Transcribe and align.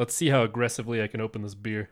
Let's 0.00 0.14
see 0.14 0.30
how 0.30 0.44
aggressively 0.44 1.02
I 1.02 1.08
can 1.08 1.20
open 1.20 1.42
this 1.42 1.54
beer. 1.54 1.90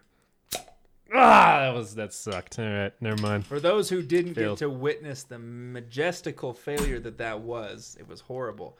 Ah, 1.15 1.61
that 1.61 1.75
was 1.75 1.95
that 1.97 2.15
sucked. 2.15 2.59
All 2.59 2.65
right, 2.65 2.93
never 3.03 3.21
mind. 3.21 3.45
For 3.45 3.61
those 3.61 3.91
who 3.91 4.01
didn't 4.01 4.33
Failed. 4.33 4.59
get 4.59 4.65
to 4.65 4.71
witness 4.71 5.25
the 5.25 5.39
majestical 5.39 6.55
failure 6.55 7.01
that 7.01 7.19
that 7.19 7.41
was, 7.41 7.99
it 8.01 8.09
was 8.09 8.23
horrible. 8.23 8.79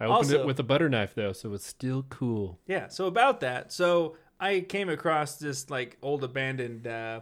I 0.00 0.04
opened 0.04 0.16
Also- 0.16 0.40
it 0.40 0.46
with 0.46 0.58
a 0.58 0.62
butter 0.62 0.88
knife 0.88 1.14
though, 1.14 1.34
so 1.34 1.52
it's 1.52 1.66
still 1.66 2.04
cool. 2.08 2.58
Yeah. 2.66 2.88
So 2.88 3.04
about 3.08 3.40
that, 3.40 3.72
so 3.72 4.16
I 4.40 4.60
came 4.60 4.88
across 4.88 5.36
this 5.36 5.68
like 5.68 5.98
old 6.00 6.24
abandoned 6.24 6.86
uh, 6.86 7.20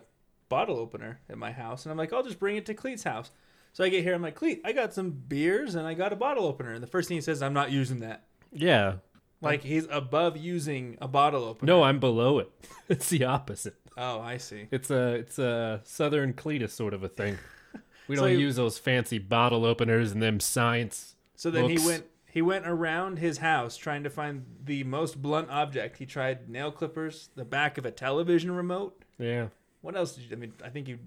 bottle 0.48 0.78
opener 0.78 1.18
at 1.28 1.36
my 1.36 1.50
house, 1.50 1.84
and 1.84 1.90
I'm 1.90 1.98
like, 1.98 2.12
I'll 2.12 2.22
just 2.22 2.38
bring 2.38 2.56
it 2.58 2.66
to 2.66 2.74
Cleet's 2.74 3.02
house. 3.02 3.32
So 3.72 3.82
I 3.82 3.88
get 3.88 4.04
here, 4.04 4.14
I'm 4.14 4.22
like, 4.22 4.36
Cleet, 4.38 4.60
I 4.64 4.70
got 4.70 4.94
some 4.94 5.10
beers 5.10 5.74
and 5.74 5.84
I 5.84 5.94
got 5.94 6.12
a 6.12 6.16
bottle 6.16 6.44
opener, 6.46 6.72
and 6.74 6.80
the 6.82 6.86
first 6.86 7.08
thing 7.08 7.16
he 7.16 7.20
says, 7.20 7.42
I'm 7.42 7.54
not 7.54 7.72
using 7.72 7.98
that. 8.00 8.22
Yeah. 8.52 8.94
Like 9.42 9.62
he's 9.62 9.86
above 9.90 10.36
using 10.36 10.98
a 11.00 11.08
bottle 11.08 11.44
opener. 11.44 11.72
No, 11.72 11.82
I'm 11.82 11.98
below 12.00 12.38
it. 12.38 12.50
It's 12.88 13.08
the 13.08 13.22
opposite. 13.24 13.76
Oh, 13.96 14.20
I 14.20 14.38
see. 14.38 14.66
It's 14.72 14.90
a 14.90 15.14
it's 15.14 15.38
a 15.38 15.80
southern 15.84 16.32
Cletus 16.34 16.70
sort 16.70 16.92
of 16.94 17.02
a 17.04 17.08
thing. 17.08 17.38
We 18.08 18.16
So 18.16 18.22
don't 18.22 18.32
you- 18.32 18.38
use 18.38 18.56
those 18.56 18.76
fancy 18.78 19.18
bottle 19.18 19.64
openers 19.64 20.10
and 20.10 20.20
them 20.20 20.40
science. 20.40 21.14
So 21.36 21.50
then 21.52 21.70
he 21.70 21.78
went 21.86 22.04
he 22.28 22.42
went 22.42 22.66
around 22.66 23.18
his 23.20 23.38
house 23.38 23.76
trying 23.76 24.02
to 24.02 24.10
find 24.10 24.44
the 24.64 24.82
most 24.84 25.22
blunt 25.22 25.48
object. 25.50 25.98
He 25.98 26.06
tried 26.06 26.48
nail 26.48 26.72
clippers, 26.72 27.28
the 27.36 27.44
back 27.44 27.78
of 27.78 27.86
a 27.86 27.90
television 27.92 28.50
remote. 28.50 29.04
Yeah. 29.18 29.46
What 29.80 29.94
else 29.96 30.16
did 30.16 30.24
you? 30.24 30.32
I 30.32 30.38
mean, 30.40 30.52
I 30.64 30.68
think 30.70 30.88
you, 30.88 30.98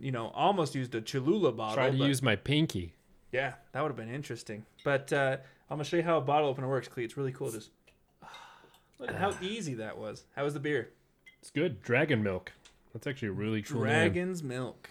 you 0.00 0.10
know, 0.10 0.28
almost 0.34 0.74
used 0.74 0.92
a 0.96 1.00
Cholula 1.00 1.52
bottle. 1.52 1.76
Try 1.76 1.90
to 1.90 1.96
but- 1.96 2.06
use 2.08 2.22
my 2.22 2.34
pinky. 2.34 2.94
Yeah, 3.30 3.52
that 3.72 3.80
would 3.82 3.88
have 3.90 3.96
been 3.96 4.12
interesting. 4.12 4.64
But 4.84 5.12
uh, 5.12 5.36
I'm 5.70 5.76
gonna 5.76 5.84
show 5.84 5.96
you 5.98 6.02
how 6.02 6.18
a 6.18 6.20
bottle 6.22 6.48
opener 6.48 6.68
works, 6.68 6.88
Clee. 6.88 7.04
It's 7.04 7.16
really 7.16 7.32
cool. 7.32 7.50
Just 7.52 7.70
look 8.98 9.10
at 9.10 9.16
how 9.16 9.34
easy 9.40 9.74
that 9.74 9.98
was. 9.98 10.24
How 10.36 10.44
was 10.44 10.54
the 10.54 10.60
beer? 10.60 10.90
It's 11.40 11.50
good. 11.50 11.82
Dragon 11.82 12.22
milk. 12.22 12.52
That's 12.92 13.06
actually 13.06 13.28
a 13.28 13.32
really 13.32 13.62
cool. 13.62 13.82
name. 13.82 13.92
Dragon's 13.92 14.42
milk. 14.42 14.90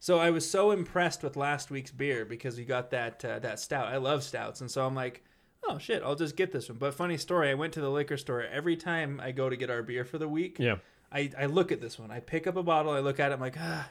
So 0.00 0.18
I 0.18 0.30
was 0.30 0.48
so 0.48 0.72
impressed 0.72 1.22
with 1.22 1.36
last 1.36 1.70
week's 1.70 1.92
beer 1.92 2.24
because 2.24 2.56
we 2.56 2.64
got 2.64 2.90
that 2.90 3.24
uh, 3.24 3.38
that 3.38 3.60
stout. 3.60 3.86
I 3.86 3.98
love 3.98 4.24
stouts, 4.24 4.60
and 4.60 4.70
so 4.70 4.84
I'm 4.84 4.96
like, 4.96 5.22
oh 5.68 5.78
shit, 5.78 6.02
I'll 6.02 6.16
just 6.16 6.36
get 6.36 6.50
this 6.50 6.68
one. 6.68 6.78
But 6.78 6.94
funny 6.94 7.16
story, 7.16 7.50
I 7.50 7.54
went 7.54 7.72
to 7.74 7.80
the 7.80 7.90
liquor 7.90 8.16
store 8.16 8.42
every 8.42 8.76
time 8.76 9.20
I 9.22 9.30
go 9.30 9.48
to 9.48 9.56
get 9.56 9.70
our 9.70 9.82
beer 9.82 10.04
for 10.04 10.18
the 10.18 10.28
week. 10.28 10.56
Yeah. 10.58 10.76
I, 11.12 11.30
I 11.38 11.46
look 11.46 11.70
at 11.72 11.80
this 11.80 11.98
one. 11.98 12.10
I 12.10 12.20
pick 12.20 12.46
up 12.46 12.56
a 12.56 12.62
bottle. 12.62 12.92
I 12.92 13.00
look 13.00 13.20
at 13.20 13.30
it. 13.30 13.34
I'm 13.34 13.40
like, 13.40 13.56
ah, 13.60 13.88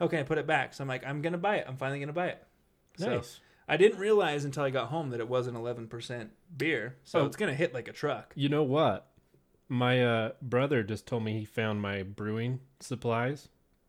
okay. 0.00 0.20
I 0.20 0.22
put 0.22 0.38
it 0.38 0.46
back. 0.46 0.74
So 0.74 0.84
I'm 0.84 0.88
like, 0.88 1.04
I'm 1.04 1.22
gonna 1.22 1.38
buy 1.38 1.56
it. 1.56 1.64
I'm 1.66 1.76
finally 1.76 1.98
gonna 1.98 2.12
buy 2.12 2.28
it. 2.28 2.46
So 2.96 3.16
Nice. 3.16 3.40
I 3.68 3.76
didn't 3.76 3.98
realize 3.98 4.44
until 4.44 4.62
I 4.64 4.70
got 4.70 4.88
home 4.88 5.10
that 5.10 5.20
it 5.20 5.28
was 5.28 5.46
an 5.46 5.54
11% 5.54 6.28
beer. 6.56 6.96
So 7.04 7.20
Oh. 7.20 7.26
it's 7.26 7.36
gonna 7.36 7.54
hit 7.54 7.74
like 7.74 7.88
a 7.88 7.92
truck. 7.92 8.32
You 8.34 8.48
know 8.48 8.62
what? 8.62 9.06
My 9.68 10.02
uh, 10.02 10.32
brother 10.40 10.82
just 10.82 11.06
told 11.06 11.22
me 11.24 11.38
he 11.38 11.44
found 11.44 11.82
my 11.82 12.02
brewing 12.02 12.60
supplies 12.80 13.48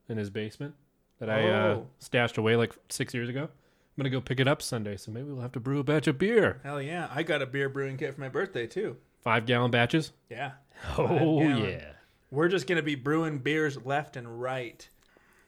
in 0.10 0.18
his 0.18 0.30
basement 0.30 0.76
that 1.20 1.30
I 1.30 1.50
uh, 1.50 1.68
Oh. 1.76 1.88
stashed 2.00 2.38
away 2.38 2.56
like 2.58 2.74
six 2.90 3.14
years 3.14 3.30
ago. 3.30 3.44
I'm 3.44 4.02
gonna 4.04 4.10
go 4.10 4.22
pick 4.22 4.40
it 4.40 4.48
up 4.48 4.62
Sunday, 4.62 4.98
so 4.98 5.12
maybe 5.12 5.30
we'll 5.32 5.42
have 5.42 5.52
to 5.54 5.60
brew 5.60 5.80
a 5.80 5.84
batch 5.84 6.08
of 6.08 6.18
beer. 6.18 6.60
Hell 6.64 6.82
yeah! 6.82 7.10
I 7.14 7.24
got 7.24 7.42
a 7.42 7.46
beer 7.46 7.68
brewing 7.70 7.98
kit 7.98 8.16
for 8.16 8.22
my 8.22 8.30
birthday 8.30 8.66
too. 8.68 8.96
Five 9.22 9.46
gallon 9.46 9.72
batches. 9.72 10.12
Yeah. 10.30 10.52
Oh 10.98 11.40
gallon. 11.40 11.58
yeah. 11.66 11.92
We're 12.32 12.48
just 12.48 12.68
gonna 12.68 12.82
be 12.84 12.96
brewing 12.96 13.40
beers 13.40 13.78
left 13.86 14.16
and 14.16 14.42
right. 14.42 14.88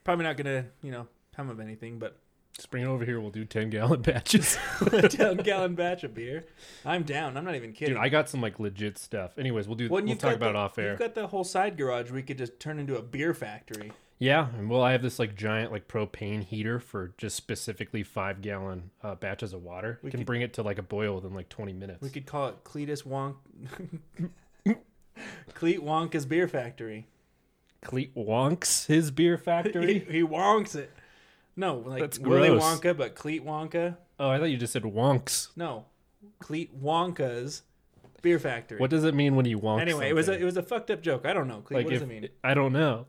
Probably 0.03 0.25
not 0.25 0.35
gonna, 0.35 0.65
you 0.81 0.91
know, 0.91 1.07
come 1.35 1.49
of 1.49 1.59
anything, 1.61 1.97
but 1.99 2.17
Just 2.55 2.69
bring 2.69 2.83
it 2.83 2.87
over 2.87 3.05
here. 3.05 3.19
We'll 3.19 3.29
do 3.31 3.45
ten 3.45 3.69
gallon 3.69 4.01
batches. 4.03 4.57
10 4.89 5.37
gallon 5.37 5.73
batch 5.75 6.03
of 6.03 6.13
beer. 6.13 6.45
I'm 6.85 7.03
down. 7.03 7.37
I'm 7.37 7.45
not 7.45 7.55
even 7.55 7.71
kidding. 7.73 7.95
Dude, 7.95 8.03
I 8.03 8.09
got 8.09 8.29
some 8.29 8.41
like 8.41 8.59
legit 8.59 8.97
stuff. 8.97 9.37
Anyways, 9.37 9.67
we'll 9.67 9.77
do. 9.77 9.89
Well, 9.89 10.03
we'll 10.03 10.15
talk 10.15 10.35
about 10.35 10.47
the- 10.47 10.49
it 10.51 10.55
off 10.57 10.77
air. 10.77 10.89
You've 10.91 10.99
got 10.99 11.15
the 11.15 11.27
whole 11.27 11.43
side 11.43 11.77
garage. 11.77 12.11
We 12.11 12.21
could 12.21 12.37
just 12.37 12.59
turn 12.59 12.77
into 12.79 12.97
a 12.97 13.01
beer 13.01 13.33
factory. 13.33 13.91
Yeah, 14.19 14.49
and 14.55 14.69
well, 14.69 14.83
I 14.83 14.91
have 14.91 15.01
this 15.01 15.17
like 15.17 15.35
giant 15.35 15.71
like 15.71 15.87
propane 15.87 16.43
heater 16.43 16.79
for 16.79 17.13
just 17.17 17.35
specifically 17.35 18.03
five 18.03 18.41
gallon 18.43 18.91
uh, 19.01 19.15
batches 19.15 19.53
of 19.53 19.63
water. 19.63 19.97
We 20.03 20.11
can 20.11 20.19
could- 20.19 20.27
bring 20.27 20.41
it 20.41 20.53
to 20.53 20.61
like 20.61 20.77
a 20.77 20.83
boil 20.83 21.15
within 21.15 21.33
like 21.33 21.49
twenty 21.49 21.73
minutes. 21.73 22.01
We 22.03 22.09
could 22.09 22.27
call 22.27 22.49
it 22.49 22.63
Cletus 22.63 23.03
Wonk. 23.03 23.35
Cleet 25.55 25.79
Wonka's 25.79 26.25
Beer 26.25 26.47
Factory. 26.47 27.07
Cleet 27.83 28.13
wonks 28.15 28.85
his 28.85 29.09
beer 29.09 29.37
He, 29.37 29.43
factory. 29.43 29.99
he 30.07 30.21
wonks 30.21 30.75
it. 30.75 30.91
No, 31.55 31.77
like 31.77 32.01
That's 32.01 32.19
Willy 32.19 32.49
gross. 32.49 32.63
Wonka, 32.63 32.95
but 32.95 33.15
Cleet 33.15 33.43
Wonka. 33.43 33.97
oh, 34.19 34.29
I 34.29 34.37
thought 34.37 34.45
you 34.45 34.57
just 34.57 34.73
said 34.73 34.83
wonks. 34.83 35.49
No, 35.55 35.85
Cleet 36.41 36.69
Wonka's 36.81 37.63
Beer 38.21 38.39
Factory. 38.39 38.79
What 38.79 38.89
does 38.89 39.03
it 39.03 39.13
mean 39.13 39.35
when 39.35 39.45
you 39.45 39.59
wonk? 39.59 39.81
anyway, 39.81 40.09
it 40.09 40.13
was 40.13 40.27
a 40.27 40.31
something? 40.33 40.41
it 40.41 40.45
was 40.45 40.57
a 40.57 40.63
fucked 40.63 40.91
up 40.91 41.01
joke. 41.01 41.25
I 41.25 41.33
don't 41.33 41.47
know. 41.47 41.61
Cleet, 41.61 41.71
like 41.71 41.85
what 41.85 41.93
does 41.93 42.01
if, 42.01 42.09
it 42.09 42.21
mean? 42.21 42.29
I 42.43 42.53
don't 42.53 42.73
know. 42.73 43.07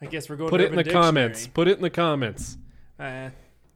I 0.00 0.06
guess 0.06 0.28
we're 0.28 0.36
going. 0.36 0.50
Put 0.50 0.58
to 0.58 0.64
put 0.64 0.72
it 0.72 0.78
in 0.78 0.84
the 0.84 0.90
Urban 0.90 0.92
comments. 0.92 1.40
Dictionary. 1.40 1.54
Put 1.54 1.68
it 1.68 1.76
in 1.76 1.82
the 1.82 1.90
comments. 1.90 2.56
Uh, 2.98 3.30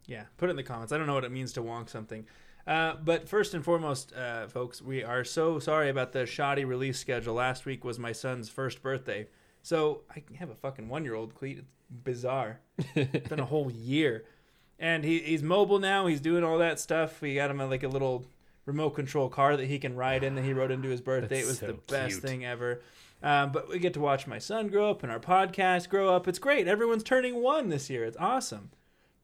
yeah, 0.06 0.24
put 0.36 0.48
it 0.48 0.50
in 0.50 0.56
the 0.56 0.62
comments. 0.62 0.92
I 0.92 0.98
don't 0.98 1.06
know 1.06 1.14
what 1.14 1.24
it 1.24 1.32
means 1.32 1.52
to 1.54 1.62
wonk 1.62 1.88
something. 1.88 2.26
Uh, 2.66 2.94
but 3.04 3.28
first 3.28 3.54
and 3.54 3.64
foremost, 3.64 4.12
uh, 4.14 4.48
folks, 4.48 4.82
we 4.82 5.04
are 5.04 5.22
so 5.22 5.58
sorry 5.58 5.88
about 5.88 6.12
the 6.12 6.26
shoddy 6.26 6.64
release 6.64 6.98
schedule. 6.98 7.34
Last 7.34 7.64
week 7.64 7.84
was 7.84 7.98
my 7.98 8.12
son's 8.12 8.48
first 8.48 8.82
birthday. 8.82 9.28
So 9.62 10.02
I 10.10 10.22
have 10.38 10.50
a 10.50 10.54
fucking 10.54 10.88
one 10.88 11.04
year 11.04 11.14
old 11.14 11.34
cleat. 11.34 11.62
It's 11.90 12.00
bizarre. 12.02 12.60
it's 12.94 13.28
been 13.28 13.40
a 13.40 13.44
whole 13.46 13.70
year. 13.70 14.24
And 14.78 15.04
he, 15.04 15.20
he's 15.20 15.42
mobile 15.42 15.78
now. 15.78 16.06
He's 16.06 16.20
doing 16.20 16.44
all 16.44 16.58
that 16.58 16.78
stuff. 16.78 17.20
We 17.20 17.34
got 17.34 17.50
him 17.50 17.60
a, 17.60 17.66
like 17.66 17.82
a 17.82 17.88
little 17.88 18.26
remote 18.66 18.90
control 18.90 19.28
car 19.28 19.56
that 19.56 19.66
he 19.66 19.78
can 19.78 19.96
ride 19.96 20.24
in 20.24 20.34
that 20.34 20.44
he 20.44 20.52
rode 20.52 20.70
into 20.70 20.88
his 20.88 21.00
birthday. 21.00 21.36
That's 21.36 21.46
it 21.46 21.48
was 21.48 21.58
so 21.58 21.66
the 21.68 21.72
best 21.92 22.20
cute. 22.20 22.22
thing 22.22 22.44
ever. 22.44 22.82
Um, 23.22 23.52
but 23.52 23.68
we 23.68 23.78
get 23.78 23.94
to 23.94 24.00
watch 24.00 24.26
my 24.26 24.38
son 24.38 24.68
grow 24.68 24.90
up 24.90 25.02
and 25.02 25.10
our 25.10 25.18
podcast 25.18 25.88
grow 25.88 26.14
up. 26.14 26.28
It's 26.28 26.38
great. 26.38 26.68
Everyone's 26.68 27.02
turning 27.02 27.36
one 27.42 27.70
this 27.70 27.88
year. 27.88 28.04
It's 28.04 28.16
awesome. 28.18 28.70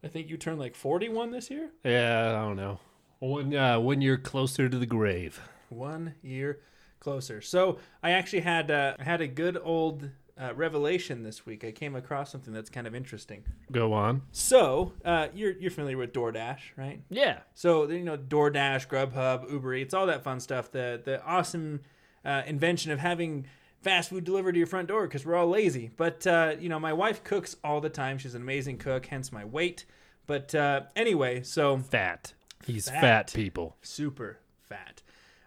I 0.02 0.08
think 0.08 0.30
you 0.30 0.36
turned 0.36 0.58
like 0.58 0.74
41 0.74 1.30
this 1.30 1.50
year. 1.50 1.70
Yeah, 1.84 2.30
I 2.30 2.44
don't 2.44 2.56
know. 2.56 2.80
One 3.18 3.54
uh, 3.54 3.78
one 3.78 4.00
year 4.00 4.16
closer 4.16 4.68
to 4.68 4.76
the 4.76 4.86
grave. 4.86 5.40
One 5.68 6.14
year 6.22 6.58
closer. 6.98 7.40
So 7.40 7.78
I 8.02 8.10
actually 8.10 8.40
had 8.40 8.70
uh, 8.70 8.96
I 8.98 9.04
had 9.04 9.20
a 9.20 9.28
good 9.28 9.56
old 9.62 10.10
uh, 10.40 10.54
revelation 10.54 11.22
this 11.22 11.44
week. 11.46 11.64
I 11.64 11.72
came 11.72 11.94
across 11.94 12.30
something 12.32 12.52
that's 12.52 12.70
kind 12.70 12.86
of 12.86 12.94
interesting. 12.94 13.44
Go 13.70 13.92
on. 13.92 14.22
So 14.32 14.92
uh, 15.04 15.28
you're 15.34 15.52
you're 15.52 15.70
familiar 15.70 15.98
with 15.98 16.12
DoorDash, 16.12 16.58
right? 16.76 17.00
Yeah. 17.10 17.40
So 17.54 17.88
you 17.88 18.04
know 18.04 18.16
DoorDash, 18.16 18.88
Grubhub, 18.88 19.50
Uber 19.50 19.74
Eats, 19.74 19.94
all 19.94 20.06
that 20.06 20.24
fun 20.24 20.40
stuff. 20.40 20.70
The 20.70 21.00
the 21.04 21.22
awesome 21.24 21.80
uh, 22.24 22.42
invention 22.46 22.92
of 22.92 22.98
having 22.98 23.46
fast 23.82 24.10
food 24.10 24.24
delivered 24.24 24.52
to 24.52 24.58
your 24.58 24.66
front 24.66 24.88
door 24.88 25.06
because 25.06 25.26
we're 25.26 25.34
all 25.34 25.48
lazy. 25.48 25.90
But 25.96 26.26
uh, 26.26 26.54
you 26.58 26.68
know 26.68 26.78
my 26.80 26.92
wife 26.92 27.22
cooks 27.24 27.56
all 27.62 27.80
the 27.80 27.90
time. 27.90 28.18
She's 28.18 28.34
an 28.34 28.42
amazing 28.42 28.78
cook, 28.78 29.06
hence 29.06 29.32
my 29.32 29.44
weight. 29.44 29.84
But 30.26 30.54
uh, 30.54 30.82
anyway, 30.96 31.42
so 31.42 31.78
Fat. 31.78 32.32
He's 32.64 32.88
Fat. 32.88 33.00
fat, 33.00 33.32
people. 33.34 33.76
super 33.82 34.38
fat. 34.68 35.01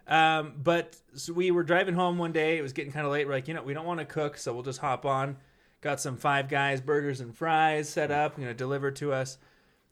Um, 0.08 0.54
but 0.62 0.96
so 1.16 1.34
we 1.34 1.52
were 1.52 1.64
driving 1.64 1.96
home 1.96 2.18
one 2.18 2.32
day. 2.32 2.58
It 2.58 2.62
was 2.62 2.74
getting 2.74 2.92
kind 2.92 3.06
of 3.06 3.12
late. 3.12 3.26
We're 3.28 3.34
like, 3.34 3.48
you 3.48 3.54
know, 3.54 3.64
we 3.64 3.74
don't 3.74 3.86
want 3.86 4.00
to 4.00 4.06
cook, 4.06 4.38
so 4.38 4.54
we'll 4.54 4.64
just 4.64 4.80
hop 4.80 5.06
on. 5.06 5.38
Got 5.82 6.00
some 6.00 6.18
Five 6.18 6.50
Guys 6.50 6.82
burgers 6.82 7.22
and 7.22 7.36
fries 7.36 7.90
set 7.90 8.12
up, 8.12 8.36
Going 8.36 8.48
to 8.48 8.54
deliver 8.54 8.92
to 8.92 9.14
us. 9.14 9.38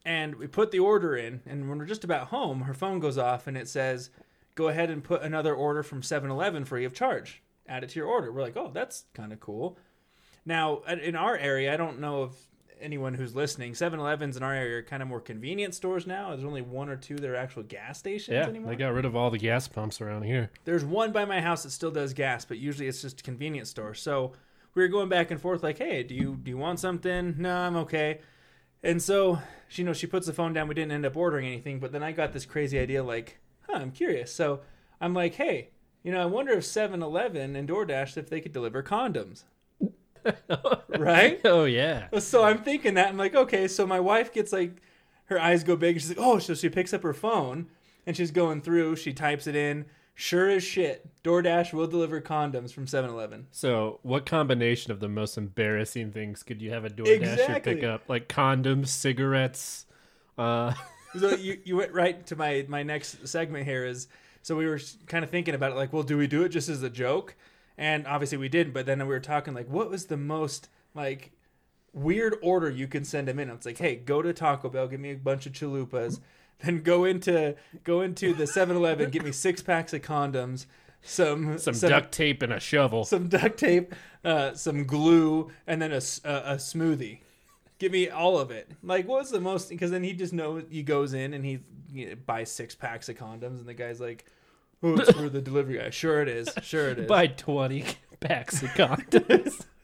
And 0.06 0.36
we 0.36 0.48
put 0.48 0.72
the 0.72 0.80
order 0.80 1.16
in. 1.16 1.42
And 1.46 1.70
when 1.70 1.78
we're 1.78 1.86
just 1.86 2.04
about 2.04 2.28
home, 2.28 2.62
her 2.62 2.74
phone 2.74 3.00
goes 3.00 3.18
off 3.18 3.48
and 3.48 3.58
it 3.58 3.68
says, 3.68 4.10
go 4.56 4.68
ahead 4.68 4.90
and 4.90 5.04
put 5.04 5.22
another 5.22 5.56
order 5.56 5.84
from 5.84 6.04
7 6.04 6.30
Eleven 6.30 6.66
free 6.66 6.86
of 6.86 6.94
charge. 6.94 7.42
Add 7.68 7.84
it 7.84 7.92
to 7.92 8.00
your 8.00 8.08
order. 8.08 8.32
We're 8.32 8.42
like, 8.42 8.58
oh, 8.58 8.72
that's 8.74 9.06
kind 9.14 9.32
of 9.32 9.40
cool. 9.40 9.78
Now, 10.46 10.82
in 10.82 11.16
our 11.16 11.38
area, 11.38 11.74
I 11.74 11.78
don't 11.78 12.00
know 12.00 12.24
if 12.26 12.34
anyone 12.84 13.14
who's 13.14 13.34
listening, 13.36 13.74
7-Elevens 13.74 14.38
in 14.38 14.44
our 14.44 14.54
area 14.54 14.78
are 14.78 14.84
kind 14.84 15.02
of 15.02 15.08
more 15.10 15.20
convenience 15.22 15.78
stores 15.78 16.06
now. 16.06 16.30
There's 16.30 16.44
only 16.46 16.62
one 16.62 16.90
or 16.90 16.96
two 16.96 17.16
that 17.16 17.30
are 17.30 17.36
actual 17.36 17.64
gas 17.64 18.00
stations 18.00 18.36
Yeah, 18.36 18.48
anymore. 18.48 18.70
they 18.72 18.76
got 18.76 18.94
rid 18.94 19.06
of 19.06 19.16
all 19.16 19.30
the 19.30 19.38
gas 19.38 19.68
pumps 19.68 20.02
around 20.02 20.24
here. 20.24 20.52
There's 20.66 20.84
one 20.86 21.12
by 21.12 21.26
my 21.26 21.42
house 21.42 21.64
that 21.64 21.72
still 21.72 21.92
does 21.92 22.14
gas, 22.14 22.46
but 22.46 22.58
usually 22.60 22.88
it's 22.88 23.02
just 23.02 23.22
a 23.22 23.24
convenience 23.24 23.70
store. 23.70 23.94
So 23.94 24.34
we 24.76 24.82
were 24.82 24.88
going 24.90 25.10
back 25.10 25.32
and 25.32 25.40
forth, 25.42 25.64
like, 25.64 25.78
"Hey, 25.78 26.04
do 26.04 26.14
you 26.16 26.36
do 26.42 26.50
you 26.52 26.58
want 26.58 26.80
something? 26.80 27.36
No, 27.38 27.56
I'm 27.56 27.76
okay." 27.78 28.20
And 28.82 29.02
so 29.02 29.40
she, 29.68 29.82
you 29.82 29.86
know, 29.86 29.94
she 29.94 30.08
puts 30.08 30.28
the 30.28 30.34
phone 30.34 30.52
down. 30.54 30.68
We 30.68 30.74
didn't 30.76 30.92
end 30.92 31.06
up 31.06 31.16
ordering 31.16 31.46
anything, 31.46 31.80
but 31.80 31.92
then 31.92 32.04
I 32.04 32.12
got 32.12 32.34
this 32.34 32.46
crazy 32.46 32.78
idea, 32.80 33.04
like, 33.04 33.40
"Huh, 33.68 33.78
I'm 33.78 33.92
curious." 33.92 34.34
So 34.34 34.62
I'm 35.00 35.14
like, 35.14 35.36
"Hey, 35.36 35.70
you 36.04 36.12
know, 36.12 36.22
I 36.22 36.26
wonder 36.26 36.52
if 36.54 36.64
7-Eleven 36.66 37.56
and 37.56 37.70
DoorDash 37.70 38.18
if 38.18 38.30
they 38.30 38.42
could 38.42 38.52
deliver 38.52 38.84
condoms." 38.84 39.44
right? 40.98 41.40
Oh 41.46 41.66
yeah. 41.66 42.08
So 42.20 42.44
I'm 42.44 42.60
thinking 42.60 42.96
that 42.96 43.10
I'm 43.10 43.18
like, 43.18 43.36
okay, 43.36 43.68
so 43.68 43.86
my 43.88 44.00
wife 44.00 44.34
gets 44.34 44.52
like 44.52 44.82
her 45.26 45.40
eyes 45.40 45.64
go 45.64 45.76
big. 45.76 46.00
She's 46.00 46.10
like, 46.10 46.18
oh, 46.20 46.40
so 46.40 46.54
she 46.54 46.70
picks 46.70 46.94
up 46.94 47.04
her 47.04 47.14
phone 47.14 47.68
and 48.06 48.16
she's 48.16 48.32
going 48.32 48.62
through. 48.62 48.96
She 48.98 49.14
types 49.14 49.48
it 49.48 49.56
in. 49.56 49.86
Sure 50.16 50.48
as 50.48 50.64
shit, 50.64 51.10
DoorDash 51.24 51.74
will 51.74 51.88
deliver 51.88 52.22
condoms 52.22 52.72
from 52.72 52.86
7-Eleven. 52.86 53.48
So, 53.50 53.98
what 54.04 54.28
combination 54.28 54.92
of 54.92 55.00
the 55.00 55.10
most 55.10 55.40
embarrassing 55.40 56.12
things 56.12 56.44
could 56.44 56.62
you 56.62 56.70
have 56.70 56.86
a 56.86 56.90
DoorDasher 56.92 57.08
Exactly. 57.34 57.74
pick 57.76 57.84
up? 57.84 58.04
Like 58.08 58.28
condoms, 58.30 58.90
cigarettes. 58.90 59.86
Uh, 60.38 60.74
So 61.20 61.36
you, 61.36 61.60
you 61.64 61.76
went 61.76 61.94
right 61.94 62.26
to 62.26 62.36
my 62.36 62.66
my 62.68 62.82
next 62.82 63.28
segment 63.28 63.66
here 63.66 63.86
is 63.86 64.08
so 64.42 64.56
we 64.56 64.66
were 64.66 64.80
kind 65.06 65.24
of 65.24 65.30
thinking 65.30 65.54
about 65.54 65.72
it 65.72 65.76
like, 65.76 65.94
well, 65.94 66.02
do 66.04 66.18
we 66.18 66.26
do 66.26 66.44
it 66.44 66.50
just 66.50 66.70
as 66.70 66.82
a 66.82 66.90
joke? 66.90 67.36
And 67.78 68.06
obviously 68.08 68.38
we 68.38 68.50
didn't, 68.50 68.74
but 68.74 68.86
then 68.86 69.00
we 69.00 69.06
were 69.06 69.20
talking 69.20 69.54
like, 69.54 69.68
what 69.68 69.90
was 69.90 70.06
the 70.06 70.18
most 70.18 70.70
like 70.94 71.32
weird 71.92 72.36
order 72.42 72.70
you 72.70 72.88
can 72.88 73.04
send 73.04 73.28
him 73.30 73.40
in? 73.40 73.50
It's 73.50 73.66
like, 73.66 73.78
hey, 73.78 73.96
go 73.96 74.22
to 74.22 74.34
Taco 74.34 74.70
Bell, 74.70 74.88
give 74.88 75.00
me 75.00 75.12
a 75.12 75.16
bunch 75.16 75.46
of 75.46 75.54
chalupas, 75.54 76.20
then 76.60 76.82
go 76.82 77.04
into 77.06 77.56
go 77.84 78.02
into 78.02 78.34
the 78.34 78.46
7-Eleven, 78.46 79.10
get 79.10 79.24
me 79.24 79.32
six 79.32 79.62
packs 79.62 79.94
of 79.94 80.02
condoms, 80.02 80.66
some 81.02 81.58
Some, 81.58 81.74
duct 81.78 82.12
tape 82.12 82.42
and 82.42 82.54
a 82.54 82.60
shovel. 82.60 83.04
some 83.04 83.28
duct 83.28 83.58
tape, 83.58 83.94
uh, 84.24 84.54
some 84.54 84.86
glue, 84.86 85.52
and 85.68 85.82
then 85.82 85.92
a 85.92 85.98
a 85.98 86.56
smoothie. 86.56 87.20
Give 87.80 87.92
me 87.92 88.10
all 88.10 88.40
of 88.40 88.52
it. 88.52 88.72
Like, 88.82 89.08
what's 89.08 89.30
the 89.30 89.42
most? 89.42 89.68
Because 89.68 89.92
then 89.92 90.04
he 90.04 90.14
just 90.14 90.32
knows 90.32 90.64
he 90.70 90.84
goes 90.84 91.14
in 91.14 91.34
and 91.34 91.44
he 91.44 91.60
you 91.92 92.10
know, 92.10 92.16
buys 92.26 92.50
six 92.52 92.76
packs 92.76 93.10
of 93.10 93.18
condoms, 93.18 93.60
and 93.60 93.66
the 93.66 93.74
guy's 93.74 94.00
like, 94.00 94.26
"Oh, 94.84 94.96
it's 94.96 95.12
for 95.12 95.30
the 95.30 95.42
delivery 95.42 95.78
guy." 95.78 95.90
Sure 95.90 96.22
it 96.22 96.28
is. 96.28 96.50
Sure 96.62 96.90
it 96.90 97.00
is. 97.00 97.08
Buy 97.08 97.28
20 97.28 97.86
packs 98.20 98.62
of 98.62 98.70
condoms. 98.70 99.66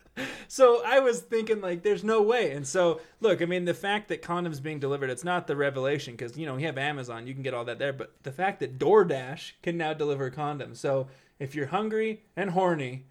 So 0.50 0.82
I 0.86 1.00
was 1.00 1.22
thinking 1.22 1.62
like, 1.62 1.84
there's 1.84 2.04
no 2.04 2.22
way. 2.22 2.52
And 2.52 2.68
so 2.68 3.00
look, 3.22 3.42
I 3.42 3.46
mean, 3.46 3.66
the 3.66 3.74
fact 3.74 4.10
that 4.10 4.22
condoms 4.22 4.62
being 4.62 4.80
delivered, 4.80 5.10
it's 5.10 5.24
not 5.24 5.48
the 5.48 5.56
revelation 5.56 6.14
because 6.14 6.38
you 6.38 6.46
know 6.46 6.56
we 6.56 6.64
have 6.64 6.78
Amazon, 6.78 7.28
you 7.28 7.34
can 7.34 7.44
get 7.44 7.54
all 7.54 7.64
that 7.66 7.80
there. 7.80 7.94
But 7.94 8.12
the 8.24 8.32
fact 8.32 8.60
that 8.60 8.78
DoorDash 8.78 9.54
can 9.62 9.78
now 9.78 9.94
deliver 9.94 10.30
condoms. 10.30 10.78
So 10.78 11.08
if 11.40 11.56
you're 11.56 11.68
hungry 11.68 12.24
and 12.36 12.50
horny, 12.50 13.06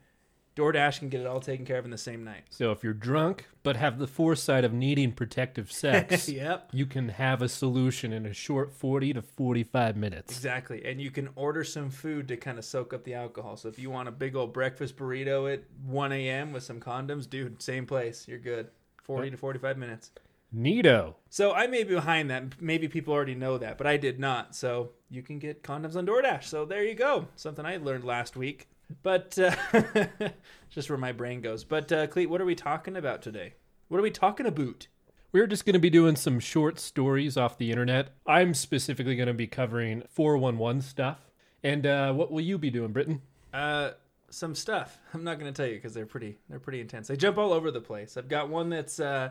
DoorDash 0.58 0.98
can 0.98 1.08
get 1.08 1.20
it 1.20 1.26
all 1.26 1.40
taken 1.40 1.64
care 1.64 1.78
of 1.78 1.84
in 1.84 1.90
the 1.90 1.98
same 1.98 2.24
night. 2.24 2.42
so 2.50 2.72
if 2.72 2.82
you're 2.82 2.92
drunk 2.92 3.46
but 3.62 3.76
have 3.76 3.98
the 3.98 4.06
foresight 4.06 4.64
of 4.64 4.72
needing 4.72 5.12
protective 5.12 5.70
sex, 5.84 6.28
yep. 6.28 6.68
you 6.72 6.86
can 6.86 7.10
have 7.10 7.42
a 7.42 7.48
solution 7.48 8.12
in 8.12 8.26
a 8.26 8.32
short 8.32 8.72
40 8.72 9.14
to 9.14 9.22
45 9.22 9.96
minutes. 9.96 10.32
Exactly. 10.32 10.84
And 10.84 11.00
you 11.00 11.10
can 11.10 11.28
order 11.36 11.64
some 11.64 11.90
food 11.90 12.28
to 12.28 12.36
kind 12.36 12.58
of 12.58 12.64
soak 12.64 12.92
up 12.92 13.04
the 13.04 13.14
alcohol. 13.14 13.56
So 13.56 13.68
if 13.68 13.78
you 13.78 13.90
want 13.90 14.08
a 14.08 14.12
big 14.12 14.36
old 14.36 14.52
breakfast 14.52 14.96
burrito 14.96 15.52
at 15.52 15.64
1 15.86 16.12
a.m. 16.12 16.52
with 16.52 16.62
some 16.62 16.80
condoms, 16.80 17.28
dude, 17.28 17.62
same 17.62 17.86
place. 17.86 18.26
You're 18.26 18.38
good. 18.38 18.68
40 19.04 19.30
to 19.30 19.36
45 19.36 19.78
minutes. 19.78 20.10
Neato. 20.54 21.14
So 21.28 21.52
I 21.52 21.66
may 21.66 21.84
be 21.84 21.94
behind 21.94 22.30
that. 22.30 22.60
Maybe 22.60 22.88
people 22.88 23.12
already 23.12 23.34
know 23.34 23.58
that, 23.58 23.76
but 23.78 23.86
I 23.86 23.96
did 23.96 24.18
not. 24.18 24.54
So 24.54 24.90
you 25.10 25.22
can 25.22 25.38
get 25.38 25.62
condoms 25.62 25.96
on 25.96 26.06
DoorDash. 26.06 26.44
So 26.44 26.64
there 26.64 26.84
you 26.84 26.94
go. 26.94 27.28
Something 27.36 27.66
I 27.66 27.76
learned 27.76 28.04
last 28.04 28.36
week. 28.36 28.68
But 29.02 29.38
uh, 29.38 29.54
just 30.70 30.88
where 30.88 30.98
my 30.98 31.12
brain 31.12 31.40
goes. 31.40 31.64
But 31.64 31.92
uh, 31.92 32.06
Cleet, 32.06 32.28
what 32.28 32.40
are 32.40 32.46
we 32.46 32.54
talking 32.54 32.96
about 32.96 33.22
today? 33.22 33.54
What 33.88 33.98
are 33.98 34.02
we 34.02 34.10
talking 34.10 34.46
about? 34.46 34.86
We're 35.30 35.46
just 35.46 35.66
going 35.66 35.74
to 35.74 35.78
be 35.78 35.90
doing 35.90 36.16
some 36.16 36.40
short 36.40 36.80
stories 36.80 37.36
off 37.36 37.58
the 37.58 37.70
internet. 37.70 38.14
I'm 38.26 38.54
specifically 38.54 39.14
going 39.14 39.28
to 39.28 39.34
be 39.34 39.46
covering 39.46 40.02
411 40.08 40.80
stuff. 40.82 41.30
And 41.62 41.86
uh, 41.86 42.12
what 42.14 42.30
will 42.30 42.40
you 42.40 42.56
be 42.56 42.70
doing, 42.70 42.92
Britton? 42.92 43.20
Uh, 43.52 43.90
some 44.30 44.54
stuff. 44.54 44.98
I'm 45.14 45.24
not 45.24 45.38
going 45.38 45.52
to 45.52 45.56
tell 45.56 45.68
you 45.68 45.76
because 45.76 45.94
they're 45.94 46.06
pretty. 46.06 46.38
They're 46.48 46.58
pretty 46.58 46.80
intense. 46.80 47.08
They 47.08 47.16
jump 47.16 47.38
all 47.38 47.52
over 47.52 47.70
the 47.70 47.80
place. 47.80 48.16
I've 48.16 48.28
got 48.28 48.48
one 48.48 48.70
that's 48.70 49.00
uh, 49.00 49.30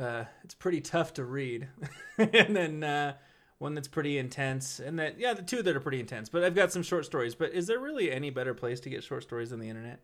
uh, 0.00 0.24
it's 0.44 0.54
pretty 0.54 0.80
tough 0.80 1.14
to 1.14 1.24
read, 1.24 1.68
and 2.18 2.54
then 2.54 2.84
uh, 2.84 3.14
one 3.58 3.74
that's 3.74 3.88
pretty 3.88 4.18
intense, 4.18 4.80
and 4.80 4.98
that 4.98 5.18
yeah, 5.18 5.32
the 5.34 5.42
two 5.42 5.62
that 5.62 5.76
are 5.76 5.80
pretty 5.80 6.00
intense. 6.00 6.28
But 6.28 6.44
I've 6.44 6.54
got 6.54 6.72
some 6.72 6.82
short 6.82 7.04
stories. 7.06 7.34
But 7.34 7.52
is 7.52 7.66
there 7.66 7.78
really 7.78 8.10
any 8.10 8.30
better 8.30 8.54
place 8.54 8.80
to 8.80 8.90
get 8.90 9.02
short 9.02 9.22
stories 9.22 9.50
than 9.50 9.60
the 9.60 9.68
internet? 9.68 10.00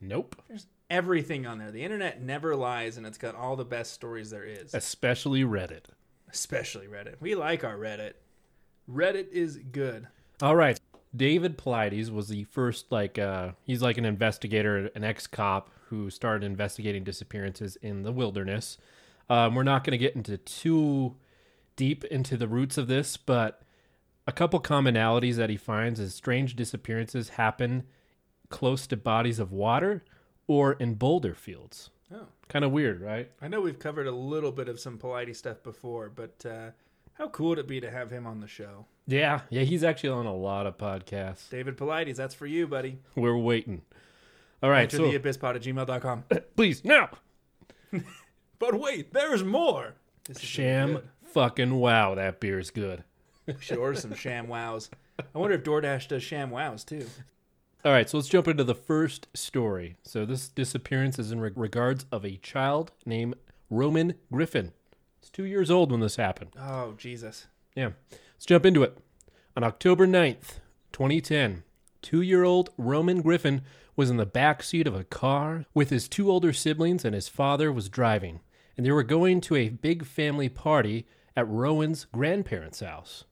Nope. 0.00 0.40
There's 0.48 0.66
everything 0.90 1.46
on 1.46 1.58
there. 1.58 1.70
The 1.70 1.82
internet 1.82 2.22
never 2.22 2.54
lies, 2.54 2.96
and 2.96 3.06
it's 3.06 3.18
got 3.18 3.34
all 3.34 3.56
the 3.56 3.64
best 3.64 3.92
stories 3.92 4.30
there 4.30 4.44
is. 4.44 4.74
Especially 4.74 5.42
Reddit. 5.42 5.86
Especially 6.30 6.86
Reddit. 6.86 7.16
We 7.20 7.34
like 7.34 7.64
our 7.64 7.76
Reddit. 7.76 8.14
Reddit 8.90 9.30
is 9.32 9.56
good. 9.56 10.06
All 10.40 10.56
right. 10.56 10.78
David 11.16 11.58
Paulides 11.58 12.10
was 12.10 12.28
the 12.28 12.44
first, 12.44 12.92
like, 12.92 13.18
uh, 13.18 13.52
he's 13.64 13.82
like 13.82 13.98
an 13.98 14.04
investigator, 14.04 14.90
an 14.94 15.04
ex 15.04 15.26
cop 15.26 15.70
who 15.88 16.10
started 16.10 16.44
investigating 16.44 17.02
disappearances 17.02 17.76
in 17.76 18.02
the 18.02 18.12
wilderness. 18.12 18.78
Um, 19.30 19.54
we're 19.54 19.62
not 19.62 19.84
going 19.84 19.92
to 19.92 19.98
get 19.98 20.14
into 20.14 20.36
too 20.36 21.16
deep 21.78 22.04
into 22.04 22.36
the 22.36 22.48
roots 22.48 22.76
of 22.76 22.88
this, 22.88 23.16
but 23.16 23.62
a 24.26 24.32
couple 24.32 24.60
commonalities 24.60 25.36
that 25.36 25.48
he 25.48 25.56
finds 25.56 25.98
is 25.98 26.14
strange 26.14 26.54
disappearances 26.54 27.30
happen 27.30 27.84
close 28.50 28.86
to 28.88 28.96
bodies 28.96 29.38
of 29.38 29.52
water 29.52 30.04
or 30.46 30.72
in 30.74 30.94
boulder 30.94 31.34
fields. 31.34 31.88
Oh. 32.12 32.26
Kind 32.48 32.64
of 32.64 32.72
weird, 32.72 33.00
right? 33.00 33.30
I 33.40 33.48
know 33.48 33.60
we've 33.60 33.78
covered 33.78 34.06
a 34.06 34.12
little 34.12 34.50
bit 34.50 34.68
of 34.68 34.80
some 34.80 34.98
Polite 34.98 35.34
stuff 35.36 35.62
before, 35.62 36.10
but 36.10 36.44
uh, 36.44 36.70
how 37.14 37.28
cool 37.28 37.50
would 37.50 37.58
it 37.58 37.68
be 37.68 37.80
to 37.80 37.90
have 37.90 38.10
him 38.10 38.26
on 38.26 38.40
the 38.40 38.48
show? 38.48 38.86
Yeah, 39.06 39.42
yeah, 39.50 39.62
he's 39.62 39.84
actually 39.84 40.10
on 40.10 40.26
a 40.26 40.34
lot 40.34 40.66
of 40.66 40.76
podcasts. 40.76 41.48
David 41.48 41.76
Paulides, 41.76 42.16
that's 42.16 42.34
for 42.34 42.46
you, 42.46 42.66
buddy. 42.66 42.98
We're 43.14 43.38
waiting. 43.38 43.82
All 44.62 44.70
right, 44.70 44.92
Enter 44.92 44.96
so 44.96 45.10
the 45.10 45.18
abysspod 45.18 45.54
at 45.54 45.62
gmail.com. 45.62 46.24
please 46.56 46.84
now, 46.84 47.10
but 48.58 48.78
wait, 48.78 49.12
there's 49.12 49.44
more. 49.44 49.94
This 50.26 50.38
is 50.38 50.42
sham. 50.42 50.98
Fucking 51.28 51.74
wow, 51.74 52.14
that 52.14 52.40
beer's 52.40 52.70
good. 52.70 53.04
We 53.46 53.54
should 53.60 53.78
order 53.78 53.98
some 53.98 54.14
sham 54.14 54.48
wows. 54.48 54.90
I 55.34 55.38
wonder 55.38 55.56
if 55.56 55.64
DoorDash 55.64 56.08
does 56.08 56.22
sham 56.22 56.50
wows 56.50 56.84
too. 56.84 57.06
All 57.84 57.92
right, 57.92 58.08
so 58.10 58.18
let's 58.18 58.28
jump 58.28 58.48
into 58.48 58.64
the 58.64 58.74
first 58.74 59.28
story. 59.34 59.96
So 60.02 60.26
this 60.26 60.48
disappearance 60.48 61.18
is 61.18 61.30
in 61.30 61.40
re- 61.40 61.52
regards 61.54 62.06
of 62.10 62.24
a 62.24 62.36
child 62.36 62.92
named 63.06 63.36
Roman 63.70 64.14
Griffin. 64.32 64.72
It's 65.20 65.30
two 65.30 65.44
years 65.44 65.70
old 65.70 65.90
when 65.90 66.00
this 66.00 66.16
happened. 66.16 66.50
Oh, 66.60 66.94
Jesus. 66.98 67.46
Yeah. 67.74 67.90
Let's 68.10 68.46
jump 68.46 68.66
into 68.66 68.82
it. 68.82 68.98
On 69.56 69.64
October 69.64 70.06
9th, 70.06 70.58
2010, 70.92 71.62
two 72.02 72.20
year 72.20 72.44
old 72.44 72.70
Roman 72.76 73.22
Griffin 73.22 73.62
was 73.96 74.10
in 74.10 74.16
the 74.16 74.26
back 74.26 74.62
seat 74.62 74.86
of 74.86 74.94
a 74.94 75.04
car 75.04 75.64
with 75.74 75.90
his 75.90 76.08
two 76.08 76.30
older 76.30 76.52
siblings, 76.52 77.04
and 77.04 77.14
his 77.14 77.28
father 77.28 77.72
was 77.72 77.88
driving. 77.88 78.40
And 78.76 78.86
they 78.86 78.92
were 78.92 79.02
going 79.02 79.40
to 79.42 79.56
a 79.56 79.70
big 79.70 80.04
family 80.04 80.48
party 80.48 81.06
at 81.38 81.48
Rowan's 81.48 82.04
grandparents' 82.06 82.80
house. 82.80 83.24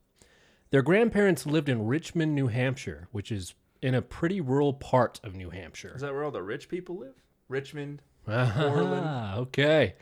Their 0.71 0.83
grandparents 0.83 1.45
lived 1.45 1.69
in 1.69 1.87
Richmond, 1.87 2.37
New 2.37 2.47
Hampshire, 2.47 3.09
which 3.11 3.33
is 3.33 3.55
in 3.83 3.97
a 3.97 4.03
pretty 4.03 4.41
rural 4.41 4.73
part 4.73 5.19
of 5.25 5.35
New 5.35 5.51
Hampshire. 5.51 5.93
Is 5.97 6.03
that 6.03 6.13
where 6.13 6.23
all 6.23 6.31
the 6.31 6.41
rich 6.43 6.69
people 6.69 6.97
live? 6.99 7.15
Richmond. 7.49 8.03
Ah, 8.29 9.39
okay. 9.39 9.97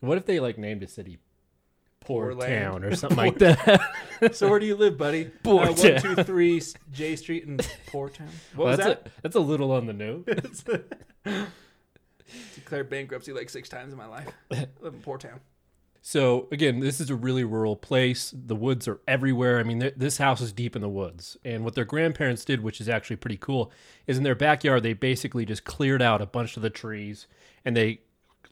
What 0.00 0.16
if 0.16 0.24
they 0.24 0.40
like 0.40 0.56
named 0.56 0.82
a 0.82 0.88
city 0.88 1.18
Poor 2.00 2.30
Poorland. 2.32 2.48
Town 2.62 2.82
or 2.84 2.96
something 2.96 3.18
like 3.18 3.38
that? 3.38 3.80
So 4.32 4.48
where 4.48 4.58
do 4.58 4.64
you 4.66 4.76
live, 4.76 4.96
buddy? 4.96 5.24
Poor 5.42 5.62
uh, 5.62 5.66
Town. 5.74 5.76
123 5.76 6.62
J 6.92 7.16
Street 7.16 7.44
in 7.44 7.58
Poor 7.88 8.08
Town. 8.08 8.28
What 8.54 8.64
Well, 8.64 8.68
was 8.68 8.76
that's 8.78 9.02
that? 9.02 9.06
A, 9.06 9.22
that's 9.22 9.36
a 9.36 9.40
little 9.40 9.70
on 9.72 9.86
the 9.86 9.92
nose. 9.92 10.24
Declared 12.54 12.88
bankruptcy 12.88 13.32
like 13.34 13.50
six 13.50 13.68
times 13.68 13.92
in 13.92 13.98
my 13.98 14.06
life. 14.06 14.28
I 14.50 14.66
live 14.80 14.94
in 14.94 15.00
Poor 15.00 15.18
Town. 15.18 15.40
So 16.02 16.48
again, 16.50 16.80
this 16.80 17.00
is 17.00 17.10
a 17.10 17.14
really 17.14 17.44
rural 17.44 17.76
place. 17.76 18.32
The 18.34 18.56
woods 18.56 18.88
are 18.88 19.00
everywhere. 19.06 19.58
I 19.58 19.62
mean, 19.64 19.80
th- 19.80 19.94
this 19.96 20.18
house 20.18 20.40
is 20.40 20.52
deep 20.52 20.74
in 20.74 20.82
the 20.82 20.88
woods. 20.88 21.36
And 21.44 21.64
what 21.64 21.74
their 21.74 21.84
grandparents 21.84 22.44
did, 22.44 22.62
which 22.62 22.80
is 22.80 22.88
actually 22.88 23.16
pretty 23.16 23.36
cool, 23.36 23.70
is 24.06 24.16
in 24.16 24.24
their 24.24 24.34
backyard 24.34 24.82
they 24.82 24.94
basically 24.94 25.44
just 25.44 25.64
cleared 25.64 26.00
out 26.02 26.22
a 26.22 26.26
bunch 26.26 26.56
of 26.56 26.62
the 26.62 26.70
trees 26.70 27.26
and 27.64 27.76
they 27.76 28.00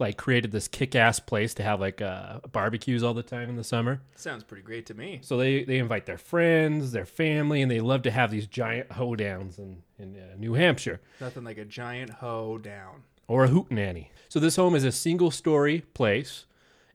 like 0.00 0.16
created 0.16 0.52
this 0.52 0.68
kick-ass 0.68 1.18
place 1.18 1.54
to 1.54 1.62
have 1.64 1.80
like 1.80 2.00
uh, 2.00 2.38
barbecues 2.52 3.02
all 3.02 3.14
the 3.14 3.22
time 3.22 3.48
in 3.48 3.56
the 3.56 3.64
summer. 3.64 4.00
Sounds 4.14 4.44
pretty 4.44 4.62
great 4.62 4.86
to 4.86 4.94
me. 4.94 5.18
So 5.22 5.36
they 5.36 5.64
they 5.64 5.78
invite 5.78 6.06
their 6.06 6.18
friends, 6.18 6.92
their 6.92 7.06
family, 7.06 7.62
and 7.62 7.70
they 7.70 7.80
love 7.80 8.02
to 8.02 8.10
have 8.12 8.30
these 8.30 8.46
giant 8.46 8.90
hoedowns 8.90 9.58
in 9.58 9.82
in 9.98 10.16
uh, 10.16 10.36
New 10.36 10.54
Hampshire. 10.54 11.00
Nothing 11.20 11.42
like 11.44 11.58
a 11.58 11.64
giant 11.64 12.10
hoe 12.10 12.58
down. 12.58 13.02
or 13.26 13.44
a 13.44 13.48
hootenanny. 13.48 14.08
So 14.28 14.38
this 14.38 14.54
home 14.56 14.76
is 14.76 14.84
a 14.84 14.92
single 14.92 15.30
story 15.32 15.80
place, 15.94 16.44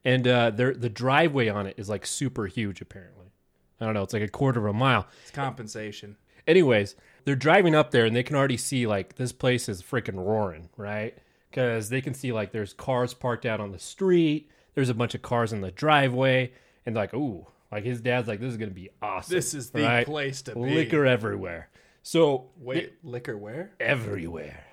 and 0.04 0.26
uh, 0.26 0.50
there 0.50 0.74
the 0.74 0.88
driveway 0.88 1.48
on 1.48 1.66
it 1.66 1.74
is 1.78 1.88
like 1.88 2.06
super 2.06 2.46
huge. 2.46 2.80
Apparently, 2.80 3.32
I 3.80 3.84
don't 3.84 3.94
know. 3.94 4.02
It's 4.02 4.12
like 4.12 4.22
a 4.22 4.28
quarter 4.28 4.60
of 4.60 4.66
a 4.66 4.78
mile. 4.78 5.06
It's 5.22 5.30
compensation. 5.30 6.16
Anyways, 6.46 6.94
they're 7.24 7.36
driving 7.36 7.74
up 7.74 7.90
there, 7.90 8.04
and 8.04 8.14
they 8.14 8.22
can 8.22 8.36
already 8.36 8.56
see 8.56 8.86
like 8.86 9.16
this 9.16 9.32
place 9.32 9.68
is 9.68 9.82
freaking 9.82 10.16
roaring, 10.16 10.68
right? 10.76 11.16
Because 11.50 11.88
they 11.88 12.00
can 12.00 12.14
see 12.14 12.32
like 12.32 12.52
there's 12.52 12.72
cars 12.72 13.14
parked 13.14 13.46
out 13.46 13.60
on 13.60 13.72
the 13.72 13.78
street. 13.78 14.50
There's 14.74 14.90
a 14.90 14.94
bunch 14.94 15.14
of 15.14 15.22
cars 15.22 15.52
in 15.52 15.60
the 15.60 15.70
driveway, 15.70 16.52
and 16.84 16.94
like, 16.94 17.14
ooh, 17.14 17.46
like 17.72 17.84
his 17.84 18.00
dad's 18.00 18.28
like, 18.28 18.40
this 18.40 18.50
is 18.50 18.56
gonna 18.56 18.72
be 18.72 18.90
awesome. 19.00 19.34
This 19.34 19.54
is 19.54 19.70
the 19.70 19.82
right? 19.82 20.06
place 20.06 20.42
to 20.42 20.54
be. 20.54 20.60
Liquor 20.60 21.06
everywhere. 21.06 21.70
So 22.02 22.50
Wait, 22.58 22.92
liquor 23.02 23.36
where? 23.36 23.72
everywhere. 23.80 24.64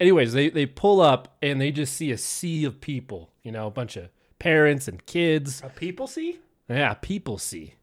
Anyways, 0.00 0.32
they, 0.32 0.48
they 0.48 0.66
pull 0.66 1.00
up 1.00 1.36
and 1.42 1.60
they 1.60 1.70
just 1.70 1.94
see 1.94 2.10
a 2.10 2.18
sea 2.18 2.64
of 2.64 2.80
people, 2.80 3.30
you 3.42 3.52
know, 3.52 3.66
a 3.66 3.70
bunch 3.70 3.96
of 3.96 4.08
parents 4.38 4.88
and 4.88 5.04
kids. 5.06 5.62
A 5.64 5.68
people 5.68 6.06
see? 6.06 6.38
Yeah, 6.68 6.94
people 6.94 7.38
see. 7.38 7.74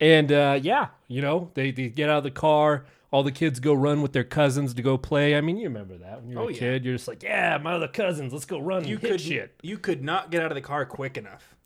And 0.00 0.32
uh, 0.32 0.58
yeah, 0.62 0.88
you 1.08 1.20
know, 1.20 1.50
they, 1.54 1.70
they 1.70 1.88
get 1.88 2.08
out 2.08 2.18
of 2.18 2.24
the 2.24 2.30
car. 2.30 2.84
All 3.12 3.22
the 3.24 3.32
kids 3.32 3.58
go 3.58 3.74
run 3.74 4.02
with 4.02 4.12
their 4.12 4.22
cousins 4.24 4.72
to 4.74 4.82
go 4.82 4.96
play. 4.96 5.36
I 5.36 5.40
mean, 5.40 5.56
you 5.56 5.64
remember 5.68 5.98
that 5.98 6.22
when 6.22 6.30
you 6.30 6.36
were 6.38 6.44
Oh, 6.44 6.48
a 6.48 6.52
yeah. 6.52 6.58
kid. 6.58 6.84
You're 6.84 6.94
just 6.94 7.08
like, 7.08 7.22
yeah, 7.24 7.58
my 7.58 7.72
other 7.72 7.88
cousins, 7.88 8.32
let's 8.32 8.44
go 8.44 8.58
run 8.60 8.86
You 8.86 8.98
could 8.98 9.20
shit. 9.20 9.52
you 9.62 9.78
could 9.78 10.02
not 10.02 10.30
get 10.30 10.42
out 10.42 10.52
of 10.52 10.54
the 10.54 10.60
car 10.60 10.86
quick 10.86 11.16
enough. 11.16 11.56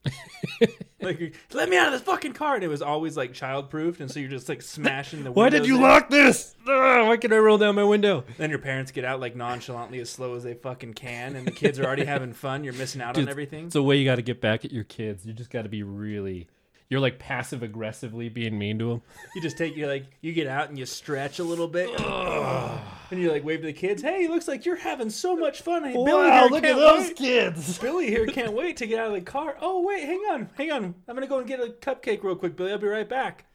Like, 1.00 1.34
let 1.52 1.68
me 1.68 1.76
out 1.76 1.88
of 1.88 1.92
this 1.92 2.02
fucking 2.02 2.32
car. 2.32 2.54
And 2.54 2.64
it 2.64 2.68
was 2.68 2.82
always 2.82 3.16
like 3.16 3.32
child 3.32 3.70
proofed. 3.70 4.00
And 4.00 4.10
so 4.10 4.20
you're 4.20 4.30
just 4.30 4.48
like 4.48 4.62
smashing 4.62 5.24
the 5.24 5.32
Why 5.32 5.48
did 5.48 5.66
you 5.66 5.76
in. 5.76 5.82
lock 5.82 6.10
this? 6.10 6.54
Ugh, 6.66 7.06
why 7.06 7.16
can 7.16 7.32
I 7.32 7.36
roll 7.36 7.58
down 7.58 7.74
my 7.74 7.84
window? 7.84 8.24
Then 8.38 8.50
your 8.50 8.58
parents 8.58 8.90
get 8.90 9.04
out 9.04 9.20
like 9.20 9.36
nonchalantly 9.36 10.00
as 10.00 10.10
slow 10.10 10.34
as 10.34 10.42
they 10.44 10.54
fucking 10.54 10.94
can. 10.94 11.36
And 11.36 11.46
the 11.46 11.52
kids 11.52 11.78
are 11.78 11.84
already 11.84 12.04
having 12.04 12.32
fun. 12.32 12.64
You're 12.64 12.74
missing 12.74 13.00
out 13.00 13.14
Dude, 13.14 13.24
on 13.24 13.30
everything. 13.30 13.66
It's 13.66 13.74
a 13.74 13.82
way 13.82 13.96
you 13.96 14.04
got 14.04 14.16
to 14.16 14.22
get 14.22 14.40
back 14.40 14.64
at 14.64 14.72
your 14.72 14.84
kids. 14.84 15.26
You 15.26 15.32
just 15.32 15.50
got 15.50 15.62
to 15.62 15.68
be 15.68 15.82
really. 15.82 16.48
You're 16.90 17.00
like 17.00 17.18
passive 17.18 17.62
aggressively 17.62 18.28
being 18.28 18.58
mean 18.58 18.78
to 18.78 18.92
him. 18.92 19.02
You 19.34 19.40
just 19.42 19.56
take, 19.56 19.76
you 19.76 19.86
like, 19.86 20.04
you 20.20 20.32
get 20.32 20.46
out 20.46 20.68
and 20.68 20.78
you 20.78 20.86
stretch 20.86 21.38
a 21.38 21.44
little 21.44 21.66
bit. 21.66 21.88
and 21.98 23.20
you 23.20 23.30
like 23.30 23.44
wave 23.44 23.60
to 23.60 23.66
the 23.66 23.72
kids. 23.72 24.02
Hey, 24.02 24.28
looks 24.28 24.46
like 24.46 24.66
you're 24.66 24.76
having 24.76 25.10
so 25.10 25.34
much 25.34 25.62
fun. 25.62 25.84
Hey, 25.84 25.94
Billy 25.94 26.30
here 26.30 26.60
can't 26.60 26.98
wait. 26.98 27.16
kids. 27.16 27.78
Billy 27.80 28.08
here 28.08 28.26
can't 28.26 28.52
wait 28.52 28.76
to 28.78 28.86
get 28.86 28.98
out 28.98 29.08
of 29.08 29.14
the 29.14 29.20
car. 29.22 29.56
Oh 29.60 29.82
wait, 29.82 30.04
hang 30.04 30.20
on, 30.30 30.50
hang 30.56 30.70
on. 30.70 30.94
I'm 31.08 31.14
gonna 31.14 31.26
go 31.26 31.38
and 31.38 31.46
get 31.48 31.60
a 31.60 31.68
cupcake 31.68 32.22
real 32.22 32.36
quick, 32.36 32.56
Billy. 32.56 32.72
I'll 32.72 32.78
be 32.78 32.86
right 32.86 33.08
back. 33.08 33.46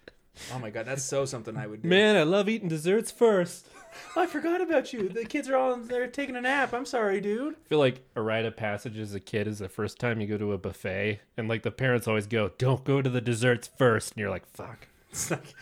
Oh 0.53 0.59
my 0.59 0.69
god, 0.69 0.85
that's 0.85 1.03
so 1.03 1.25
something 1.25 1.55
I 1.57 1.67
would 1.67 1.83
do. 1.83 1.87
Man, 1.87 2.15
I 2.15 2.23
love 2.23 2.49
eating 2.49 2.69
desserts 2.69 3.11
first. 3.11 3.67
I 4.15 4.25
forgot 4.25 4.61
about 4.61 4.93
you. 4.93 5.09
The 5.09 5.25
kids 5.25 5.49
are 5.49 5.55
all 5.55 5.75
they're 5.77 6.07
taking 6.07 6.35
a 6.35 6.41
nap. 6.41 6.73
I'm 6.73 6.85
sorry, 6.85 7.21
dude. 7.21 7.53
I 7.53 7.67
feel 7.69 7.79
like 7.79 8.03
a 8.15 8.21
rite 8.21 8.45
of 8.45 8.55
passage 8.55 8.97
as 8.97 9.13
a 9.13 9.19
kid 9.19 9.47
is 9.47 9.59
the 9.59 9.69
first 9.69 9.99
time 9.99 10.21
you 10.21 10.27
go 10.27 10.37
to 10.37 10.53
a 10.53 10.57
buffet, 10.57 11.19
and 11.37 11.47
like 11.47 11.63
the 11.63 11.71
parents 11.71 12.07
always 12.07 12.27
go, 12.27 12.51
"Don't 12.57 12.83
go 12.83 13.01
to 13.01 13.09
the 13.09 13.21
desserts 13.21 13.69
first. 13.77 14.11
and 14.13 14.19
you're 14.19 14.29
like, 14.29 14.47
"Fuck." 14.47 14.87
It's 15.11 15.31
like, 15.31 15.55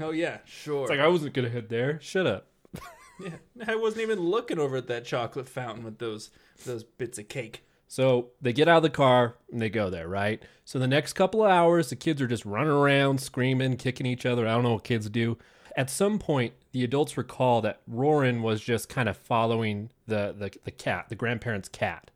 oh 0.00 0.10
yeah, 0.10 0.38
sure. 0.44 0.82
It's 0.82 0.90
like 0.90 1.00
I 1.00 1.08
wasn't 1.08 1.34
gonna 1.34 1.50
head 1.50 1.68
there. 1.68 2.00
Shut 2.00 2.26
up. 2.26 2.46
yeah, 3.20 3.30
I 3.66 3.76
wasn't 3.76 4.02
even 4.02 4.20
looking 4.20 4.58
over 4.58 4.76
at 4.76 4.86
that 4.88 5.04
chocolate 5.04 5.48
fountain 5.48 5.84
with 5.84 5.98
those 5.98 6.30
those 6.64 6.82
bits 6.84 7.18
of 7.18 7.28
cake. 7.28 7.62
So 7.88 8.30
they 8.40 8.52
get 8.52 8.68
out 8.68 8.78
of 8.78 8.82
the 8.82 8.90
car 8.90 9.36
and 9.52 9.60
they 9.62 9.70
go 9.70 9.90
there, 9.90 10.08
right? 10.08 10.42
So 10.64 10.78
the 10.78 10.88
next 10.88 11.12
couple 11.12 11.44
of 11.44 11.50
hours, 11.50 11.90
the 11.90 11.96
kids 11.96 12.20
are 12.20 12.26
just 12.26 12.44
running 12.44 12.72
around, 12.72 13.20
screaming, 13.20 13.76
kicking 13.76 14.06
each 14.06 14.26
other. 14.26 14.46
I 14.46 14.52
don't 14.54 14.64
know 14.64 14.72
what 14.74 14.84
kids 14.84 15.08
do. 15.08 15.38
At 15.76 15.90
some 15.90 16.18
point, 16.18 16.54
the 16.72 16.82
adults 16.82 17.16
recall 17.16 17.60
that 17.60 17.80
Roran 17.88 18.40
was 18.40 18.60
just 18.62 18.88
kind 18.88 19.08
of 19.08 19.16
following 19.16 19.90
the 20.06 20.34
the, 20.36 20.50
the 20.64 20.70
cat, 20.70 21.06
the 21.10 21.14
grandparents' 21.14 21.68
cat. 21.68 22.10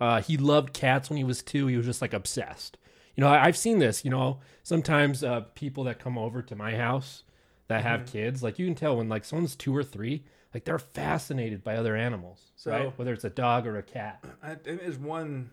Uh, 0.00 0.22
he 0.22 0.36
loved 0.38 0.72
cats 0.72 1.10
when 1.10 1.16
he 1.18 1.24
was 1.24 1.42
two. 1.42 1.66
He 1.66 1.76
was 1.76 1.84
just 1.86 2.00
like 2.00 2.14
obsessed. 2.14 2.78
You 3.16 3.22
know, 3.24 3.28
I, 3.28 3.46
I've 3.46 3.56
seen 3.56 3.80
this. 3.80 4.04
You 4.04 4.10
know, 4.10 4.38
sometimes 4.62 5.22
uh, 5.24 5.40
people 5.54 5.84
that 5.84 5.98
come 5.98 6.16
over 6.16 6.40
to 6.40 6.54
my 6.56 6.76
house 6.76 7.24
that 7.68 7.82
have 7.82 8.06
kids, 8.06 8.42
like 8.42 8.58
you 8.58 8.66
can 8.66 8.74
tell 8.74 8.96
when 8.96 9.08
like 9.08 9.24
someone's 9.24 9.54
two 9.54 9.76
or 9.76 9.84
three, 9.84 10.24
like 10.54 10.64
they're 10.64 10.78
fascinated 10.78 11.62
by 11.62 11.76
other 11.76 11.94
animals, 11.96 12.52
So- 12.56 12.70
right? 12.70 12.92
Whether 12.98 13.12
it's 13.12 13.24
a 13.24 13.30
dog 13.30 13.66
or 13.66 13.76
a 13.76 13.82
cat. 13.82 14.24
I, 14.42 14.54
there's 14.54 14.98
one 14.98 15.50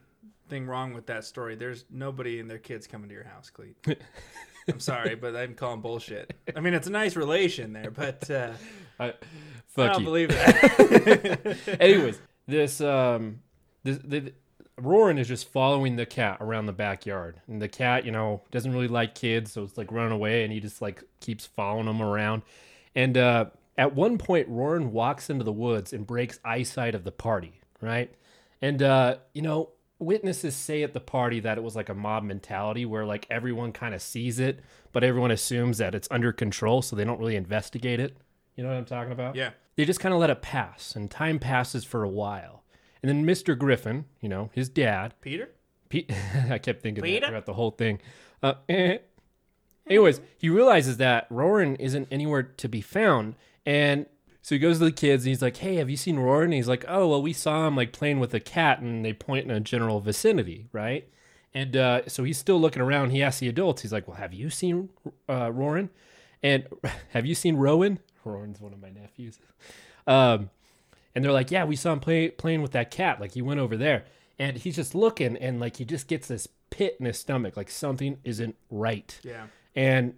thing 0.50 0.66
wrong 0.66 0.94
with 0.94 1.08
that 1.08 1.26
story. 1.26 1.56
There's 1.56 1.86
nobody 1.92 2.40
and 2.40 2.50
their 2.50 2.58
kids 2.58 2.88
coming 2.88 3.10
to 3.10 3.14
your 3.16 3.26
house, 3.26 3.52
Cleet. 3.56 3.76
I'm 4.68 4.80
sorry, 4.80 5.16
but 5.16 5.36
I'm 5.36 5.54
calling 5.54 5.82
bullshit. 5.82 6.34
I 6.56 6.60
mean, 6.60 6.74
it's 6.74 6.88
a 6.88 6.92
nice 6.92 7.16
relation 7.16 7.74
there, 7.74 7.92
but 7.92 8.30
uh, 8.30 8.52
I, 9.00 9.08
I 9.08 9.14
don't 9.76 10.00
you. 10.00 10.06
believe 10.06 10.30
that. 10.30 11.58
Anyways, 11.80 12.20
this 12.48 12.82
um, 12.82 13.40
this 13.84 13.98
the, 14.04 14.34
Roran 14.80 15.18
is 15.20 15.28
just 15.28 15.52
following 15.52 15.96
the 15.96 16.06
cat 16.06 16.38
around 16.40 16.66
the 16.66 16.74
backyard, 16.74 17.42
and 17.48 17.62
the 17.62 17.68
cat, 17.68 18.06
you 18.06 18.12
know, 18.12 18.42
doesn't 18.52 18.72
really 18.72 18.88
like 18.88 19.16
kids, 19.16 19.52
so 19.52 19.64
it's 19.64 19.78
like 19.78 19.92
running 19.92 20.12
away, 20.12 20.44
and 20.44 20.54
he 20.54 20.60
just 20.60 20.82
like 20.82 21.04
keeps 21.20 21.46
following 21.46 21.86
them 21.86 22.02
around. 22.02 22.44
And 22.94 23.18
uh, 23.18 23.46
at 23.78 23.96
one 23.96 24.18
point, 24.18 24.50
Roran 24.50 24.88
walks 24.90 25.30
into 25.30 25.44
the 25.44 25.52
woods 25.52 25.94
and 25.94 26.06
breaks 26.06 26.40
eyesight 26.44 26.96
of 26.96 27.04
the 27.04 27.12
party, 27.12 27.62
right? 27.82 28.14
And 28.62 28.82
uh, 28.82 29.18
you 29.34 29.42
know, 29.42 29.70
witnesses 30.00 30.56
say 30.56 30.84
at 30.84 30.94
the 30.94 31.00
party 31.00 31.40
that 31.40 31.58
it 31.58 31.62
was 31.62 31.76
like 31.76 31.90
a 31.90 31.94
mob 31.94 32.24
mentality 32.24 32.86
where 32.86 33.06
like 33.06 33.26
everyone 33.30 33.72
kind 33.72 33.96
of 33.96 34.02
sees 34.02 34.40
it, 34.40 34.60
but 34.92 35.04
everyone 35.04 35.32
assumes 35.32 35.78
that 35.80 35.96
it's 35.96 36.08
under 36.12 36.32
control, 36.32 36.82
so 36.82 36.96
they 36.96 37.04
don't 37.06 37.20
really 37.20 37.36
investigate 37.36 38.00
it. 38.00 38.18
You 38.56 38.64
know 38.64 38.70
what 38.70 38.78
I'm 38.78 38.86
talking 38.86 39.12
about? 39.12 39.36
yeah. 39.36 39.52
they 39.76 39.86
just 39.86 40.00
kind 40.00 40.14
of 40.14 40.20
let 40.20 40.30
it 40.32 40.42
pass 40.42 40.96
and 40.96 41.10
time 41.12 41.38
passes 41.40 41.84
for 41.86 42.04
a 42.04 42.10
while 42.10 42.64
and 43.04 43.10
then 43.10 43.26
mr 43.26 43.58
griffin 43.58 44.06
you 44.20 44.28
know 44.28 44.50
his 44.54 44.70
dad 44.70 45.14
Peter? 45.22 45.50
Pete, 45.90 46.12
i 46.50 46.58
kept 46.58 46.82
thinking 46.82 47.04
Peter? 47.04 47.20
that 47.22 47.28
throughout 47.28 47.46
the 47.46 47.54
whole 47.54 47.72
thing 47.72 48.00
uh, 48.42 48.56
eh. 48.68 48.98
anyways 49.88 50.22
he 50.38 50.50
realizes 50.50 50.98
that 50.98 51.30
roran 51.30 51.76
isn't 51.80 52.08
anywhere 52.12 52.44
to 52.44 52.68
be 52.68 52.82
found 52.82 53.36
and 53.66 54.08
so 54.48 54.56
he 54.56 54.60
goes 54.60 54.78
to 54.80 54.86
the 54.86 54.94
kids 54.94 55.26
and 55.26 55.30
he's 55.30 55.42
like 55.42 55.58
hey 55.58 55.76
have 55.76 55.90
you 55.90 55.98
seen 55.98 56.16
roran 56.16 56.46
and 56.46 56.54
he's 56.54 56.70
like 56.70 56.86
oh 56.88 57.10
well 57.10 57.22
we 57.22 57.34
saw 57.34 57.68
him 57.68 57.76
like 57.76 57.92
playing 57.92 58.22
with 58.22 58.34
a 58.34 58.40
cat 58.40 58.80
and 58.80 59.04
they 59.04 59.12
point 59.12 59.44
in 59.44 59.52
a 59.52 59.60
general 59.60 60.00
vicinity 60.00 60.68
right? 60.72 61.10
And 61.54 61.76
uh, 61.76 62.08
so 62.08 62.24
he's 62.24 62.38
still 62.38 62.62
looking 62.62 62.84
around. 62.84 63.10
He 63.10 63.24
asks 63.24 63.40
the 63.40 63.50
adults 63.50 63.82
he's 63.82 63.92
like 63.92 64.08
well 64.08 64.16
have 64.16 64.34
you 64.34 64.50
seen 64.50 64.88
uh, 65.28 65.48
roran 65.48 65.90
and 66.42 66.66
have 67.10 67.26
you 67.26 67.36
seen 67.36 67.58
rowan? 67.58 68.00
Rowan's 68.24 68.62
one 68.62 68.72
of 68.72 68.82
my 68.82 68.90
nephews. 68.90 69.40
Um, 70.06 70.50
and 71.16 71.24
they're 71.24 71.32
like, 71.32 71.52
yeah, 71.52 71.66
we 71.66 71.76
saw 71.76 71.94
him 71.94 72.00
play, 72.00 72.30
playing 72.30 72.62
with 72.62 72.72
that 72.72 72.92
cat. 72.92 73.20
Like 73.20 73.34
he 73.34 73.42
went 73.42 73.60
over 73.60 73.76
there, 73.78 74.06
and 74.38 74.58
he's 74.58 74.76
just 74.76 74.94
looking, 74.94 75.38
and 75.38 75.60
like 75.60 75.78
he 75.78 75.86
just 75.86 76.08
gets 76.08 76.28
this 76.28 76.48
pit 76.70 76.98
in 77.00 77.06
his 77.06 77.18
stomach, 77.18 77.58
like 77.58 77.70
something 77.70 78.18
isn't 78.24 78.56
right. 78.70 79.20
Yeah. 79.24 79.48
And 79.76 80.16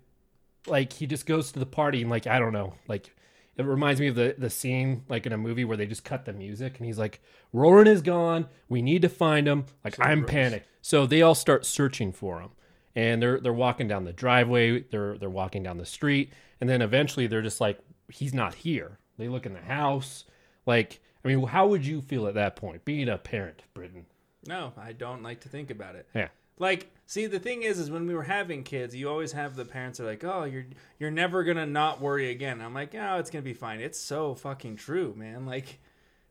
like 0.68 0.94
he 0.94 1.08
just 1.08 1.26
goes 1.26 1.52
to 1.52 1.60
the 1.60 1.66
party, 1.66 2.02
and 2.02 2.10
like 2.10 2.28
I 2.28 2.40
don't 2.40 2.54
know, 2.54 2.74
like 2.88 3.16
it 3.60 3.66
reminds 3.66 4.00
me 4.00 4.08
of 4.08 4.16
the 4.16 4.36
the 4.38 4.50
scene 4.50 5.04
like 5.10 5.26
in 5.26 5.34
a 5.34 5.38
movie 5.38 5.66
where 5.66 5.78
they 5.78 5.86
just 5.86 6.04
cut 6.04 6.26
the 6.26 6.34
music, 6.34 6.78
and 6.78 6.86
he's 6.86 7.00
like, 7.00 7.22
Roran 7.54 7.88
is 7.88 8.02
gone. 8.02 8.48
We 8.68 8.82
need 8.82 9.02
to 9.02 9.10
find 9.10 9.48
him. 9.48 9.66
Like 9.84 9.96
I'm 10.00 10.20
gross. 10.22 10.32
panicked. 10.32 10.68
So 10.82 11.06
they 11.06 11.22
all 11.22 11.36
start 11.36 11.66
searching 11.66 12.12
for 12.12 12.42
him. 12.42 12.50
And 12.96 13.22
they're 13.22 13.40
they're 13.40 13.54
walking 13.54 13.88
down 13.88 14.06
the 14.06 14.14
driveway, 14.14 14.82
they're 14.82 15.18
they're 15.18 15.30
walking 15.30 15.64
down 15.64 15.78
the 15.78 15.86
street, 15.86 16.34
and 16.60 16.70
then 16.70 16.82
eventually 16.82 17.28
they're 17.28 17.42
just 17.42 17.62
like, 17.62 17.80
he's 18.10 18.34
not 18.34 18.56
here. 18.56 18.98
They 19.18 19.28
look 19.28 19.46
in 19.46 19.54
the 19.54 19.62
house. 19.62 20.26
Like, 20.66 21.00
I 21.24 21.28
mean, 21.28 21.46
how 21.46 21.68
would 21.68 21.86
you 21.86 22.02
feel 22.02 22.28
at 22.28 22.34
that 22.34 22.56
point, 22.56 22.86
being 22.86 23.08
a 23.10 23.18
parent, 23.18 23.64
Britton? 23.74 24.06
No, 24.48 24.74
I 24.78 24.94
don't 24.94 25.22
like 25.22 25.42
to 25.42 25.50
think 25.50 25.70
about 25.70 25.96
it. 25.96 26.08
Yeah. 26.16 26.30
Like, 26.58 26.92
see, 27.10 27.26
the 27.26 27.40
thing 27.40 27.64
is, 27.64 27.80
is 27.80 27.90
when 27.90 28.06
we 28.06 28.14
were 28.14 28.22
having 28.24 28.64
kids, 28.64 28.96
you 28.96 29.10
always 29.10 29.32
have 29.32 29.56
the 29.56 29.66
parents 29.66 30.00
are 30.00 30.06
like, 30.06 30.24
"Oh, 30.24 30.44
you're 30.44 30.66
you're 31.00 31.10
never 31.12 31.44
gonna 31.44 31.66
not 31.66 32.00
worry 32.00 32.30
again." 32.30 32.62
I'm 32.62 32.74
like, 32.76 32.94
"Oh, 32.94 33.18
it's 33.18 33.32
gonna 33.32 33.42
be 33.42 33.54
fine." 33.56 33.80
It's 33.82 34.00
so 34.00 34.36
fucking 34.36 34.76
true, 34.76 35.16
man. 35.18 35.46
Like, 35.48 35.80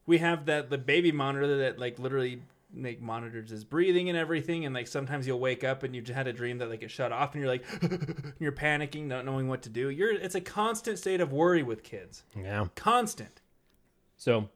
we 0.06 0.18
have 0.18 0.46
that 0.46 0.70
the 0.70 0.78
baby 0.78 1.10
monitor 1.10 1.58
that 1.58 1.78
like 1.80 1.98
literally 1.98 2.42
like 2.76 3.00
monitors 3.00 3.50
his 3.50 3.64
breathing 3.64 4.08
and 4.08 4.16
everything, 4.16 4.64
and 4.66 4.74
like 4.74 4.86
sometimes 4.86 5.26
you'll 5.26 5.40
wake 5.40 5.64
up 5.64 5.82
and 5.82 5.96
you 5.96 6.02
just 6.02 6.14
had 6.14 6.28
a 6.28 6.32
dream 6.32 6.58
that 6.58 6.68
like 6.70 6.82
it 6.82 6.90
shut 6.92 7.10
off, 7.10 7.34
and 7.34 7.42
you're 7.42 7.50
like, 7.50 7.64
and 7.82 8.32
you're 8.38 8.52
panicking, 8.52 9.06
not 9.06 9.24
knowing 9.24 9.48
what 9.48 9.62
to 9.62 9.68
do. 9.70 9.90
You're 9.90 10.12
it's 10.12 10.34
a 10.36 10.40
constant 10.40 10.98
state 10.98 11.20
of 11.20 11.32
worry 11.32 11.62
with 11.64 11.82
kids, 11.82 12.22
Yeah. 12.36 12.66
constant. 12.76 13.40
So, 14.16 14.48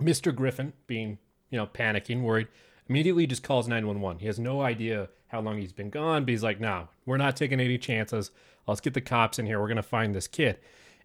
Mr. 0.00 0.34
Griffin, 0.34 0.72
being, 0.86 1.18
you 1.50 1.58
know, 1.58 1.66
panicking, 1.66 2.22
worried, 2.22 2.48
immediately 2.88 3.26
just 3.26 3.42
calls 3.42 3.66
911. 3.68 4.20
He 4.20 4.26
has 4.26 4.38
no 4.38 4.60
idea 4.60 5.08
how 5.28 5.40
long 5.40 5.58
he's 5.58 5.72
been 5.72 5.90
gone, 5.90 6.24
but 6.24 6.30
he's 6.30 6.42
like, 6.42 6.60
no, 6.60 6.88
we're 7.06 7.16
not 7.16 7.36
taking 7.36 7.60
any 7.60 7.78
chances. 7.78 8.30
Let's 8.66 8.80
get 8.80 8.94
the 8.94 9.00
cops 9.00 9.38
in 9.38 9.46
here. 9.46 9.60
We're 9.60 9.68
to 9.76 9.82
find 9.82 10.14
this 10.14 10.28
kid. 10.28 10.58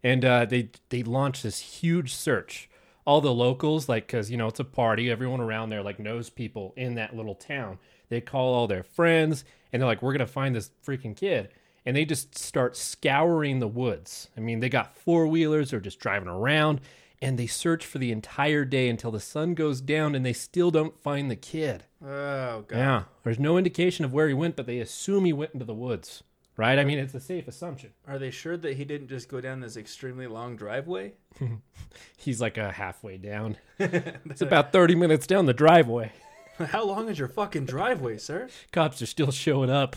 And 0.04 0.24
uh, 0.24 0.46
they, 0.46 0.70
they 0.90 1.04
launch 1.04 1.42
this 1.42 1.60
huge 1.60 2.14
search. 2.14 2.70
All 3.06 3.22
the 3.22 3.34
locals, 3.34 3.90
like, 3.90 4.08
because, 4.08 4.30
you 4.30 4.38
know, 4.38 4.48
it's 4.48 4.60
a 4.60 4.66
party. 4.66 5.10
Everyone 5.10 5.42
around 5.42 5.70
there, 5.70 5.82
like, 5.82 6.00
knows 6.00 6.30
people 6.30 6.74
in 6.78 6.96
that 6.96 7.16
little 7.16 7.36
town. 7.36 7.80
They 8.10 8.22
call 8.22 8.54
all 8.54 8.68
their 8.68 8.84
friends, 8.84 9.44
and 9.74 9.82
they're 9.82 9.88
like, 9.88 10.02
we're 10.02 10.18
to 10.18 10.28
find 10.28 10.56
this 10.56 10.70
freaking 10.86 11.16
kid 11.16 11.50
and 11.86 11.96
they 11.96 12.06
just 12.06 12.38
start 12.38 12.78
scouring 12.78 13.60
the 13.60 13.68
woods. 13.68 14.30
I 14.38 14.42
mean, 14.42 14.60
they 14.60 14.70
got 14.70 14.96
four 14.96 15.28
wheelers, 15.28 15.72
they're 15.72 15.80
just 15.80 16.00
driving 16.00 16.28
around, 16.28 16.82
and 17.22 17.38
they 17.38 17.48
search 17.48 17.86
for 17.86 17.98
the 17.98 18.12
entire 18.12 18.66
day 18.66 18.90
until 18.90 19.12
the 19.12 19.20
sun 19.20 19.54
goes 19.54 19.82
down, 19.82 20.16
and 20.16 20.26
they 20.26 20.34
still 20.34 20.72
don't 20.72 21.02
find 21.02 21.32
the 21.32 21.36
kid. 21.36 21.86
Oh 22.04 22.64
god. 22.68 22.78
Yeah, 22.78 23.04
there's 23.24 23.40
no 23.40 23.58
indication 23.58 24.06
of 24.06 24.14
where 24.14 24.28
he 24.28 24.34
went, 24.34 24.56
but 24.56 24.66
they 24.66 24.80
assume 24.80 25.26
he 25.26 25.34
went 25.34 25.54
into 25.54 25.66
the 25.66 25.74
woods, 25.74 26.24
right? 26.56 26.80
I 26.80 26.86
mean, 26.86 26.98
it's 26.98 27.14
a 27.14 27.20
safe 27.20 27.48
assumption. 27.48 27.92
Are 28.08 28.18
they 28.18 28.32
sure 28.32 28.56
that 28.58 28.78
he 28.78 28.86
didn't 28.86 29.10
just 29.10 29.28
go 29.28 29.42
down 29.42 29.60
this 29.60 29.76
extremely 29.76 30.28
long 30.28 30.56
driveway? 30.56 31.14
He's 32.18 32.40
like 32.40 32.58
a 32.58 32.72
halfway 32.72 33.18
down. 33.18 33.58
it's 33.80 34.42
about 34.42 34.72
30 34.72 34.96
minutes 34.96 35.28
down 35.28 35.46
the 35.46 35.54
driveway. 35.54 36.14
How 36.58 36.86
long 36.86 37.10
is 37.10 37.20
your 37.20 37.28
fucking 37.28 37.66
driveway, 37.66 38.18
sir? 38.18 38.50
Cops 38.72 39.02
are 39.02 39.06
still 39.06 39.32
showing 39.32 39.70
up. 39.70 39.96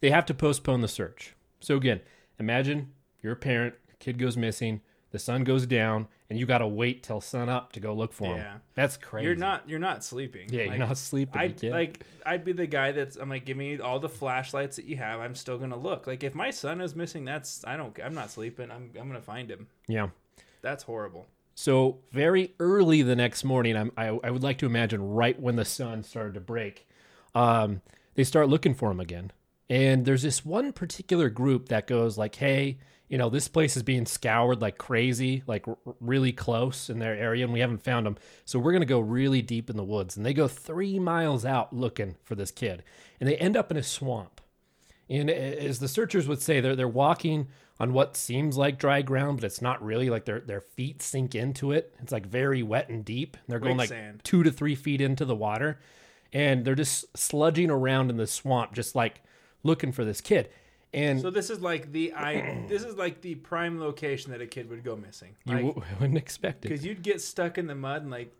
they 0.00 0.10
have 0.10 0.26
to 0.26 0.34
postpone 0.34 0.80
the 0.82 0.88
search. 0.88 1.34
So 1.60 1.76
again, 1.76 2.00
imagine 2.38 2.92
you're 3.22 3.32
a 3.32 3.36
parent, 3.36 3.74
your 3.88 3.96
kid 3.98 4.18
goes 4.18 4.36
missing, 4.36 4.82
the 5.12 5.18
sun 5.18 5.44
goes 5.44 5.66
down, 5.66 6.08
and 6.28 6.38
you 6.38 6.46
got 6.46 6.58
to 6.58 6.66
wait 6.66 7.02
till 7.04 7.20
sun 7.20 7.48
up 7.48 7.72
to 7.72 7.80
go 7.80 7.94
look 7.94 8.12
for 8.12 8.24
him. 8.34 8.38
Yeah. 8.38 8.54
That's 8.74 8.96
crazy. 8.96 9.26
You're 9.26 9.36
not 9.36 9.68
you're 9.68 9.78
not 9.78 10.02
sleeping. 10.02 10.48
Yeah, 10.50 10.62
Like, 10.62 10.70
you're 10.78 10.86
not 10.88 10.98
sleeping. 10.98 11.40
I'd 11.40 11.62
like 11.62 12.00
I'd 12.26 12.44
be 12.44 12.52
the 12.52 12.66
guy 12.66 12.92
that's 12.92 13.16
I'm 13.16 13.28
like 13.28 13.44
give 13.44 13.56
me 13.56 13.78
all 13.78 14.00
the 14.00 14.08
flashlights 14.08 14.76
that 14.76 14.86
you 14.86 14.96
have. 14.96 15.20
I'm 15.20 15.34
still 15.34 15.58
gonna 15.58 15.76
look. 15.78 16.06
Like 16.06 16.24
if 16.24 16.34
my 16.34 16.50
son 16.50 16.80
is 16.80 16.96
missing, 16.96 17.24
that's 17.24 17.64
I 17.64 17.76
don't 17.76 17.96
I'm 18.02 18.14
not 18.14 18.30
sleeping. 18.30 18.70
I'm 18.70 18.90
I'm 18.98 19.06
gonna 19.06 19.20
find 19.22 19.50
him. 19.50 19.68
yeah. 19.86 20.08
That's 20.62 20.84
horrible. 20.84 21.26
So 21.54 21.98
very 22.12 22.54
early 22.60 23.02
the 23.02 23.14
next 23.16 23.44
morning, 23.44 23.76
I'm, 23.76 23.92
I 23.96 24.06
I 24.24 24.30
would 24.30 24.42
like 24.42 24.58
to 24.58 24.66
imagine 24.66 25.02
right 25.10 25.38
when 25.38 25.56
the 25.56 25.64
sun 25.64 26.02
started 26.02 26.34
to 26.34 26.40
break. 26.40 26.86
um, 27.34 27.82
they 28.14 28.24
start 28.24 28.48
looking 28.48 28.74
for 28.74 28.90
him 28.90 29.00
again. 29.00 29.32
And 29.70 30.04
there's 30.04 30.22
this 30.22 30.44
one 30.44 30.72
particular 30.72 31.30
group 31.30 31.68
that 31.70 31.86
goes 31.86 32.16
like, 32.18 32.34
"Hey, 32.34 32.78
you 33.12 33.18
know, 33.18 33.28
this 33.28 33.46
place 33.46 33.76
is 33.76 33.82
being 33.82 34.06
scoured 34.06 34.62
like 34.62 34.78
crazy, 34.78 35.42
like 35.46 35.68
r- 35.68 35.76
really 36.00 36.32
close 36.32 36.88
in 36.88 36.98
their 36.98 37.14
area, 37.14 37.44
and 37.44 37.52
we 37.52 37.60
haven't 37.60 37.84
found 37.84 38.06
him. 38.06 38.16
So 38.46 38.58
we're 38.58 38.72
gonna 38.72 38.86
go 38.86 39.00
really 39.00 39.42
deep 39.42 39.68
in 39.68 39.76
the 39.76 39.84
woods." 39.84 40.16
And 40.16 40.24
they 40.24 40.32
go 40.32 40.48
three 40.48 40.98
miles 40.98 41.44
out 41.44 41.76
looking 41.76 42.16
for 42.24 42.36
this 42.36 42.50
kid, 42.50 42.82
and 43.20 43.28
they 43.28 43.36
end 43.36 43.54
up 43.54 43.70
in 43.70 43.76
a 43.76 43.82
swamp. 43.82 44.40
And 45.10 45.28
as 45.28 45.78
the 45.78 45.88
searchers 45.88 46.26
would 46.26 46.40
say, 46.40 46.60
they're 46.60 46.74
they're 46.74 46.88
walking 46.88 47.48
on 47.78 47.92
what 47.92 48.16
seems 48.16 48.56
like 48.56 48.78
dry 48.78 49.02
ground, 49.02 49.36
but 49.36 49.44
it's 49.44 49.60
not 49.60 49.84
really. 49.84 50.08
Like 50.08 50.24
their 50.24 50.40
their 50.40 50.62
feet 50.62 51.02
sink 51.02 51.34
into 51.34 51.70
it. 51.70 51.94
It's 52.02 52.12
like 52.12 52.24
very 52.24 52.62
wet 52.62 52.88
and 52.88 53.04
deep. 53.04 53.36
They're 53.46 53.58
going 53.58 53.76
like 53.76 53.90
Quicksand. 53.90 54.24
two 54.24 54.42
to 54.42 54.50
three 54.50 54.74
feet 54.74 55.02
into 55.02 55.26
the 55.26 55.36
water, 55.36 55.78
and 56.32 56.64
they're 56.64 56.74
just 56.74 57.12
sludging 57.12 57.68
around 57.68 58.08
in 58.08 58.16
the 58.16 58.26
swamp, 58.26 58.72
just 58.72 58.94
like 58.94 59.20
looking 59.62 59.92
for 59.92 60.02
this 60.02 60.22
kid. 60.22 60.48
And 60.94 61.20
So 61.20 61.30
this 61.30 61.48
is 61.50 61.60
like 61.60 61.90
the 61.92 62.12
I. 62.12 62.64
This 62.68 62.82
is 62.84 62.96
like 62.96 63.20
the 63.22 63.34
prime 63.36 63.80
location 63.80 64.32
that 64.32 64.40
a 64.42 64.46
kid 64.46 64.68
would 64.70 64.84
go 64.84 64.94
missing. 64.96 65.34
you 65.44 65.56
w- 65.56 65.82
wouldn't 66.00 66.18
expect 66.18 66.64
it. 66.64 66.68
because 66.68 66.84
you'd 66.84 67.02
get 67.02 67.20
stuck 67.20 67.56
in 67.58 67.66
the 67.66 67.74
mud 67.74 68.02
and 68.02 68.10
like 68.10 68.32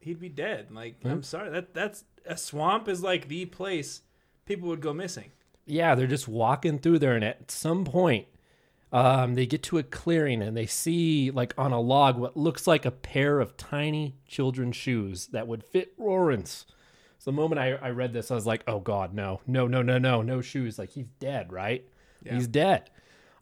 he'd 0.00 0.20
be 0.20 0.28
dead. 0.28 0.68
Like 0.70 1.02
Hmm? 1.02 1.08
I'm 1.08 1.22
sorry 1.22 1.50
that 1.50 1.74
that's 1.74 2.04
a 2.24 2.36
swamp 2.36 2.88
is 2.88 3.02
like 3.02 3.28
the 3.28 3.46
place 3.46 4.02
people 4.44 4.68
would 4.68 4.80
go 4.80 4.92
missing. 4.92 5.32
yeah, 5.66 5.94
they're 5.96 6.06
just 6.06 6.28
walking 6.28 6.78
through 6.78 7.00
there, 7.00 7.14
and 7.16 7.24
at 7.24 7.50
some 7.50 7.84
point, 7.84 8.26
um, 8.92 9.34
they 9.34 9.46
get 9.46 9.64
to 9.64 9.78
a 9.78 9.82
clearing 9.82 10.40
and 10.42 10.56
they 10.56 10.66
see, 10.66 11.32
like 11.32 11.52
on 11.58 11.72
a 11.72 11.80
log, 11.80 12.16
what 12.18 12.36
looks 12.36 12.68
like 12.68 12.84
a 12.86 12.92
pair 12.92 13.40
of 13.40 13.56
tiny 13.56 14.14
children's 14.28 14.76
shoes 14.76 15.26
that 15.28 15.48
would 15.48 15.64
fit 15.64 15.92
Roran's. 15.98 16.66
So 17.18 17.32
the 17.32 17.36
moment 17.36 17.58
I, 17.58 17.72
I 17.72 17.90
read 17.90 18.12
this, 18.12 18.30
I 18.30 18.36
was 18.36 18.46
like, 18.46 18.62
oh 18.68 18.78
God, 18.78 19.12
no, 19.12 19.40
no, 19.46 19.66
no, 19.66 19.82
no, 19.82 19.98
no, 19.98 20.22
no 20.22 20.40
shoes. 20.40 20.78
Like 20.78 20.90
he's 20.90 21.08
dead, 21.18 21.52
right? 21.52 21.84
He's 22.34 22.48
dead. 22.48 22.90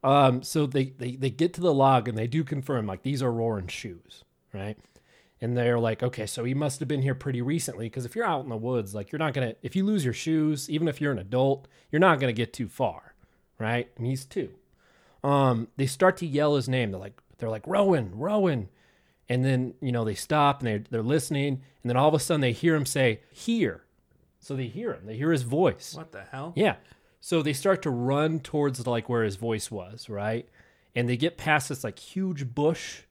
Um, 0.03 0.43
so 0.43 0.67
they, 0.67 0.87
they, 0.99 1.17
they 1.17 1.31
get 1.31 1.55
to 1.55 1.61
the 1.61 1.73
log 1.73 2.09
and 2.09 2.19
they 2.19 2.27
do 2.27 2.45
confirm, 2.45 2.87
like, 2.87 3.03
these 3.03 3.23
are 3.23 3.33
Roran's 3.33 3.73
shoes, 3.73 4.25
right? 4.53 4.77
And 5.41 5.57
they're 5.57 5.79
like, 5.79 6.03
okay, 6.03 6.27
so 6.27 6.45
he 6.45 6.55
must 6.55 6.81
have 6.81 6.89
been 6.89 7.03
here 7.03 7.15
pretty 7.15 7.43
recently. 7.43 7.87
Because 7.87 8.05
if 8.05 8.15
you're 8.15 8.25
out 8.25 8.45
in 8.45 8.51
the 8.51 8.57
woods, 8.57 8.95
like, 8.95 9.11
you're 9.11 9.19
not 9.19 9.35
going 9.35 9.49
to, 9.49 9.57
if 9.63 9.75
you 9.75 9.85
lose 9.85 10.05
your 10.05 10.15
shoes, 10.15 10.69
even 10.69 10.89
if 10.89 11.01
you're 11.01 11.13
an 11.13 11.19
adult, 11.19 11.69
you're 11.91 12.01
not 12.01 12.21
going 12.21 12.35
to 12.35 12.37
get 12.37 12.53
too 12.53 12.69
far, 12.69 13.15
right? 13.59 13.89
And 13.97 14.07
he's 14.07 14.25
two. 14.25 14.51
Um, 15.23 15.69
they 15.77 15.87
start 15.87 16.19
to 16.19 16.27
yell 16.27 16.57
his 16.57 16.69
name. 16.69 16.91
They're 16.91 17.01
like, 17.01 17.21
they're 17.39 17.51
like, 17.51 17.67
Rowan, 17.67 18.13
Rowan. 18.15 18.69
And 19.29 19.43
then, 19.43 19.75
you 19.81 19.91
know, 19.91 20.05
they 20.05 20.15
stop 20.15 20.61
and 20.61 20.69
they're, 20.69 20.85
they're 20.91 21.03
listening. 21.03 21.63
And 21.83 21.91
then 21.91 21.97
all 21.97 22.09
of 22.09 22.15
a 22.15 22.19
sudden 22.19 22.43
they 22.43 22.53
hear 22.53 22.75
him 22.75 22.85
say, 22.85 23.21
here. 23.33 23.85
So 24.39 24.55
they 24.55 24.67
hear 24.67 24.93
him, 24.93 25.07
they 25.07 25.17
hear 25.17 25.33
his 25.33 25.43
voice. 25.43 25.95
What 25.95 26.13
the 26.13 26.25
hell? 26.31 26.53
Yeah. 26.55 26.77
So 27.25 27.41
they 27.41 27.55
start 27.55 27.81
to 27.85 27.91
run 27.91 28.41
towards 28.41 28.87
like 28.87 29.09
where 29.09 29.25
his 29.25 29.37
voice 29.37 29.71
was, 29.71 30.11
right? 30.11 30.47
And 30.95 31.09
they 31.09 31.17
get 31.17 31.39
past 31.39 31.71
this 31.71 31.83
like 31.83 31.99
huge 31.99 32.55
bush, 32.55 33.05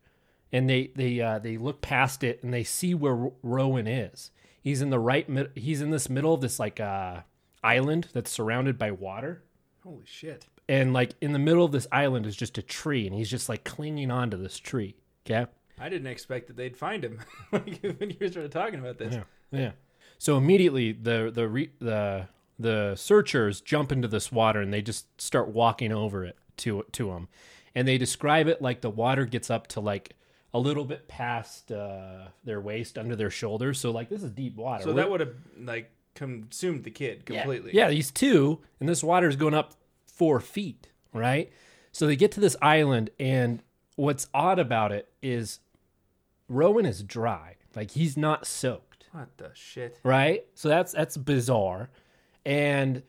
and 0.52 0.70
they 0.70 0.92
they 0.96 1.20
uh, 1.20 1.40
they 1.40 1.58
look 1.58 1.82
past 1.82 2.24
it 2.24 2.44
and 2.44 2.54
they 2.54 2.64
see 2.64 2.94
where 2.94 3.16
Ro- 3.16 3.34
Rowan 3.42 3.88
is. 3.88 4.30
He's 4.62 4.84
in 4.84 4.92
the 4.92 5.00
right 5.00 5.28
mid- 5.28 5.50
he's 5.56 5.82
in 5.82 5.90
this 5.90 6.12
middle 6.12 6.32
of 6.32 6.42
this 6.42 6.60
like 6.60 6.80
uh 6.80 7.22
island 7.64 8.10
that's 8.14 8.30
surrounded 8.30 8.78
by 8.78 8.92
water. 8.92 9.42
Holy 9.84 10.06
shit! 10.06 10.46
And 10.70 10.94
like 10.94 11.16
in 11.20 11.34
the 11.34 11.40
middle 11.40 11.66
of 11.66 11.72
this 11.72 11.88
island 11.92 12.28
is 12.28 12.36
just 12.36 12.60
a 12.60 12.62
tree, 12.62 13.08
and 13.08 13.16
he's 13.16 13.32
just 13.32 13.50
like 13.50 13.64
clinging 13.64 14.12
onto 14.12 14.38
this 14.38 14.60
tree. 14.60 14.96
Okay. 15.26 15.50
I 15.80 15.90
didn't 15.90 16.06
expect 16.06 16.50
that 16.50 16.56
they'd 16.56 16.78
find 16.78 17.04
him 17.04 17.20
like 17.52 17.80
when 17.98 18.12
you 18.12 18.28
started 18.28 18.52
talking 18.52 18.80
about 18.80 19.00
this. 19.00 19.16
Yeah. 19.16 19.24
Yeah. 19.60 19.72
So 20.20 20.38
immediately 20.38 20.92
the 20.92 21.32
the 21.34 21.48
re, 21.48 21.72
the 21.80 22.28
the 22.64 22.96
searchers 22.96 23.62
jump 23.62 23.92
into 23.92 24.08
this 24.08 24.32
water 24.32 24.60
and 24.62 24.74
they 24.74 24.82
just 24.82 25.06
start 25.22 25.50
walking 25.50 25.92
over 25.92 26.26
it 26.26 26.38
to 26.58 26.84
to 26.94 27.12
him, 27.12 27.28
and 27.76 27.88
they 27.88 27.98
describe 27.98 28.48
it 28.48 28.62
like 28.62 28.82
the 28.82 28.90
water 28.90 29.26
gets 29.26 29.50
up 29.52 29.68
to 29.68 29.80
like 29.80 30.16
a 30.56 30.60
little 30.60 30.86
bit 30.86 31.08
past 31.08 31.72
uh, 31.72 32.28
their 32.44 32.62
waist, 32.62 32.98
under 32.98 33.16
their 33.16 33.30
shoulders. 33.32 33.80
So 33.80 33.92
like 33.92 34.10
this 34.10 34.24
is 34.24 34.32
deep 34.32 34.56
water. 34.56 34.84
So 34.84 34.90
We're- 34.94 35.04
that 35.04 35.12
would 35.12 35.20
have 35.20 35.34
like 35.60 35.92
consumed 36.16 36.84
the 36.84 36.92
kid 36.92 37.24
yeah. 37.30 37.42
completely. 37.42 37.72
Yeah, 37.74 37.90
these 37.90 38.12
two, 38.12 38.60
and 38.80 38.88
this 38.88 39.04
water 39.04 39.28
is 39.28 39.36
going 39.36 39.56
up 39.56 39.74
four 40.06 40.40
feet, 40.40 40.90
right? 41.12 41.52
So 41.92 42.06
they 42.08 42.16
get 42.16 42.32
to 42.34 42.40
this 42.40 42.56
island, 42.62 43.10
and 43.20 43.62
what's 43.96 44.28
odd 44.34 44.60
about 44.60 44.92
it 44.92 45.10
is 45.22 45.60
Rowan 46.48 46.86
is 46.86 47.02
dry, 47.04 47.56
like 47.76 47.92
he's 47.92 48.16
not 48.16 48.46
soaked 48.46 49.06
What 49.12 49.36
the 49.38 49.50
shit? 49.56 50.00
right? 50.04 50.46
So 50.54 50.70
that's 50.70 50.92
that's 50.92 51.18
bizarre, 51.18 51.90
and 52.46 53.04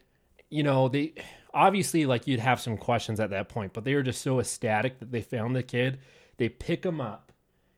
you 0.50 0.62
know 0.62 0.88
they 0.88 1.14
obviously 1.52 2.06
like 2.06 2.26
you'd 2.26 2.40
have 2.40 2.60
some 2.60 2.76
questions 2.76 3.20
at 3.20 3.30
that 3.30 3.48
point, 3.48 3.72
but 3.72 3.84
they 3.84 3.94
were 3.94 4.02
just 4.02 4.22
so 4.22 4.40
ecstatic 4.40 4.98
that 5.00 5.10
they 5.12 5.22
found 5.22 5.54
the 5.54 5.62
kid. 5.62 5.98
They 6.36 6.48
pick 6.48 6.84
him 6.84 7.00
up, 7.00 7.32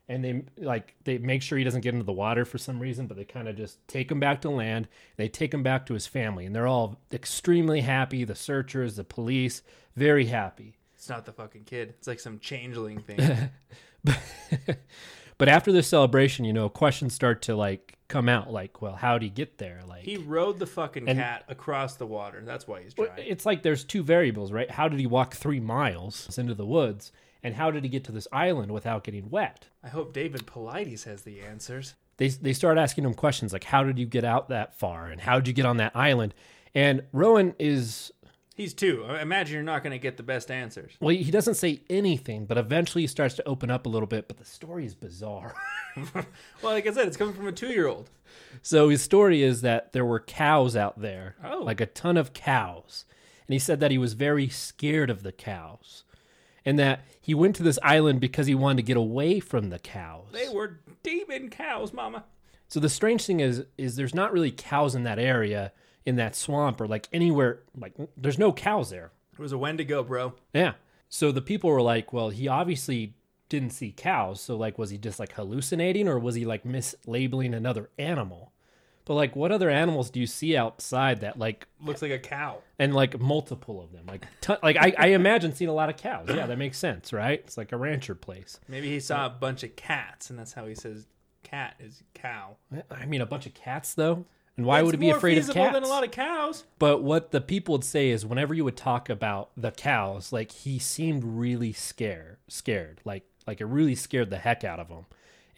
and 0.09 0.25
they 0.25 0.42
like 0.59 0.95
they 1.05 1.19
make 1.19 1.42
sure 1.42 1.59
he 1.59 1.64
doesn't 1.64 1.83
get 1.83 1.95
into 1.95 2.07
the 2.07 2.12
water 2.12 2.45
for 2.45 2.59
some 2.59 2.81
reason, 2.81 3.07
but 3.07 3.16
they 3.16 3.25
kind 3.25 3.49
of 3.49 3.57
just 3.57 3.87
take 3.88 4.11
him 4.11 4.21
back 4.21 4.40
to 4.42 4.51
land. 4.51 4.88
They 5.16 5.29
take 5.29 5.53
him 5.53 5.62
back 5.62 5.87
to 5.87 5.95
his 5.95 6.07
family, 6.07 6.47
and 6.47 6.55
they're 6.55 6.66
all 6.66 7.01
extremely 7.12 7.83
happy. 7.83 8.25
The 8.25 8.35
searchers, 8.35 8.97
the 8.97 9.05
police, 9.05 9.62
very 9.95 10.27
happy. 10.27 10.77
It's 10.95 11.09
not 11.09 11.25
the 11.25 11.33
fucking 11.33 11.64
kid. 11.64 11.90
It's 11.90 12.07
like 12.07 12.21
some 12.21 12.38
changeling 12.38 13.01
thing. 13.01 13.51
But 15.38 15.49
after 15.49 15.73
this 15.73 15.87
celebration, 15.87 16.45
you 16.45 16.53
know, 16.53 16.69
questions 16.69 17.14
start 17.14 17.42
to 17.42 17.57
like 17.57 17.95
come 18.09 18.29
out, 18.29 18.53
like, 18.53 18.81
well, 18.81 18.95
how'd 18.95 19.23
he 19.23 19.29
get 19.29 19.59
there? 19.59 19.81
Like, 19.87 20.03
he 20.05 20.16
rode 20.16 20.59
the 20.59 20.66
fucking 20.66 21.09
And- 21.09 21.19
cat 21.19 21.45
across 21.49 21.97
the 21.97 22.07
water. 22.07 22.42
That's 22.45 22.66
why 22.69 22.83
he's 22.83 22.95
dry. 22.95 23.09
It's 23.19 23.45
like 23.47 23.62
there's 23.62 23.85
two 23.85 24.03
variables, 24.03 24.53
right? 24.53 24.71
How 24.71 24.88
did 24.88 25.01
he 25.01 25.07
walk 25.07 25.35
three 25.35 25.61
miles 25.61 26.38
into 26.38 26.55
the 26.55 26.66
woods? 26.66 27.12
And 27.42 27.55
how 27.55 27.71
did 27.71 27.85
he 27.85 27.88
get 27.90 28.03
to 28.05 28.12
this 28.12 28.27
island 28.33 28.73
without 28.73 29.05
getting 29.05 29.31
wet? 29.31 29.66
I 29.85 29.88
hope 29.88 30.12
David 30.12 30.47
Paulides 30.47 31.05
has 31.05 31.23
the 31.23 31.40
answers. 31.42 31.95
They, 32.16 32.29
they 32.29 32.53
start 32.53 32.79
asking 32.79 33.05
him 33.05 33.14
questions 33.14 33.53
like, 33.53 33.64
how 33.64 33.85
did 33.85 33.99
you 33.99 34.07
get 34.07 34.25
out 34.25 34.49
that 34.49 34.75
far? 34.79 35.07
And 35.07 35.21
how 35.21 35.37
did 35.37 35.47
you 35.47 35.55
get 35.55 35.66
on 35.66 35.77
that 35.77 35.95
island? 35.95 36.35
And 36.75 37.05
Rowan 37.12 37.55
is, 37.59 38.11
He's 38.57 38.73
two. 38.75 39.05
I 39.07 39.21
imagine 39.21 39.55
you're 39.55 39.62
not 39.62 39.83
going 39.83 39.92
to 39.92 39.99
get 39.99 40.16
the 40.16 40.23
best 40.23 40.51
answers. 40.51 40.92
well, 40.99 41.14
he 41.14 41.31
doesn't 41.31 41.55
say 41.55 41.83
anything, 41.90 42.47
but 42.47 42.57
eventually 42.57 43.03
he 43.03 43.07
starts 43.07 43.35
to 43.35 43.47
open 43.47 43.71
up 43.71 43.85
a 43.85 43.88
little 43.90 44.07
bit. 44.09 44.29
But 44.29 44.38
the 44.38 44.45
story 44.47 44.85
is 44.87 44.95
bizarre. 44.95 45.55
Well, 46.62 46.73
like 46.75 46.87
I 46.87 46.92
said, 46.92 47.07
it's 47.09 47.16
coming 47.16 47.35
from 47.35 47.47
a 47.49 47.53
two-year-old. 47.53 48.11
So 48.62 48.88
his 48.90 49.01
story 49.03 49.42
is 49.42 49.61
that 49.62 49.92
there 49.92 50.05
were 50.05 50.21
cows 50.21 50.75
out 50.77 51.01
there, 51.01 51.37
Oh. 51.45 51.59
like 51.62 51.81
a 51.81 51.87
ton 51.87 52.16
of 52.16 52.33
cows. 52.35 53.05
And 53.47 53.53
he 53.55 53.59
said 53.59 53.81
that 53.81 53.90
he 53.90 53.99
was 53.99 54.12
very 54.14 54.49
scared 54.49 55.09
of 55.11 55.23
the 55.23 55.33
cows. 55.33 56.05
And 56.64 56.79
that 56.79 57.05
he 57.21 57.33
went 57.35 57.57
to 57.57 57.62
this 57.62 57.79
island 57.83 58.21
because 58.21 58.47
he 58.47 58.55
wanted 58.55 58.79
to 58.79 58.83
get 58.83 58.97
away 58.97 59.38
from 59.40 59.71
the 59.71 59.79
cows. 59.79 60.27
They 60.33 60.49
were 60.49 60.81
demon 61.03 61.49
cows, 61.51 61.92
Mama. 61.92 62.25
So 62.69 62.81
the 62.81 62.88
strange 62.88 63.25
thing 63.25 63.40
is 63.40 63.64
is 63.79 63.95
there's 63.97 64.14
not 64.14 64.33
really 64.33 64.51
cows 64.51 64.95
in 64.97 65.05
that 65.05 65.19
area 65.21 65.73
in 66.07 66.16
that 66.16 66.35
swamp 66.37 66.81
or 66.81 66.87
like 66.87 67.09
anywhere 67.12 67.61
like 67.79 67.92
there's 68.16 68.38
no 68.38 68.53
cows 68.53 68.88
there. 68.90 69.11
It 69.33 69.38
was 69.40 69.53
a 69.53 69.59
Wendigo, 69.59 70.03
bro. 70.03 70.33
Yeah. 70.55 70.75
So 71.09 71.31
the 71.33 71.42
people 71.42 71.69
were 71.71 71.83
like, 71.83 72.12
well, 72.12 72.31
he 72.31 72.49
obviously 72.49 73.14
didn't 73.49 73.71
see 73.71 73.92
cows. 73.92 74.40
So 74.40 74.57
like 74.57 74.79
was 74.79 74.90
he 74.90 74.99
just 74.99 75.21
like 75.21 75.33
hallucinating 75.33 76.09
or 76.09 76.19
was 76.19 76.35
he 76.37 76.45
like 76.45 76.64
mislabeling 76.64 77.55
another 77.55 77.90
animal? 77.99 78.53
But 79.05 79.14
like 79.14 79.37
what 79.37 79.53
other 79.53 79.71
animals 79.71 80.11
do 80.11 80.19
you 80.19 80.27
see 80.27 80.57
outside 80.57 81.21
that 81.21 81.38
like 81.38 81.69
Looks 81.81 82.03
like 82.03 82.11
a 82.11 82.19
cow. 82.19 82.59
and 82.79 82.92
like 82.95 83.21
multiple 83.21 83.81
of 83.81 83.92
them? 83.92 84.07
Like 84.07 84.27
ton- 84.40 84.59
like 84.64 84.77
I, 84.77 84.95
I 84.99 85.07
imagine 85.09 85.55
seeing 85.55 85.69
a 85.71 85.75
lot 85.75 85.90
of 85.90 85.97
cows. 85.97 86.27
Yeah, 86.29 86.47
that 86.47 86.59
makes 86.59 86.77
sense, 86.79 87.12
right? 87.12 87.38
It's 87.40 87.57
like 87.57 87.71
a 87.73 87.77
rancher 87.77 88.16
place. 88.16 88.59
Maybe 88.69 88.88
he 88.88 88.99
saw 88.99 89.27
a 89.27 89.31
bunch 89.31 89.62
of 89.62 89.77
cats, 89.77 90.29
and 90.31 90.37
that's 90.38 90.55
how 90.55 90.66
he 90.66 90.75
says 90.75 91.07
cat 91.45 91.77
is 91.79 92.03
cow. 92.14 92.57
I 92.90 93.07
mean 93.07 93.21
a 93.21 93.27
bunch 93.27 93.47
of 93.47 93.55
cats 93.55 93.95
though. 93.95 94.25
And 94.57 94.64
why 94.64 94.79
It's 94.81 94.87
would 94.87 94.95
it 94.95 94.99
be 94.99 95.11
afraid 95.11 95.37
of 95.38 95.51
cats? 95.51 95.75
than 95.75 95.83
a 95.83 95.88
lot 95.88 96.03
of 96.05 96.11
cows? 96.11 96.64
But 96.79 97.03
what 97.03 97.31
the 97.31 97.40
people 97.42 97.73
would 97.73 97.85
say 97.85 98.09
is 98.11 98.25
whenever 98.25 98.55
you 98.55 98.64
would 98.64 98.77
talk 98.77 99.11
about 99.11 99.51
the 99.57 99.71
cows, 99.71 100.33
like 100.33 100.51
he 100.51 100.79
seemed 100.79 101.25
really 101.25 101.73
scared, 101.73 102.38
scared, 102.49 103.01
like 103.05 103.25
like 103.47 103.61
it 103.61 103.66
really 103.66 103.95
scared 103.95 104.31
the 104.31 104.38
heck 104.38 104.64
out 104.64 104.81
of 104.81 104.88
him. 104.88 105.05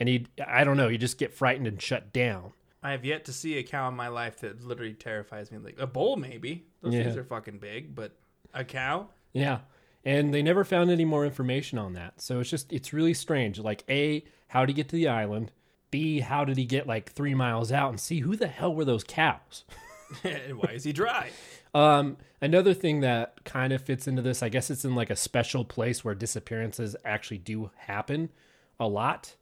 And 0.01 0.09
he, 0.09 0.27
I 0.47 0.65
don't 0.65 0.77
know, 0.77 0.89
he 0.89 0.99
just 0.99 1.17
get 1.19 1.33
frightened 1.33 1.67
and 1.67 1.81
shut 1.81 2.13
down. 2.13 2.53
I 2.83 2.91
have 2.93 3.05
yet 3.05 3.25
to 3.25 3.33
see 3.33 3.57
a 3.59 3.63
cow 3.63 3.89
in 3.89 3.95
my 3.95 4.09
life 4.09 4.41
that 4.41 4.63
literally 4.63 4.93
terrifies 4.95 5.51
me. 5.51 5.59
Like 5.59 5.77
a 5.81 5.87
bull, 5.87 6.17
maybe. 6.17 6.67
Those 6.83 6.95
Yeah. 6.95 7.05
things 7.05 7.17
are 7.17 7.25
fucking 7.25 7.59
big, 7.59 7.95
but 7.95 8.13
a 8.55 8.63
cow? 8.65 9.09
Yeah. 9.33 9.61
And 10.05 10.33
they 10.33 10.43
never 10.43 10.65
found 10.65 10.91
any 10.91 11.05
more 11.05 11.25
information 11.25 11.79
on 11.79 11.95
that. 11.95 12.21
So 12.21 12.39
it's 12.41 12.51
just, 12.51 12.73
it's 12.73 12.93
really 12.93 13.15
strange. 13.15 13.59
Like, 13.59 13.83
A, 13.89 14.25
how 14.49 14.61
he 14.67 14.75
get 14.75 14.89
to 14.91 14.97
the 14.97 15.09
island? 15.09 15.51
B, 15.91 16.21
how 16.21 16.45
did 16.45 16.57
he 16.59 16.65
get 16.65 16.87
like 16.87 17.13
three 17.13 17.35
miles 17.35 17.73
out? 17.73 17.91
And 17.91 18.01
C, 18.01 18.21
who 18.21 18.37
the 18.37 18.47
hell 18.49 18.75
were 18.75 18.85
those 18.85 19.05
cows? 19.05 19.65
and 20.25 20.57
why 20.59 20.73
is 20.73 20.85
he 20.85 20.93
dry? 20.93 21.31
Um, 21.75 22.17
another 22.41 22.75
thing 22.75 23.01
that 23.01 23.45
kind 23.45 23.73
of 23.73 23.83
fits 23.83 24.07
into 24.09 24.23
this, 24.23 24.43
I 24.43 24.49
guess 24.49 24.71
it's 24.71 24.85
in 24.85 24.95
like 24.95 25.11
a 25.11 25.17
special 25.17 25.65
place 25.65 26.05
where 26.05 26.15
disappearances 26.15 26.97
actually 27.05 27.39
do 27.39 27.71
happen 27.77 28.31
a 28.81 28.89
lot. 28.89 29.37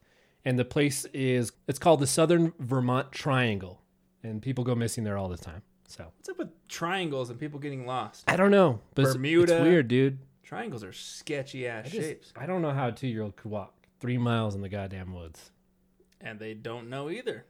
And 0.45 0.57
the 0.57 0.65
place 0.65 1.05
is, 1.13 1.51
it's 1.67 1.79
called 1.79 1.99
the 1.99 2.07
Southern 2.07 2.53
Vermont 2.59 3.11
Triangle. 3.11 3.81
And 4.23 4.41
people 4.41 4.63
go 4.63 4.75
missing 4.75 5.03
there 5.03 5.17
all 5.17 5.29
the 5.29 5.37
time. 5.37 5.61
So 5.87 6.05
What's 6.17 6.27
up 6.29 6.37
with 6.37 6.49
triangles 6.67 7.29
and 7.29 7.39
people 7.39 7.59
getting 7.59 7.85
lost? 7.85 8.23
I 8.27 8.35
don't 8.35 8.51
know, 8.51 8.81
but 8.95 9.03
it's- 9.03 9.15
Bermuda. 9.15 9.55
it's 9.57 9.61
weird, 9.63 9.87
dude. 9.87 10.19
Triangles 10.43 10.83
are 10.83 10.93
sketchy 10.93 11.67
ass 11.67 11.85
I, 11.85 11.89
just- 11.89 12.01
shapes, 12.07 12.33
I 12.35 12.45
don't 12.45 12.61
know 12.61 12.71
how 12.71 12.89
a 12.89 12.91
two 12.91 13.07
year 13.07 13.23
old 13.23 13.35
could 13.37 13.51
walk 13.51 13.73
three 13.99 14.17
miles 14.17 14.53
in 14.55 14.61
the 14.61 14.69
goddamn 14.69 15.13
woods. 15.13 15.51
And 16.21 16.39
they 16.39 16.53
don't 16.53 16.89
know 16.89 17.09
either. 17.09 17.45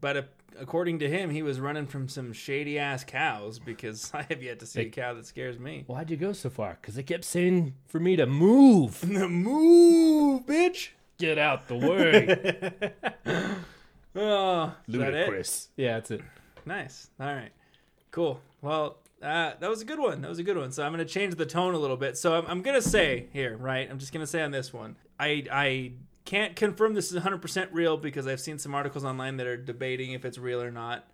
But 0.00 0.16
uh, 0.16 0.22
according 0.58 0.98
to 1.00 1.08
him, 1.08 1.30
he 1.30 1.42
was 1.42 1.60
running 1.60 1.86
from 1.86 2.08
some 2.08 2.32
shady 2.32 2.78
ass 2.78 3.04
cows 3.04 3.58
because 3.58 4.10
I 4.14 4.26
have 4.28 4.42
yet 4.42 4.60
to 4.60 4.66
see 4.66 4.82
a 4.82 4.90
cow 4.90 5.14
that 5.14 5.26
scares 5.26 5.58
me. 5.58 5.84
Why'd 5.86 6.10
you 6.10 6.16
go 6.16 6.32
so 6.32 6.50
far? 6.50 6.78
Because 6.80 6.94
they 6.94 7.02
kept 7.02 7.24
saying 7.24 7.74
for 7.86 8.00
me 8.00 8.16
to 8.16 8.26
move. 8.26 9.02
Move, 9.08 10.46
bitch! 10.46 10.90
Get 11.18 11.38
out 11.38 11.68
the 11.68 11.76
way. 11.76 13.54
Oh, 14.18 14.74
is 14.88 14.94
that? 14.98 15.66
Yeah, 15.76 15.94
that's 15.94 16.10
it. 16.10 16.22
Nice. 16.66 17.08
All 17.20 17.26
right. 17.26 17.50
Cool. 18.10 18.40
Well, 18.62 18.96
uh, 19.22 19.52
that 19.60 19.70
was 19.70 19.80
a 19.80 19.84
good 19.84 19.98
one. 20.00 20.22
That 20.22 20.28
was 20.28 20.38
a 20.38 20.42
good 20.42 20.56
one. 20.56 20.72
So 20.72 20.84
I'm 20.84 20.92
going 20.92 21.06
to 21.06 21.12
change 21.12 21.36
the 21.36 21.46
tone 21.46 21.74
a 21.74 21.78
little 21.78 21.96
bit. 21.96 22.18
So 22.18 22.34
I'm, 22.34 22.46
I'm 22.46 22.62
going 22.62 22.74
to 22.74 22.86
say 22.86 23.28
here, 23.32 23.56
right? 23.56 23.88
I'm 23.88 23.98
just 23.98 24.12
going 24.12 24.22
to 24.22 24.26
say 24.26 24.42
on 24.42 24.50
this 24.50 24.72
one, 24.72 24.96
I 25.20 25.44
I 25.52 25.92
can't 26.28 26.54
confirm 26.54 26.92
this 26.94 27.10
is 27.10 27.22
100% 27.22 27.68
real 27.72 27.96
because 27.96 28.26
I've 28.26 28.40
seen 28.40 28.58
some 28.58 28.74
articles 28.74 29.02
online 29.04 29.38
that 29.38 29.46
are 29.46 29.56
debating 29.56 30.12
if 30.12 30.24
it's 30.26 30.36
real 30.36 30.60
or 30.60 30.70
not. 30.70 31.08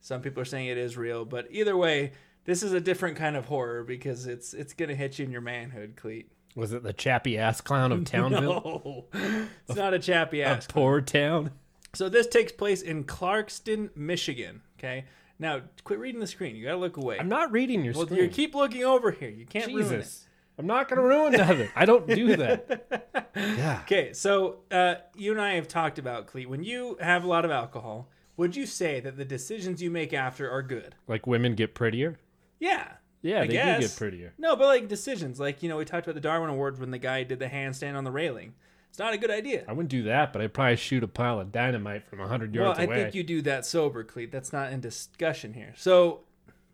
Some 0.00 0.20
people 0.20 0.42
are 0.42 0.44
saying 0.46 0.66
it 0.66 0.76
is 0.76 0.96
real, 0.96 1.24
but 1.24 1.48
either 1.50 1.74
way, 1.76 2.12
this 2.44 2.62
is 2.62 2.72
a 2.72 2.80
different 2.80 3.16
kind 3.16 3.34
of 3.34 3.46
horror 3.46 3.82
because 3.82 4.26
it's 4.26 4.52
it's 4.52 4.74
going 4.74 4.90
to 4.90 4.94
hit 4.94 5.18
you 5.18 5.24
in 5.24 5.30
your 5.30 5.40
manhood, 5.40 5.96
Cleet. 5.96 6.26
Was 6.54 6.72
it 6.72 6.82
the 6.82 6.92
chappy 6.92 7.38
ass 7.38 7.60
clown 7.62 7.92
of 7.92 8.04
Townville? 8.04 9.06
No, 9.14 9.50
it's 9.68 9.76
not 9.76 9.94
a 9.94 9.98
chappy 9.98 10.42
A 10.42 10.48
ass. 10.48 10.66
poor 10.66 11.00
town. 11.00 11.50
So 11.94 12.08
this 12.10 12.26
takes 12.26 12.52
place 12.52 12.82
in 12.82 13.04
Clarkston, 13.04 13.88
Michigan. 13.96 14.60
Okay. 14.78 15.06
Now, 15.38 15.62
quit 15.84 15.98
reading 15.98 16.20
the 16.20 16.26
screen. 16.26 16.56
You 16.56 16.64
got 16.66 16.72
to 16.72 16.76
look 16.78 16.96
away. 16.96 17.16
I'm 17.18 17.28
not 17.28 17.52
reading 17.52 17.84
your 17.84 17.94
Well, 17.94 18.06
screen. 18.06 18.22
you 18.24 18.28
keep 18.28 18.54
looking 18.54 18.84
over 18.84 19.10
here. 19.12 19.30
You 19.30 19.46
can't 19.46 19.68
ruin 19.72 19.94
it. 20.00 20.18
Jesus. 20.58 20.70
I'm 20.70 20.76
not 20.76 20.88
going 20.88 21.00
to 21.00 21.08
ruin 21.08 21.32
nothing. 21.32 21.68
I 21.76 21.84
don't 21.84 22.06
do 22.06 22.36
that. 22.36 23.30
yeah. 23.36 23.80
Okay, 23.82 24.12
so 24.12 24.58
uh, 24.70 24.96
you 25.16 25.32
and 25.32 25.40
I 25.40 25.54
have 25.54 25.68
talked 25.68 25.98
about 25.98 26.26
Cleet. 26.26 26.46
When 26.48 26.62
you 26.62 26.96
have 27.00 27.24
a 27.24 27.28
lot 27.28 27.44
of 27.44 27.50
alcohol, 27.50 28.08
would 28.36 28.54
you 28.56 28.66
say 28.66 29.00
that 29.00 29.16
the 29.16 29.24
decisions 29.24 29.82
you 29.82 29.90
make 29.90 30.12
after 30.12 30.50
are 30.50 30.62
good? 30.62 30.94
Like 31.06 31.26
women 31.26 31.54
get 31.54 31.74
prettier? 31.74 32.18
Yeah. 32.58 32.92
Yeah, 33.22 33.40
I 33.42 33.46
they 33.46 33.52
guess. 33.54 33.80
do 33.80 33.88
get 33.88 33.96
prettier. 33.96 34.34
No, 34.38 34.54
but 34.54 34.66
like 34.66 34.88
decisions, 34.88 35.40
like 35.40 35.62
you 35.62 35.68
know, 35.68 35.76
we 35.76 35.84
talked 35.84 36.06
about 36.06 36.14
the 36.14 36.20
Darwin 36.20 36.50
Awards 36.50 36.78
when 36.78 36.90
the 36.92 36.98
guy 36.98 37.24
did 37.24 37.40
the 37.40 37.46
handstand 37.48 37.96
on 37.96 38.04
the 38.04 38.12
railing. 38.12 38.54
It's 38.90 38.98
not 38.98 39.12
a 39.12 39.18
good 39.18 39.30
idea. 39.30 39.64
I 39.68 39.72
wouldn't 39.72 39.90
do 39.90 40.04
that, 40.04 40.32
but 40.32 40.40
I'd 40.40 40.54
probably 40.54 40.76
shoot 40.76 41.02
a 41.02 41.08
pile 41.08 41.40
of 41.40 41.52
dynamite 41.52 42.06
from 42.06 42.20
100 42.20 42.54
yards 42.54 42.78
Well, 42.78 42.86
yards 42.86 43.00
I 43.00 43.02
think 43.02 43.14
you 43.14 43.22
do 43.22 43.42
that 43.42 43.66
sober, 43.66 44.02
Cleet. 44.04 44.30
That's 44.30 44.52
not 44.52 44.72
in 44.72 44.80
discussion 44.80 45.52
here. 45.52 45.74
So, 45.76 46.20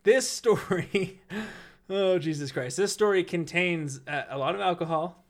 this 0.04 0.28
story, 0.28 1.20
oh 1.90 2.18
Jesus 2.18 2.50
Christ, 2.52 2.76
this 2.76 2.92
story 2.92 3.24
contains 3.24 4.00
uh, 4.08 4.22
a 4.28 4.38
lot 4.38 4.54
of 4.54 4.60
alcohol, 4.60 5.24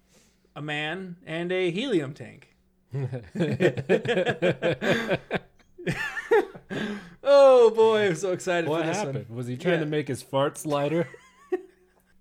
a 0.57 0.63
man, 0.63 1.17
and 1.27 1.51
a 1.53 1.71
helium 1.71 2.15
tank. 2.15 2.51
oh 7.23 7.71
boy, 7.71 8.07
I'm 8.07 8.15
so 8.15 8.33
excited 8.33 8.69
what 8.69 8.83
for 8.83 8.87
this 8.87 8.97
happened? 8.97 9.29
one. 9.29 9.37
Was 9.37 9.47
he 9.47 9.57
trying 9.57 9.75
Yeah. 9.75 9.81
to 9.81 9.87
make 9.87 10.09
his 10.09 10.23
farts 10.23 10.67
lighter? 10.67 11.09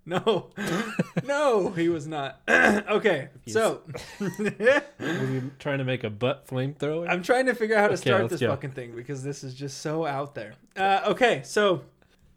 No, 0.05 0.49
no, 1.23 1.69
he 1.69 1.87
was 1.87 2.05
not. 2.07 2.41
okay, 2.49 3.29
so 3.47 3.83
Was 4.19 5.29
he 5.29 5.41
trying 5.59 5.77
to 5.77 5.85
make 5.85 6.03
a 6.03 6.09
butt 6.09 6.45
flamethrower? 6.45 7.09
I'm 7.09 7.23
trying 7.23 7.45
to 7.45 7.55
figure 7.55 7.77
out 7.77 7.83
how 7.83 7.87
to 7.87 7.93
Okay, 7.93 8.09
start 8.09 8.29
this 8.29 8.41
go. 8.41 8.49
fucking 8.49 8.71
thing 8.71 8.91
because 8.97 9.23
this 9.23 9.45
is 9.45 9.55
just 9.55 9.77
so 9.77 10.05
out 10.05 10.35
there. 10.35 10.55
Uh, 10.75 11.03
okay, 11.07 11.41
so 11.45 11.83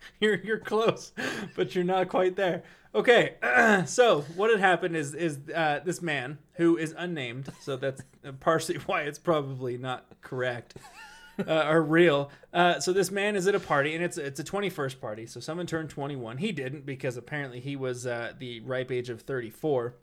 you're 0.21 0.37
you're 0.37 0.59
close, 0.59 1.13
but 1.55 1.75
you're 1.75 1.85
not 1.85 2.09
quite 2.09 2.37
there. 2.37 2.63
Okay, 2.95 3.35
so 3.87 4.23
what 4.37 4.51
had 4.51 4.61
happened 4.61 4.97
is 4.97 5.15
is 5.15 5.39
uh, 5.55 5.81
this 5.85 6.01
man 6.01 6.39
who 6.55 6.77
is 6.77 6.95
unnamed, 6.97 7.53
so 7.61 7.77
that's 7.77 8.03
partially 8.41 8.77
why 8.87 9.03
it's 9.03 9.19
probably 9.19 9.77
not 9.77 10.07
correct 10.23 10.77
uh, 11.47 11.67
or 11.69 11.83
real. 11.83 12.31
Uh, 12.53 12.81
so 12.81 12.93
this 12.93 13.11
man 13.11 13.37
is 13.37 13.47
at 13.47 13.55
a 13.55 13.61
party, 13.61 13.95
and 13.95 14.03
it's 14.03 14.17
it's 14.17 14.41
a 14.41 14.45
21st 14.45 15.01
party. 15.01 15.27
So 15.27 15.41
someone 15.41 15.67
turned 15.67 15.91
21. 15.91 16.39
He 16.39 16.53
didn't 16.53 16.87
because 16.87 17.17
apparently 17.17 17.61
he 17.61 17.77
was 17.77 18.07
uh, 18.07 18.33
the 18.39 18.61
ripe 18.61 18.91
age 18.91 19.11
of 19.11 19.21
34. 19.23 19.95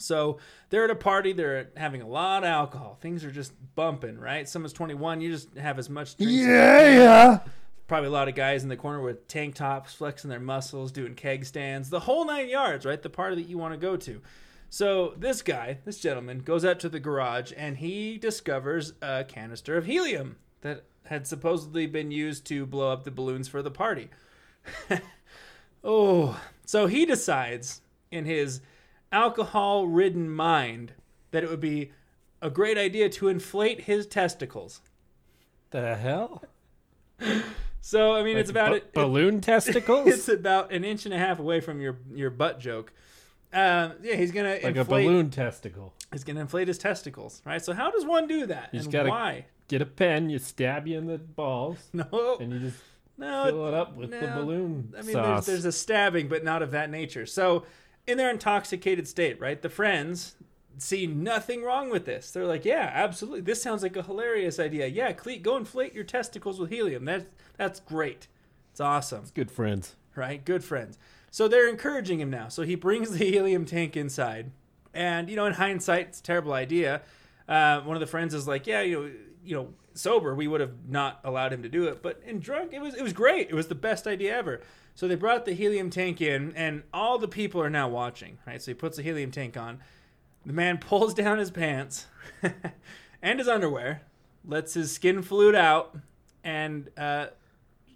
So 0.00 0.38
they're 0.70 0.84
at 0.84 0.90
a 0.90 0.94
party. 0.94 1.32
They're 1.32 1.70
having 1.76 2.02
a 2.02 2.06
lot 2.06 2.44
of 2.44 2.48
alcohol. 2.48 2.98
Things 3.00 3.24
are 3.24 3.32
just 3.32 3.52
bumping, 3.74 4.18
right? 4.18 4.48
Someone's 4.48 4.72
21. 4.72 5.20
You 5.20 5.32
just 5.32 5.56
have 5.56 5.78
as 5.78 5.90
much 5.90 6.16
drinks. 6.16 6.34
yeah. 6.34 7.40
Probably 7.88 8.08
a 8.08 8.12
lot 8.12 8.28
of 8.28 8.34
guys 8.34 8.62
in 8.62 8.68
the 8.68 8.76
corner 8.76 9.00
with 9.00 9.26
tank 9.28 9.54
tops, 9.54 9.94
flexing 9.94 10.28
their 10.28 10.38
muscles, 10.38 10.92
doing 10.92 11.14
keg 11.14 11.46
stands, 11.46 11.88
the 11.88 12.00
whole 12.00 12.26
nine 12.26 12.50
yards, 12.50 12.84
right? 12.84 13.00
The 13.00 13.08
party 13.08 13.36
that 13.36 13.48
you 13.48 13.56
want 13.56 13.72
to 13.72 13.78
go 13.78 13.96
to. 13.96 14.20
So 14.68 15.14
this 15.16 15.40
guy, 15.40 15.78
this 15.86 15.98
gentleman, 15.98 16.40
goes 16.40 16.66
out 16.66 16.78
to 16.80 16.90
the 16.90 17.00
garage 17.00 17.52
and 17.56 17.78
he 17.78 18.18
discovers 18.18 18.92
a 19.00 19.24
canister 19.24 19.78
of 19.78 19.86
helium 19.86 20.36
that 20.60 20.84
had 21.06 21.26
supposedly 21.26 21.86
been 21.86 22.10
used 22.10 22.44
to 22.46 22.66
blow 22.66 22.92
up 22.92 23.04
the 23.04 23.10
balloons 23.10 23.48
for 23.48 23.62
the 23.62 23.70
party. 23.70 24.10
oh, 25.82 26.38
so 26.66 26.86
he 26.86 27.06
decides 27.06 27.80
in 28.10 28.26
his 28.26 28.60
alcohol 29.10 29.86
ridden 29.86 30.28
mind 30.28 30.92
that 31.30 31.42
it 31.42 31.48
would 31.48 31.60
be 31.60 31.92
a 32.42 32.50
great 32.50 32.76
idea 32.76 33.08
to 33.08 33.28
inflate 33.28 33.82
his 33.82 34.06
testicles. 34.06 34.82
The 35.70 35.96
hell? 35.96 36.44
So, 37.80 38.14
I 38.14 38.22
mean, 38.22 38.36
it's 38.36 38.50
about 38.50 38.72
it. 38.74 38.92
balloon 38.92 39.40
testicles? 39.42 40.08
It's 40.08 40.28
about 40.28 40.72
an 40.72 40.84
inch 40.84 41.04
and 41.06 41.14
a 41.14 41.18
half 41.18 41.38
away 41.38 41.60
from 41.60 41.80
your 41.80 41.98
your 42.12 42.30
butt 42.30 42.60
joke. 42.60 42.92
Um, 43.52 43.94
yeah, 44.02 44.14
he's 44.16 44.30
gonna 44.32 44.58
like 44.62 44.76
a 44.76 44.84
balloon 44.84 45.30
testicle. 45.30 45.94
He's 46.12 46.24
gonna 46.24 46.40
inflate 46.40 46.68
his 46.68 46.76
testicles, 46.78 47.40
right? 47.44 47.62
So 47.64 47.72
how 47.72 47.90
does 47.90 48.04
one 48.04 48.26
do 48.26 48.46
that? 48.46 48.70
You 48.72 48.78
just 48.80 48.86
and 48.86 48.92
gotta- 48.92 49.08
why? 49.10 49.46
Get 49.68 49.82
a 49.82 49.86
pen, 49.86 50.30
you 50.30 50.38
stab 50.38 50.86
you 50.86 50.96
in 50.96 51.06
the 51.06 51.18
balls, 51.18 51.76
No, 51.92 52.38
and 52.40 52.52
you 52.54 52.58
just 52.58 52.78
no. 53.18 53.44
fill 53.44 53.68
it 53.68 53.74
up 53.74 53.94
with 53.96 54.10
the 54.10 54.26
balloon 54.28 54.94
I 54.98 55.02
mean, 55.02 55.12
sauce. 55.12 55.44
there's, 55.44 55.62
there's 55.62 55.74
a 55.74 55.76
stabbing, 55.78 56.28
but 56.28 56.42
not 56.42 56.62
of 56.62 56.70
that 56.70 56.90
nature. 56.90 57.26
So, 57.26 57.64
in 58.06 58.16
their 58.16 58.30
intoxicated 58.30 59.06
state, 59.06 59.38
right? 59.38 59.60
The 59.60 59.68
friends 59.68 60.36
see 60.78 61.06
nothing 61.06 61.62
wrong 61.62 61.90
with 61.90 62.04
this. 62.04 62.30
They're 62.30 62.46
like, 62.46 62.64
"Yeah, 62.64 62.90
absolutely. 62.94 63.40
This 63.42 63.62
sounds 63.62 63.82
like 63.82 63.96
a 63.96 64.02
hilarious 64.02 64.58
idea. 64.58 64.86
Yeah, 64.86 65.12
Cleet, 65.12 65.42
go 65.42 65.56
inflate 65.56 65.94
your 65.94 66.04
testicles 66.04 66.58
with 66.60 66.70
helium. 66.70 67.04
That's 67.04 67.26
that's 67.56 67.80
great. 67.80 68.28
It's 68.70 68.80
awesome." 68.80 69.24
Good 69.34 69.50
friends. 69.50 69.96
right? 70.14 70.44
Good 70.44 70.64
friends. 70.64 70.98
So 71.30 71.46
they're 71.46 71.68
encouraging 71.68 72.20
him 72.20 72.30
now. 72.30 72.48
So 72.48 72.62
he 72.62 72.74
brings 72.74 73.10
the 73.18 73.24
helium 73.24 73.64
tank 73.64 73.96
inside, 73.96 74.50
and 74.94 75.28
you 75.28 75.36
know, 75.36 75.46
in 75.46 75.54
hindsight, 75.54 76.08
it's 76.08 76.20
a 76.20 76.22
terrible 76.22 76.52
idea. 76.52 77.02
Uh, 77.48 77.80
one 77.80 77.96
of 77.96 78.00
the 78.00 78.06
friends 78.06 78.34
is 78.34 78.46
like, 78.48 78.66
"Yeah, 78.66 78.82
you 78.82 79.00
know, 79.00 79.10
you 79.44 79.54
know, 79.56 79.68
sober, 79.94 80.34
we 80.34 80.46
would 80.48 80.60
have 80.60 80.88
not 80.88 81.20
allowed 81.24 81.52
him 81.52 81.62
to 81.62 81.68
do 81.68 81.84
it, 81.84 82.02
but 82.02 82.20
in 82.26 82.40
drunk, 82.40 82.72
it 82.72 82.80
was 82.80 82.94
it 82.94 83.02
was 83.02 83.12
great. 83.12 83.48
It 83.50 83.54
was 83.54 83.68
the 83.68 83.74
best 83.74 84.06
idea 84.06 84.36
ever." 84.36 84.60
So 84.94 85.06
they 85.06 85.14
brought 85.14 85.44
the 85.44 85.52
helium 85.52 85.90
tank 85.90 86.20
in, 86.20 86.52
and 86.56 86.82
all 86.92 87.18
the 87.18 87.28
people 87.28 87.62
are 87.62 87.70
now 87.70 87.88
watching, 87.88 88.38
right? 88.44 88.60
So 88.60 88.72
he 88.72 88.74
puts 88.74 88.96
the 88.96 89.02
helium 89.04 89.30
tank 89.30 89.56
on. 89.56 89.78
The 90.46 90.52
man 90.52 90.78
pulls 90.78 91.14
down 91.14 91.38
his 91.38 91.50
pants 91.50 92.06
and 93.22 93.38
his 93.38 93.48
underwear, 93.48 94.02
lets 94.44 94.74
his 94.74 94.92
skin 94.92 95.22
flute 95.22 95.54
out, 95.54 95.96
and 96.42 96.88
uh, 96.96 97.26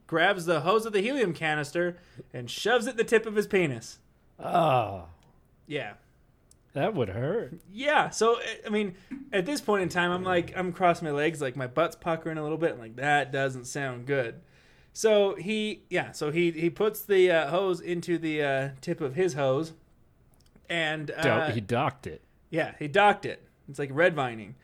grabs 0.07 0.45
the 0.45 0.61
hose 0.61 0.85
of 0.85 0.93
the 0.93 1.01
helium 1.01 1.33
canister 1.33 1.99
and 2.33 2.51
shoves 2.51 2.87
it 2.87 2.97
the 2.97 3.05
tip 3.05 3.25
of 3.25 3.35
his 3.37 3.47
penis. 3.47 3.99
Oh, 4.39 5.05
Yeah. 5.67 5.95
that 6.75 6.95
would 6.95 7.09
hurt. 7.11 7.55
Yeah. 7.73 8.11
So, 8.11 8.39
I 8.67 8.69
mean, 8.71 8.97
at 9.33 9.47
this 9.47 9.61
point 9.61 9.83
in 9.85 9.89
time, 9.89 10.11
I'm 10.11 10.25
like, 10.25 10.53
I'm 10.57 10.73
crossing 10.73 11.07
my 11.07 11.13
legs, 11.13 11.41
like 11.41 11.57
my 11.57 11.67
butt's 11.69 11.97
puckering 11.97 12.37
a 12.39 12.43
little 12.43 12.59
bit. 12.59 12.73
I'm 12.73 12.79
like, 12.81 12.97
that 12.97 13.33
doesn't 13.33 13.65
sound 13.67 14.07
good. 14.07 14.41
So 14.93 15.37
he, 15.37 15.85
yeah, 15.89 16.13
so 16.13 16.31
he, 16.31 16.51
he 16.51 16.69
puts 16.69 17.01
the 17.03 17.31
uh, 17.31 17.49
hose 17.51 17.81
into 17.81 18.19
the 18.19 18.43
uh, 18.43 18.69
tip 18.83 19.01
of 19.01 19.15
his 19.15 19.33
hose. 19.35 19.73
And 20.69 21.11
uh, 21.13 21.51
he 21.51 21.61
docked 21.61 22.07
it. 22.07 22.21
Yeah, 22.53 22.75
he 22.79 22.87
docked 22.87 23.25
it. 23.27 23.43
It's 23.69 23.79
like 23.79 23.89
red 23.93 24.15
vining. 24.15 24.55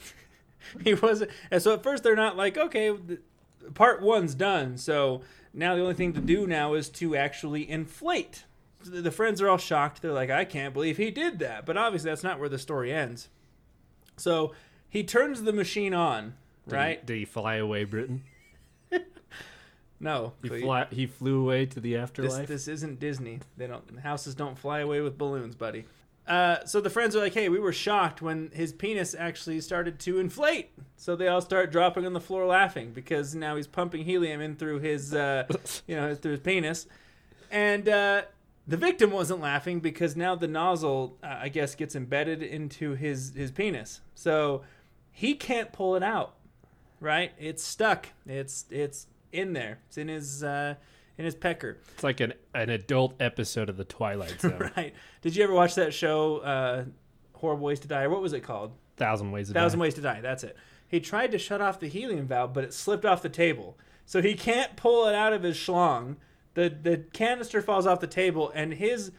he 0.84 0.94
wasn't. 0.94 1.32
And 1.50 1.60
so 1.60 1.74
at 1.74 1.82
first 1.82 2.02
they're 2.02 2.16
not 2.16 2.36
like, 2.36 2.56
okay, 2.56 2.90
the, 2.90 3.20
part 3.74 4.00
one's 4.00 4.34
done. 4.34 4.78
So 4.78 5.22
now 5.52 5.74
the 5.74 5.82
only 5.82 5.94
thing 5.94 6.12
to 6.14 6.20
do 6.20 6.46
now 6.46 6.74
is 6.74 6.88
to 6.90 7.16
actually 7.16 7.68
inflate. 7.68 8.44
So 8.82 8.90
the, 8.92 9.02
the 9.02 9.10
friends 9.10 9.42
are 9.42 9.48
all 9.48 9.58
shocked. 9.58 10.00
They're 10.02 10.12
like, 10.12 10.30
I 10.30 10.44
can't 10.44 10.72
believe 10.72 10.96
he 10.96 11.10
did 11.10 11.40
that. 11.40 11.66
But 11.66 11.76
obviously 11.76 12.10
that's 12.10 12.22
not 12.22 12.38
where 12.38 12.48
the 12.48 12.58
story 12.58 12.92
ends. 12.92 13.28
So 14.16 14.54
he 14.88 15.02
turns 15.02 15.42
the 15.42 15.52
machine 15.52 15.92
on, 15.94 16.34
Did 16.68 16.70
he- 16.70 16.76
right? 16.76 17.04
Did 17.06 17.16
he 17.18 17.24
fly 17.24 17.56
away, 17.56 17.84
Britton? 17.84 18.22
No, 19.98 20.34
He 20.42 20.60
fly. 20.60 20.86
He 20.90 21.06
flew 21.06 21.40
away 21.40 21.66
to 21.66 21.80
the 21.80 21.94
this 21.94 22.02
afterlife. 22.02 22.48
this 22.48 22.68
isn't 22.68 23.00
Disney. 23.00 23.40
They 23.56 23.66
don't 23.66 23.98
houses 23.98 24.34
don't 24.34 24.58
fly 24.58 24.80
away 24.80 25.00
with 25.00 25.16
balloons, 25.16 25.54
buddy. 25.54 25.86
Uh, 26.26 26.64
so 26.64 26.80
the 26.80 26.90
friends 26.90 27.14
are 27.14 27.20
like, 27.20 27.34
"Hey, 27.34 27.48
we 27.48 27.58
were 27.58 27.72
shocked 27.72 28.20
when 28.20 28.50
his 28.52 28.72
penis 28.72 29.14
actually 29.16 29.60
started 29.60 29.98
to 30.00 30.18
inflate." 30.18 30.70
So 30.96 31.14
they 31.14 31.28
all 31.28 31.40
start 31.40 31.70
dropping 31.70 32.04
on 32.04 32.12
the 32.12 32.20
floor 32.20 32.46
laughing 32.46 32.92
because 32.92 33.34
now 33.34 33.56
he's 33.56 33.66
pumping 33.66 34.04
helium 34.04 34.40
in 34.40 34.56
through 34.56 34.80
his, 34.80 35.14
uh, 35.14 35.44
you 35.86 35.94
know, 35.94 36.14
through 36.14 36.32
his 36.32 36.40
penis, 36.40 36.86
and 37.50 37.88
uh, 37.88 38.22
the 38.66 38.76
victim 38.76 39.10
wasn't 39.10 39.40
laughing 39.40 39.78
because 39.78 40.16
now 40.16 40.34
the 40.34 40.48
nozzle, 40.48 41.16
uh, 41.22 41.38
I 41.42 41.48
guess, 41.48 41.74
gets 41.74 41.94
embedded 41.94 42.42
into 42.42 42.94
his 42.94 43.32
his 43.34 43.52
penis, 43.52 44.00
so 44.14 44.62
he 45.12 45.34
can't 45.34 45.72
pull 45.72 45.94
it 45.94 46.02
out. 46.02 46.34
Right? 46.98 47.32
It's 47.38 47.62
stuck. 47.62 48.08
It's 48.26 48.64
it's 48.70 49.06
in 49.32 49.52
there. 49.52 49.78
It's 49.86 49.98
in 49.98 50.08
his 50.08 50.42
uh, 50.42 50.74
in 51.18 51.24
his 51.24 51.34
pecker. 51.34 51.78
It's 51.94 52.04
like 52.04 52.20
an, 52.20 52.34
an 52.54 52.70
adult 52.70 53.14
episode 53.20 53.68
of 53.68 53.76
The 53.76 53.84
Twilight 53.84 54.40
Zone. 54.40 54.70
Right? 54.76 54.94
Did 55.22 55.36
you 55.36 55.44
ever 55.44 55.52
watch 55.54 55.74
that 55.76 55.92
show, 55.94 56.38
uh, 56.38 56.84
Horrible 57.34 57.64
Ways 57.66 57.80
to 57.80 57.88
Die? 57.88 58.02
Or 58.02 58.10
what 58.10 58.22
was 58.22 58.32
it 58.32 58.40
called? 58.40 58.72
Thousand 58.96 59.30
Ways 59.32 59.48
to 59.48 59.54
Thousand 59.54 59.78
Die. 59.78 59.82
Ways 59.82 59.94
to 59.94 60.00
Die. 60.00 60.20
That's 60.20 60.44
it. 60.44 60.56
He 60.88 61.00
tried 61.00 61.32
to 61.32 61.38
shut 61.38 61.60
off 61.60 61.80
the 61.80 61.88
helium 61.88 62.26
valve, 62.26 62.52
but 62.54 62.64
it 62.64 62.72
slipped 62.72 63.04
off 63.04 63.20
the 63.22 63.28
table, 63.28 63.76
so 64.04 64.22
he 64.22 64.34
can't 64.34 64.76
pull 64.76 65.06
it 65.08 65.14
out 65.14 65.32
of 65.32 65.42
his 65.42 65.56
schlong. 65.56 66.16
the 66.54 66.68
The 66.70 66.98
canister 67.12 67.60
falls 67.60 67.86
off 67.86 68.00
the 68.00 68.06
table, 68.06 68.52
and 68.54 68.72
his 68.74 69.10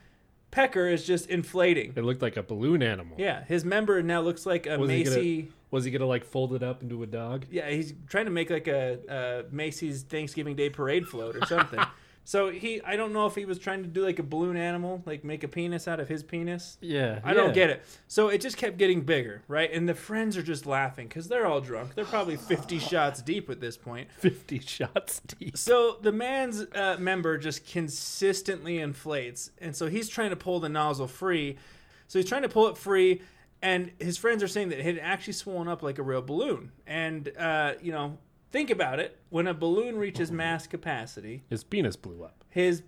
pecker 0.50 0.88
is 0.88 1.06
just 1.06 1.30
inflating. 1.30 1.92
It 1.96 2.04
looked 2.06 2.22
like 2.22 2.38
a 2.38 2.44
balloon 2.44 2.82
animal. 2.82 3.18
Yeah, 3.20 3.44
his 3.44 3.66
member 3.66 4.02
now 4.02 4.22
looks 4.22 4.46
like 4.46 4.66
a 4.66 4.78
Was 4.78 4.90
he 4.90 5.04
gonna- 5.04 5.16
Macy. 5.18 5.48
Was 5.72 5.84
he 5.86 5.92
gonna 5.92 6.06
like 6.06 6.24
fold 6.24 6.54
it 6.54 6.64
up 6.64 6.82
into 6.82 7.04
a 7.04 7.08
dog? 7.08 7.46
Yeah, 7.52 7.70
he's 7.70 7.94
trying 8.08 8.26
to 8.26 8.32
make 8.32 8.50
like 8.50 8.68
a, 8.68 9.00
a 9.10 9.54
Macy's 9.54 10.04
Thanksgiving 10.04 10.56
Day 10.56 10.70
parade 10.70 11.08
float 11.08 11.36
or 11.36 11.46
something. 11.46 11.80
so 12.24 12.50
he, 12.50 12.82
I 12.84 12.96
don't 12.96 13.12
know 13.12 13.26
if 13.26 13.36
he 13.36 13.44
was 13.44 13.60
trying 13.60 13.84
to 13.84 13.88
do 13.90 14.06
like 14.06 14.20
a 14.20 14.24
balloon 14.24 14.56
animal, 14.56 15.04
like 15.06 15.26
make 15.26 15.44
a 15.44 15.48
penis 15.50 15.88
out 15.88 16.00
of 16.00 16.08
his 16.08 16.24
penis. 16.24 16.78
Yeah. 16.80 17.20
I 17.24 17.34
don't 17.34 17.54
get 17.54 17.70
it. 17.70 17.84
So 18.08 18.30
it 18.30 18.40
just 18.40 18.56
kept 18.56 18.78
getting 18.78 19.02
bigger, 19.02 19.44
right? 19.50 19.72
And 19.72 19.90
the 19.90 19.94
friends 19.94 20.38
are 20.38 20.44
just 20.44 20.66
laughing 20.66 21.08
because 21.08 21.28
they're 21.28 21.46
all 21.46 21.60
drunk. 21.60 21.96
They're 21.96 22.06
probably 22.06 22.36
50 22.38 22.80
shots 22.80 23.22
deep 23.22 23.50
at 23.50 23.60
this 23.60 23.76
point. 23.76 24.10
Fifty 24.18 24.60
shots 24.60 25.22
deep. 25.40 25.58
So 25.58 25.98
the 26.02 26.14
man's 26.14 26.66
uh, 26.74 26.96
member 26.98 27.38
just 27.38 27.66
consistently 27.66 28.80
inflates, 28.80 29.52
and 29.60 29.76
so 29.76 29.88
he's 29.88 30.08
trying 30.08 30.30
to 30.30 30.38
pull 30.38 30.60
the 30.60 30.70
nozzle 30.70 31.08
free. 31.08 31.58
So 32.08 32.20
he's 32.20 32.28
trying 32.30 32.44
to 32.44 32.50
pull 32.50 32.68
it 32.68 32.78
free, 32.78 33.22
and 33.62 33.92
his 34.00 34.18
friends 34.18 34.44
are 34.44 34.48
saying 34.48 34.70
that 34.70 34.80
it 34.80 34.86
had 34.86 35.00
actually 35.00 35.34
swollen 35.34 35.68
up 35.68 35.82
like 35.84 35.98
a 35.98 36.04
real 36.04 36.22
balloon. 36.22 36.72
And 36.86 37.32
uh, 37.38 37.74
you 37.82 37.92
know, 37.92 38.18
think 38.52 38.70
about 38.70 39.00
it: 39.00 39.20
when 39.30 39.48
a 39.48 39.54
balloon 39.54 39.98
reaches 39.98 40.32
mass 40.32 40.68
capacity, 40.68 41.44
His 41.50 41.64
penis 41.64 41.96
blew 41.96 42.24
up. 42.24 42.44
his 42.50 42.84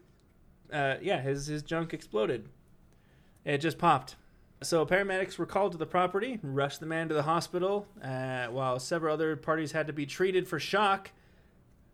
uh, 0.71 0.95
yeah, 1.01 1.21
his 1.21 1.47
his 1.47 1.63
junk 1.63 1.93
exploded. 1.93 2.47
It 3.45 3.59
just 3.59 3.77
popped. 3.77 4.15
So 4.61 4.85
paramedics 4.85 5.37
were 5.37 5.45
called 5.45 5.71
to 5.71 5.77
the 5.77 5.85
property, 5.85 6.37
rushed 6.43 6.81
the 6.81 6.85
man 6.85 7.07
to 7.07 7.13
the 7.13 7.23
hospital, 7.23 7.87
uh, 8.03 8.47
while 8.47 8.77
several 8.77 9.13
other 9.13 9.37
parties 9.37 9.71
had 9.71 9.87
to 9.87 9.93
be 9.93 10.05
treated 10.05 10.47
for 10.49 10.59
shock 10.59 11.11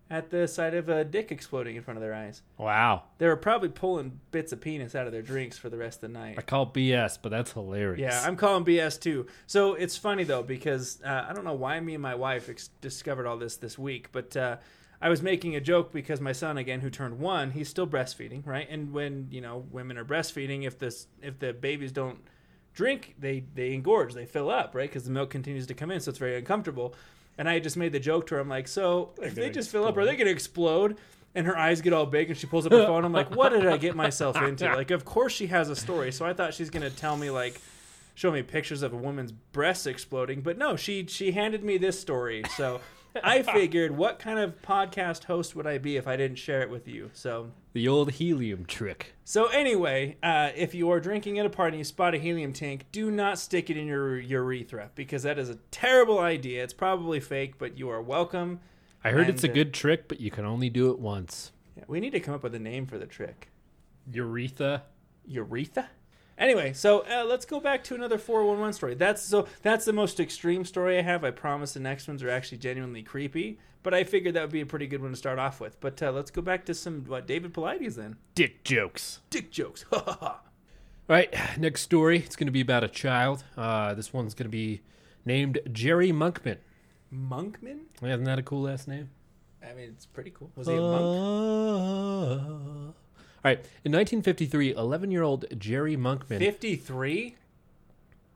at 0.09 0.29
the 0.29 0.47
sight 0.47 0.73
of 0.73 0.87
a 0.87 1.03
dick 1.03 1.31
exploding 1.31 1.75
in 1.75 1.81
front 1.81 1.97
of 1.97 2.01
their 2.01 2.13
eyes. 2.13 2.43
Wow. 2.57 3.03
They 3.17 3.27
were 3.27 3.35
probably 3.35 3.69
pulling 3.69 4.19
bits 4.31 4.51
of 4.51 4.61
penis 4.61 4.93
out 4.93 5.07
of 5.07 5.11
their 5.11 5.23
drinks 5.23 5.57
for 5.57 5.69
the 5.69 5.77
rest 5.77 6.03
of 6.03 6.13
the 6.13 6.19
night. 6.19 6.35
I 6.37 6.41
call 6.41 6.71
BS, 6.71 7.17
but 7.21 7.29
that's 7.29 7.51
hilarious. 7.53 8.01
Yeah, 8.01 8.23
I'm 8.25 8.35
calling 8.35 8.63
BS 8.63 8.99
too. 8.99 9.25
So 9.47 9.73
it's 9.73 9.97
funny 9.97 10.23
though 10.23 10.43
because 10.43 11.01
uh, 11.03 11.25
I 11.27 11.33
don't 11.33 11.43
know 11.43 11.53
why 11.53 11.79
me 11.79 11.95
and 11.95 12.03
my 12.03 12.15
wife 12.15 12.49
ex- 12.49 12.69
discovered 12.81 13.25
all 13.25 13.37
this 13.37 13.57
this 13.57 13.79
week, 13.79 14.09
but 14.11 14.37
uh, 14.37 14.57
I 15.01 15.09
was 15.09 15.21
making 15.21 15.55
a 15.55 15.61
joke 15.61 15.91
because 15.91 16.21
my 16.21 16.31
son 16.31 16.57
again, 16.57 16.81
who 16.81 16.89
turned 16.89 17.19
one, 17.19 17.51
he's 17.51 17.69
still 17.69 17.87
breastfeeding, 17.87 18.45
right? 18.45 18.67
And 18.69 18.93
when 18.93 19.27
you 19.31 19.41
know 19.41 19.65
women 19.71 19.97
are 19.97 20.05
breastfeeding, 20.05 20.65
if 20.65 20.77
this 20.77 21.07
if 21.21 21.39
the 21.39 21.51
babies 21.53 21.91
don't 21.91 22.19
drink, 22.73 23.15
they 23.19 23.43
they 23.53 23.73
engorge, 23.73 24.13
they 24.13 24.25
fill 24.25 24.49
up, 24.49 24.75
right? 24.75 24.89
Because 24.89 25.03
the 25.03 25.11
milk 25.11 25.29
continues 25.29 25.67
to 25.67 25.73
come 25.73 25.91
in, 25.91 25.99
so 25.99 26.09
it's 26.09 26.19
very 26.19 26.37
uncomfortable. 26.37 26.93
And 27.37 27.49
I 27.49 27.59
just 27.59 27.75
made 27.77 27.91
the 27.91 27.99
joke 27.99 28.27
to 28.27 28.35
her. 28.35 28.41
I'm 28.41 28.49
like, 28.49 28.67
so 28.67 29.11
if 29.21 29.35
they 29.35 29.49
just 29.49 29.69
fill 29.69 29.85
up, 29.85 29.97
are 29.97 30.05
they 30.05 30.15
going 30.15 30.27
to 30.27 30.31
explode? 30.31 30.97
And 31.33 31.45
her 31.47 31.57
eyes 31.57 31.81
get 31.81 31.91
all 31.91 32.05
big, 32.05 32.29
and 32.29 32.37
she 32.39 32.47
pulls 32.47 32.65
up 32.65 32.71
her 32.71 32.85
phone. 32.85 33.03
I'm 33.03 33.11
like, 33.11 33.35
what 33.35 33.49
did 33.49 33.67
I 33.67 33.75
get 33.75 33.93
myself 33.93 34.37
into? 34.41 34.73
Like, 34.73 34.91
of 34.91 35.03
course 35.03 35.33
she 35.33 35.47
has 35.47 35.69
a 35.69 35.75
story. 35.75 36.13
So 36.13 36.25
I 36.25 36.33
thought 36.33 36.53
she's 36.53 36.69
going 36.69 36.89
to 36.89 36.95
tell 36.95 37.17
me 37.17 37.29
like 37.29 37.59
show 38.15 38.31
me 38.31 38.41
pictures 38.41 38.81
of 38.81 38.93
a 38.93 38.97
woman's 38.97 39.31
breasts 39.31 39.85
exploding, 39.85 40.41
but 40.41 40.57
no, 40.57 40.75
she 40.77 41.05
she 41.07 41.33
handed 41.33 41.63
me 41.63 41.77
this 41.77 41.99
story. 41.99 42.43
So 42.55 42.79
I 43.23 43.41
figured, 43.43 43.95
what 43.95 44.19
kind 44.19 44.39
of 44.39 44.61
podcast 44.61 45.23
host 45.25 45.55
would 45.55 45.65
I 45.67 45.77
be 45.77 45.97
if 45.97 46.07
I 46.07 46.15
didn't 46.15 46.37
share 46.37 46.61
it 46.61 46.69
with 46.69 46.87
you? 46.87 47.09
So 47.13 47.51
The 47.73 47.87
old 47.87 48.11
helium 48.11 48.65
trick. 48.65 49.15
so 49.23 49.47
anyway, 49.47 50.17
uh, 50.23 50.51
if 50.55 50.73
you 50.75 50.89
are 50.91 50.99
drinking 50.99 51.39
at 51.39 51.45
a 51.45 51.49
party 51.49 51.75
and 51.75 51.79
you 51.79 51.83
spot 51.85 52.13
a 52.13 52.17
helium 52.17 52.53
tank, 52.53 52.85
do 52.91 53.09
not 53.11 53.39
stick 53.39 53.69
it 53.69 53.77
in 53.77 53.87
your 53.87 54.17
urethra 54.19 54.91
because 54.95 55.23
that 55.23 55.39
is 55.39 55.49
a 55.49 55.55
terrible 55.71 56.19
idea. 56.19 56.63
It's 56.63 56.73
probably 56.73 57.19
fake, 57.19 57.57
but 57.57 57.77
you 57.77 57.89
are 57.89 58.01
welcome. 58.01 58.59
I 59.03 59.11
heard 59.11 59.29
it's 59.29 59.43
a 59.43 59.47
And, 59.47 59.51
uh, 59.51 59.55
good 59.55 59.73
trick, 59.73 60.07
but 60.07 60.19
you 60.19 60.31
can 60.31 60.45
only 60.45 60.69
do 60.69 60.89
it 60.91 60.99
once. 60.99 61.51
Yeah, 61.77 61.83
we 61.87 61.99
need 61.99 62.11
to 62.11 62.19
come 62.19 62.33
up 62.33 62.43
with 62.43 62.55
a 62.55 62.59
name 62.59 62.85
for 62.85 62.97
the 62.97 63.05
trick. 63.05 63.49
Urethra. 64.11 64.83
urethra. 65.27 65.89
Anyway, 66.37 66.73
so 66.73 67.05
uh, 67.09 67.23
let's 67.25 67.45
go 67.45 67.59
back 67.59 67.83
to 67.85 67.95
another 67.95 68.17
411 68.17 68.73
story. 68.73 68.93
That's 68.93 69.21
so 69.21 69.47
that's 69.61 69.85
the 69.85 69.93
most 69.93 70.19
extreme 70.19 70.65
story 70.65 70.97
I 70.97 71.01
have. 71.01 71.23
I 71.23 71.31
promise 71.31 71.73
the 71.73 71.79
next 71.79 72.07
ones 72.07 72.21
are 72.23 72.29
actually 72.29 72.57
genuinely 72.57 73.03
creepy, 73.03 73.57
but 73.83 73.93
I 73.93 74.03
figured 74.03 74.35
that 74.35 74.41
would 74.41 74.51
be 74.51 74.61
a 74.61 74.65
pretty 74.65 74.87
good 74.87 75.01
one 75.01 75.11
to 75.11 75.17
start 75.17 75.39
off 75.39 75.61
with. 75.61 75.79
But 75.79 76.01
uh, 76.03 76.11
let's 76.11 76.31
go 76.31 76.41
back 76.41 76.65
to 76.65 76.73
some 76.73 77.05
what 77.05 77.25
David 77.25 77.53
Paulides 77.53 77.95
then. 77.95 78.17
Dick 78.33 78.63
jokes. 78.65 79.19
Dick 79.29 79.51
jokes. 79.51 79.85
Ha 79.91 80.03
ha 80.05 80.17
ha. 80.19 80.41
All 81.07 81.15
right, 81.15 81.31
next 81.59 81.83
story. 81.83 82.17
It's 82.17 82.35
going 82.35 82.47
to 82.47 82.51
be 82.51 82.61
about 82.61 82.83
a 82.83 82.87
child. 82.87 83.43
Uh, 83.55 83.93
this 83.93 84.11
one's 84.11 84.33
going 84.33 84.45
to 84.45 84.49
be 84.49 84.81
named 85.23 85.59
Jerry 85.71 86.11
Monkman. 86.11 86.57
Monkman? 87.13 87.81
Isn't 88.01 88.23
that 88.23 88.39
a 88.39 88.43
cool 88.43 88.63
last 88.63 88.87
name? 88.87 89.11
I 89.63 89.73
mean, 89.73 89.89
it's 89.89 90.07
pretty 90.07 90.31
cool. 90.31 90.49
Was 90.55 90.67
he 90.67 90.73
a 90.73 90.81
monk? 90.81 92.95
All 93.45 93.49
right, 93.51 93.59
in 93.83 93.91
1953, 93.91 94.73
11 94.73 95.11
year 95.11 95.21
old 95.21 95.45
Jerry 95.59 95.95
Monkman. 95.95 96.39
53? 96.39 97.35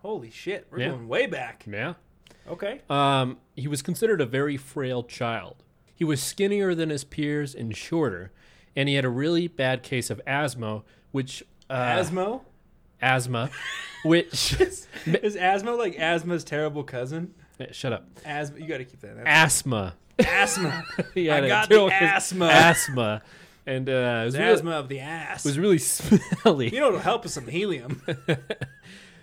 Holy 0.03 0.29
shit, 0.29 0.67
we're 0.69 0.81
Yeah. 0.81 0.89
going 0.89 1.07
way 1.07 1.25
back. 1.25 1.63
Yeah. 1.67 1.95
Okay. 2.47 2.81
Um, 2.91 3.37
he 3.55 3.67
was 3.67 3.81
considered 3.81 4.21
a 4.21 4.27
very 4.27 4.55
frail 4.55 5.01
child. 5.01 5.63
He 5.95 6.03
was 6.03 6.21
skinnier 6.21 6.75
than 6.75 6.91
his 6.91 7.03
peers 7.03 7.55
and 7.55 7.75
shorter, 7.75 8.31
and 8.75 8.87
he 8.87 8.93
had 8.93 9.03
a 9.03 9.09
really 9.09 9.47
bad 9.47 9.81
case 9.81 10.11
of 10.11 10.21
asthma, 10.27 10.83
which 11.11 11.41
uh, 11.71 11.73
Asthma? 11.73 12.41
asthma, 13.01 13.49
which 14.05 14.61
Is 15.07 15.35
asthma 15.35 15.71
like 15.73 15.97
asthma's 15.99 16.43
terrible 16.43 16.83
cousin? 16.83 17.33
shut 17.71 17.91
up, 17.93 18.05
Asthma, 18.25 18.59
you 18.59 18.67
got 18.67 18.77
to 18.77 18.85
keep 18.85 19.01
that. 19.01 19.15
That's 19.17 19.27
asthma. 19.27 19.95
asthma. 20.19 20.83
I 21.15 21.47
got 21.47 21.67
the 21.67 21.89
asthma. 21.91 22.45
asthma, 22.45 23.21
and 23.69 23.89
uh, 23.89 24.21
it 24.21 24.25
was 24.25 24.37
really, 24.37 24.51
asthma 24.51 24.71
of 24.71 24.89
the 24.89 24.99
ass. 24.99 25.45
It 25.45 25.49
was 25.49 25.59
really 25.59 25.77
smelly. 25.77 26.73
You 26.73 26.81
know, 26.81 26.87
it'll 26.87 26.99
help 26.99 27.23
with 27.23 27.31
some 27.31 27.47
helium. 27.47 28.01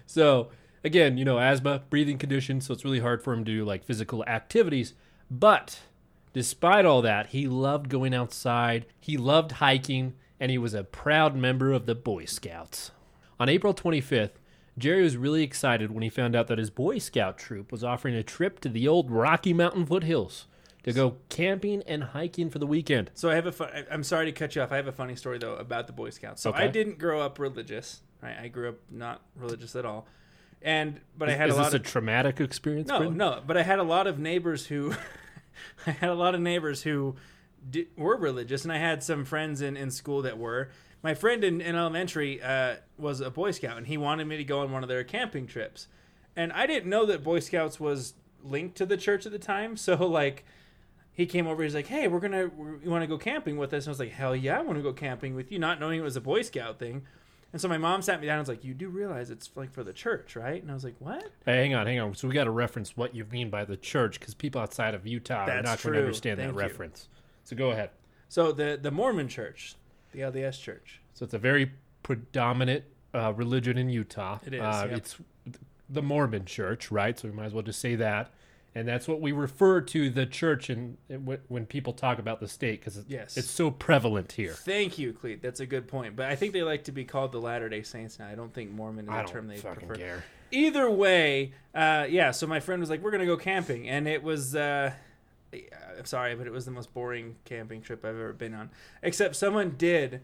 So 0.06 0.50
again, 0.84 1.18
you 1.18 1.24
know, 1.24 1.38
asthma, 1.38 1.82
breathing 1.90 2.18
condition, 2.18 2.60
so 2.60 2.72
it's 2.72 2.84
really 2.84 3.00
hard 3.00 3.22
for 3.22 3.32
him 3.32 3.44
to 3.44 3.52
do 3.52 3.64
like 3.64 3.84
physical 3.84 4.24
activities. 4.24 4.94
But 5.30 5.80
despite 6.32 6.84
all 6.84 7.02
that, 7.02 7.28
he 7.28 7.48
loved 7.48 7.88
going 7.88 8.14
outside, 8.14 8.86
he 9.00 9.16
loved 9.16 9.52
hiking, 9.52 10.14
and 10.38 10.50
he 10.50 10.58
was 10.58 10.74
a 10.74 10.84
proud 10.84 11.36
member 11.36 11.72
of 11.72 11.86
the 11.86 11.94
Boy 11.94 12.24
Scouts. 12.24 12.92
On 13.38 13.48
April 13.48 13.74
25th, 13.74 14.38
Jerry 14.78 15.02
was 15.02 15.16
really 15.16 15.42
excited 15.42 15.90
when 15.90 16.02
he 16.02 16.08
found 16.08 16.36
out 16.36 16.46
that 16.46 16.58
his 16.58 16.70
Boy 16.70 16.98
Scout 16.98 17.36
troop 17.36 17.72
was 17.72 17.82
offering 17.82 18.14
a 18.14 18.22
trip 18.22 18.60
to 18.60 18.68
the 18.68 18.86
old 18.86 19.10
Rocky 19.10 19.52
Mountain 19.52 19.86
foothills 19.86 20.46
to 20.86 20.92
go 20.92 21.16
camping 21.28 21.82
and 21.82 22.02
hiking 22.02 22.48
for 22.48 22.58
the 22.58 22.66
weekend. 22.66 23.10
so 23.14 23.28
I 23.28 23.34
have 23.34 23.46
a. 23.46 23.52
Fun, 23.52 23.68
I'm 23.90 24.02
sorry 24.04 24.26
to 24.26 24.32
cut 24.32 24.56
you 24.56 24.62
off. 24.62 24.72
I 24.72 24.76
have 24.76 24.86
a 24.86 24.92
funny 24.92 25.16
story 25.16 25.38
though 25.38 25.56
about 25.56 25.86
the 25.86 25.92
Boy 25.92 26.10
Scouts. 26.10 26.40
So 26.40 26.52
I 26.54 26.68
didn't 26.68 26.98
grow 26.98 27.20
up 27.20 27.38
religious. 27.38 28.00
Right? 28.22 28.36
I 28.40 28.48
grew 28.48 28.70
up 28.70 28.76
not 28.90 29.20
religious 29.36 29.76
at 29.76 29.84
all. 29.84 30.06
And 30.62 31.00
but 31.18 31.28
I 31.28 31.34
had 31.34 31.48
Is 31.50 31.54
a 31.54 31.58
lot 31.58 31.64
this 31.66 31.74
of 31.74 31.80
a 31.82 31.84
traumatic 31.84 32.40
experience? 32.40 32.88
no, 32.88 33.10
no. 33.10 33.42
But 33.46 33.56
I 33.56 33.62
had 33.62 33.78
a 33.78 33.84
lot 33.84 34.06
of 34.06 34.18
neighbors 34.18 34.66
who. 34.66 34.94
I 35.86 35.90
had 35.90 36.10
a 36.10 36.14
lot 36.14 36.34
of 36.34 36.40
neighbors 36.40 36.82
who 36.82 37.16
di- 37.70 37.88
were 37.96 38.16
religious, 38.16 38.62
and 38.64 38.72
I 38.72 38.78
had 38.78 39.02
some 39.02 39.24
friends 39.24 39.60
in, 39.60 39.76
in 39.76 39.90
school 39.90 40.22
that 40.22 40.38
were. 40.38 40.70
My 41.02 41.14
friend 41.14 41.44
in, 41.44 41.60
in 41.60 41.76
elementary 41.76 42.42
uh, 42.42 42.76
was 42.98 43.20
a 43.20 43.30
Boy 43.30 43.50
Scout, 43.52 43.76
and 43.76 43.86
he 43.86 43.96
wanted 43.96 44.26
me 44.26 44.36
to 44.38 44.44
go 44.44 44.60
on 44.60 44.72
one 44.72 44.82
of 44.82 44.88
their 44.88 45.04
camping 45.04 45.46
trips. 45.46 45.88
And 46.34 46.52
I 46.52 46.66
didn't 46.66 46.90
know 46.90 47.06
that 47.06 47.22
Boy 47.24 47.40
Scouts 47.40 47.78
was 47.80 48.14
linked 48.42 48.76
to 48.76 48.86
the 48.86 48.96
church 48.96 49.24
at 49.26 49.32
the 49.32 49.38
time. 49.38 49.76
So, 49.86 49.94
like, 50.06 50.44
he 51.16 51.24
came 51.26 51.46
over. 51.46 51.62
He's 51.62 51.74
like, 51.74 51.86
"Hey, 51.86 52.06
we're 52.06 52.20
gonna, 52.20 52.50
you 52.82 52.90
want 52.90 53.02
to 53.02 53.06
go 53.08 53.16
camping 53.18 53.56
with 53.56 53.72
us?" 53.72 53.84
And 53.84 53.88
I 53.88 53.92
was 53.92 53.98
like, 53.98 54.12
"Hell 54.12 54.36
yeah, 54.36 54.58
I 54.58 54.62
want 54.62 54.78
to 54.78 54.82
go 54.82 54.92
camping 54.92 55.34
with 55.34 55.50
you," 55.50 55.58
not 55.58 55.80
knowing 55.80 55.98
it 55.98 56.02
was 56.02 56.14
a 56.16 56.20
Boy 56.20 56.42
Scout 56.42 56.78
thing. 56.78 57.02
And 57.52 57.60
so 57.62 57.68
my 57.68 57.78
mom 57.78 58.02
sat 58.02 58.20
me 58.20 58.26
down 58.26 58.38
and 58.38 58.42
was 58.42 58.48
like, 58.50 58.64
"You 58.64 58.74
do 58.74 58.88
realize 58.90 59.30
it's 59.30 59.50
like 59.54 59.72
for 59.72 59.82
the 59.82 59.94
church, 59.94 60.36
right?" 60.36 60.60
And 60.60 60.70
I 60.70 60.74
was 60.74 60.84
like, 60.84 60.96
"What?" 60.98 61.24
Hey, 61.46 61.56
hang 61.56 61.74
on, 61.74 61.86
hang 61.86 61.98
on. 62.00 62.14
So 62.14 62.28
we 62.28 62.34
got 62.34 62.44
to 62.44 62.50
reference 62.50 62.96
what 62.96 63.14
you 63.14 63.24
mean 63.24 63.48
by 63.48 63.64
the 63.64 63.76
church 63.78 64.20
because 64.20 64.34
people 64.34 64.60
outside 64.60 64.94
of 64.94 65.06
Utah 65.06 65.46
are 65.46 65.62
not 65.62 65.82
going 65.82 65.94
to 65.94 66.00
understand 66.00 66.38
Thank 66.38 66.54
that 66.54 66.54
you. 66.54 66.68
reference. 66.68 67.08
So 67.44 67.56
go 67.56 67.70
ahead. 67.70 67.90
So 68.28 68.52
the 68.52 68.78
the 68.80 68.90
Mormon 68.90 69.28
church, 69.28 69.74
the 70.12 70.20
LDS 70.20 70.60
church. 70.60 71.00
So 71.14 71.24
it's 71.24 71.32
a 71.34 71.38
very 71.38 71.72
predominant 72.02 72.84
uh, 73.14 73.32
religion 73.34 73.78
in 73.78 73.88
Utah. 73.88 74.38
It 74.44 74.52
is, 74.54 74.60
Uh, 74.60 74.86
yep. 74.90 74.98
It's 74.98 75.16
the 75.88 76.02
Mormon 76.02 76.44
Church, 76.44 76.90
right? 76.90 77.18
So 77.18 77.28
we 77.28 77.34
might 77.34 77.46
as 77.46 77.54
well 77.54 77.62
just 77.62 77.80
say 77.80 77.94
that. 77.94 78.32
And 78.76 78.86
that's 78.86 79.08
what 79.08 79.22
we 79.22 79.32
refer 79.32 79.80
to 79.80 80.10
the 80.10 80.26
church 80.26 80.68
in, 80.68 80.98
when, 81.48 81.64
people 81.64 81.94
talk 81.94 82.18
about 82.18 82.40
the 82.40 82.46
state 82.46 82.78
because 82.78 82.98
it's, 82.98 83.08
Yes. 83.08 83.38
it's 83.38 83.50
so 83.50 83.70
prevalent 83.70 84.32
here. 84.32 84.52
Thank 84.52 84.98
you, 84.98 85.14
Cleet. 85.14 85.40
That's 85.40 85.60
a 85.60 85.66
good 85.66 85.88
point. 85.88 86.14
But 86.14 86.26
I 86.26 86.36
think 86.36 86.52
they 86.52 86.62
like 86.62 86.84
to 86.84 86.92
be 86.92 87.02
called 87.06 87.32
the 87.32 87.40
Latter 87.40 87.70
Day 87.70 87.82
Saints 87.82 88.18
now. 88.18 88.28
I 88.28 88.34
don't 88.34 88.52
think 88.52 88.70
Mormon 88.70 89.06
is 89.06 89.14
don't 89.14 89.28
term 89.28 89.48
they 89.48 89.56
prefer. 89.56 89.94
care. 89.94 90.24
Either 90.50 90.90
way, 90.90 91.54
uh, 91.74 92.04
yeah. 92.10 92.32
So 92.32 92.46
my 92.46 92.60
friend 92.60 92.78
was 92.80 92.90
like, 92.90 93.02
"We're 93.02 93.12
gonna 93.12 93.24
go 93.24 93.38
camping," 93.38 93.88
and 93.88 94.06
it 94.06 94.22
was. 94.22 94.54
Uh, 94.54 94.92
I'm 95.54 96.04
sorry, 96.04 96.34
but 96.34 96.46
it 96.46 96.52
was 96.52 96.66
the 96.66 96.70
most 96.70 96.92
boring 96.92 97.36
camping 97.46 97.80
trip 97.80 98.04
I've 98.04 98.10
ever 98.14 98.34
been 98.34 98.52
on. 98.52 98.68
Except 99.02 99.36
someone 99.36 99.76
did, 99.78 100.20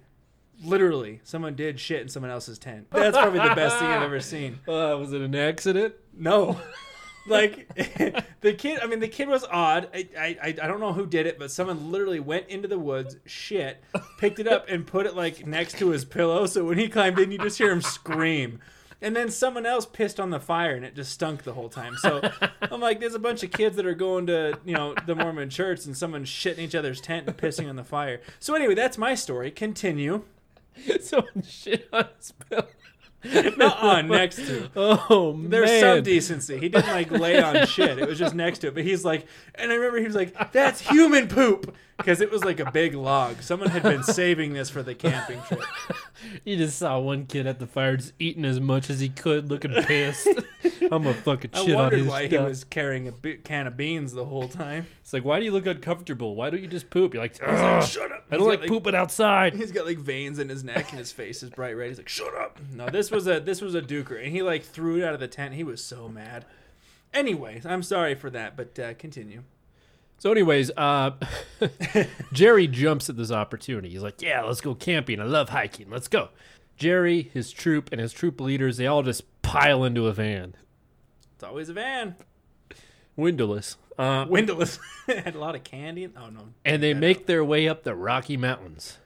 literally, 0.62 1.21
someone 1.25 1.55
did 1.55 1.81
shit 1.81 2.03
in 2.03 2.09
someone 2.11 2.31
else's 2.31 2.59
tent. 2.59 2.88
That's 2.91 3.17
probably 3.17 3.38
the 3.41 3.55
best 3.55 3.79
thing 3.79 3.88
I've 3.88 4.03
ever 4.03 4.21
seen. 4.21 4.59
Uh, 4.69 4.99
was 4.99 5.15
it 5.15 5.23
an 5.23 5.35
accident? 5.35 5.95
No. 6.12 6.61
like 7.26 7.72
the 8.40 8.52
kid 8.52 8.80
i 8.80 8.87
mean 8.87 9.00
the 9.00 9.08
kid 9.08 9.28
was 9.28 9.44
odd. 9.50 9.88
I, 9.94 10.08
I 10.18 10.37
i 10.46 10.66
don't 10.66 10.80
know 10.80 10.92
who 10.92 11.06
did 11.06 11.26
it 11.26 11.38
but 11.38 11.50
someone 11.50 11.90
literally 11.92 12.20
went 12.20 12.48
into 12.48 12.68
the 12.68 12.78
woods 12.78 13.16
shit 13.26 13.82
picked 14.18 14.38
it 14.38 14.48
up 14.48 14.68
and 14.68 14.87
put 14.87 15.06
it 15.06 15.14
like 15.14 15.46
next 15.46 15.78
to 15.78 15.90
his 15.90 16.04
pillow 16.04 16.46
so 16.46 16.64
when 16.64 16.78
he 16.78 16.88
climbed 16.88 17.18
in 17.18 17.30
you 17.30 17.38
just 17.38 17.58
hear 17.58 17.70
him 17.70 17.82
scream. 17.82 18.61
And 19.04 19.16
then 19.16 19.30
someone 19.30 19.66
else 19.66 19.85
pissed 19.85 20.20
on 20.20 20.30
the 20.30 20.38
fire 20.38 20.76
and 20.76 20.85
it 20.85 20.94
just 20.94 21.11
stunk 21.11 21.42
the 21.42 21.54
whole 21.54 21.68
time. 21.68 21.96
So 21.96 22.20
i'm 22.62 22.80
like 22.80 23.00
there's 23.00 23.16
a 23.16 23.18
bunch 23.18 23.42
of 23.42 23.50
kids 23.50 23.74
that 23.76 23.85
are 23.85 23.94
going 23.96 24.26
to 24.28 24.58
you 24.64 24.74
know 24.74 24.94
the 25.06 25.16
mormon 25.16 25.50
church 25.50 25.85
and 25.87 25.96
someone's 25.96 26.28
shitting 26.28 26.58
each 26.58 26.74
other's 26.76 27.00
tent 27.00 27.26
and 27.26 27.37
pissing 27.37 27.68
on 27.68 27.74
the 27.76 27.85
fire. 27.85 28.20
So 28.38 28.54
anyway 28.54 28.74
that's 28.74 28.96
my 28.98 29.14
story. 29.16 29.50
Continue. 29.50 30.22
Someone 31.00 31.42
shit 31.46 31.88
on 31.92 32.06
his 32.16 32.32
pillow. 32.32 32.66
not 33.56 33.78
on 33.78 34.08
next 34.08 34.37
to 34.37 34.70
Oh 34.74 35.32
man! 35.32 35.50
There's 35.50 35.80
some 35.80 36.02
decency. 36.02 36.58
He 36.58 36.68
didn't 36.68 36.88
like 36.88 37.11
lay 37.11 37.40
on 37.42 37.66
shit. 37.66 37.98
It 37.98 38.08
was 38.08 38.18
just 38.18 38.35
next 38.35 38.58
to 38.61 38.68
it. 38.68 38.74
But 38.74 38.85
he's 38.85 39.04
like, 39.04 39.26
and 39.54 39.70
I 39.70 39.74
remember 39.74 39.98
he 39.98 40.06
was 40.06 40.14
like, 40.16 40.52
"That's 40.52 40.80
human 40.80 41.28
poop," 41.28 41.74
because 41.96 42.20
it 42.20 42.30
was 42.30 42.44
like 42.44 42.58
a 42.61 42.70
big 42.70 42.94
log. 42.94 43.42
Someone 43.42 43.70
had 43.70 43.82
been 43.82 44.02
saving 44.02 44.54
this 44.54 44.70
for 44.70 44.82
the 44.82 44.94
camping 44.94 45.40
trip. 45.42 45.62
You 46.44 46.56
just 46.56 46.78
saw 46.78 47.00
one 47.00 47.26
kid 47.26 47.48
at 47.48 47.58
the 47.58 47.66
fire 47.66 47.96
just 47.96 48.12
eating 48.20 48.44
as 48.44 48.61
much 48.61 48.90
as 48.90 49.00
he 49.00 49.08
could, 49.08 49.50
looking 49.50 49.72
pissed. 49.72 50.28
I'm 50.82 51.02
gonna 51.02 51.14
fucking 51.14 51.50
I 51.52 51.64
shit 51.64 51.74
on 51.74 51.82
wondered 51.82 51.98
his 51.98 52.08
why 52.08 52.28
stuff. 52.28 52.40
he 52.40 52.46
was 52.46 52.62
carrying 52.62 53.08
a 53.08 53.12
bi- 53.12 53.38
can 53.42 53.66
of 53.66 53.76
beans 53.76 54.12
the 54.12 54.24
whole 54.24 54.46
time. 54.46 54.87
It's 55.00 55.12
like, 55.12 55.24
why 55.24 55.40
do 55.40 55.44
you 55.44 55.50
look 55.50 55.66
uncomfortable? 55.66 56.37
Why 56.37 56.48
don't 56.50 56.62
you 56.62 56.68
just 56.68 56.90
poop? 56.90 57.14
You're 57.14 57.24
like, 57.24 57.40
like, 57.42 57.82
"Shut 57.82 58.12
up!" 58.12 58.24
I 58.30 58.37
don't 58.37 58.46
got, 58.48 58.61
like 58.61 58.68
pooping 58.68 58.94
outside. 58.94 59.54
He's 59.54 59.72
got 59.72 59.85
like 59.85 59.98
veins 59.98 60.38
in 60.38 60.48
his 60.48 60.62
neck 60.62 60.90
and 60.90 60.98
his 61.00 61.11
face 61.11 61.42
is 61.42 61.50
bright 61.50 61.76
red. 61.76 61.88
He's 61.88 61.98
like, 61.98 62.08
"Shut 62.08 62.32
up!" 62.37 62.61
No, 62.72 62.88
this 62.88 63.11
was 63.12 63.27
a 63.29 63.38
this 63.40 63.61
was 63.61 63.75
a 63.75 63.83
duker, 63.83 64.20
and 64.22 64.33
he 64.33 64.42
like 64.42 64.64
threw 64.64 64.96
it 64.98 65.05
out 65.05 65.14
of 65.14 65.20
the 65.20 65.29
tent. 65.29 65.55
He 65.55 65.64
was 65.64 65.83
so 65.85 66.09
mad. 66.09 66.44
Anyways, 67.14 67.64
I'm 67.66 67.83
sorry 67.83 68.14
for 68.14 68.31
that, 68.31 68.57
but 68.57 68.79
uh, 68.79 68.94
continue. 68.94 69.42
So, 70.18 70.31
anyways, 70.31 70.70
uh, 70.77 71.12
Jerry 72.33 72.66
jumps 72.68 73.09
at 73.11 73.16
this 73.16 73.31
opportunity. 73.31 73.90
He's 73.90 74.03
like, 74.03 74.22
"Yeah, 74.22 74.42
let's 74.42 74.61
go 74.61 74.75
camping. 74.75 75.20
I 75.20 75.25
love 75.25 75.48
hiking. 75.51 75.90
Let's 75.90 76.09
go." 76.09 76.29
Jerry, 76.77 77.31
his 77.35 77.53
troop, 77.53 77.90
and 77.92 78.01
his 78.01 78.12
troop 78.12 78.40
leaders, 78.40 78.77
they 78.77 78.87
all 78.87 79.03
just 79.03 79.25
pile 79.42 79.85
into 79.85 80.07
a 80.07 80.12
van, 80.12 80.55
It's 81.35 81.44
always 81.44 81.68
a 81.68 81.75
van. 81.75 82.16
windowless, 83.14 83.77
uh, 83.98 84.25
Windowless. 84.29 84.79
had 85.07 85.35
a 85.35 85.38
lot 85.38 85.55
of 85.55 85.64
candy. 85.64 86.09
Oh 86.16 86.31
no. 86.31 86.48
and 86.64 86.83
they 86.83 86.94
make 86.94 87.27
their 87.27 87.44
way 87.44 87.68
up 87.68 87.83
the 87.85 87.94
Rocky 87.94 88.37
Mountains. 88.37 88.98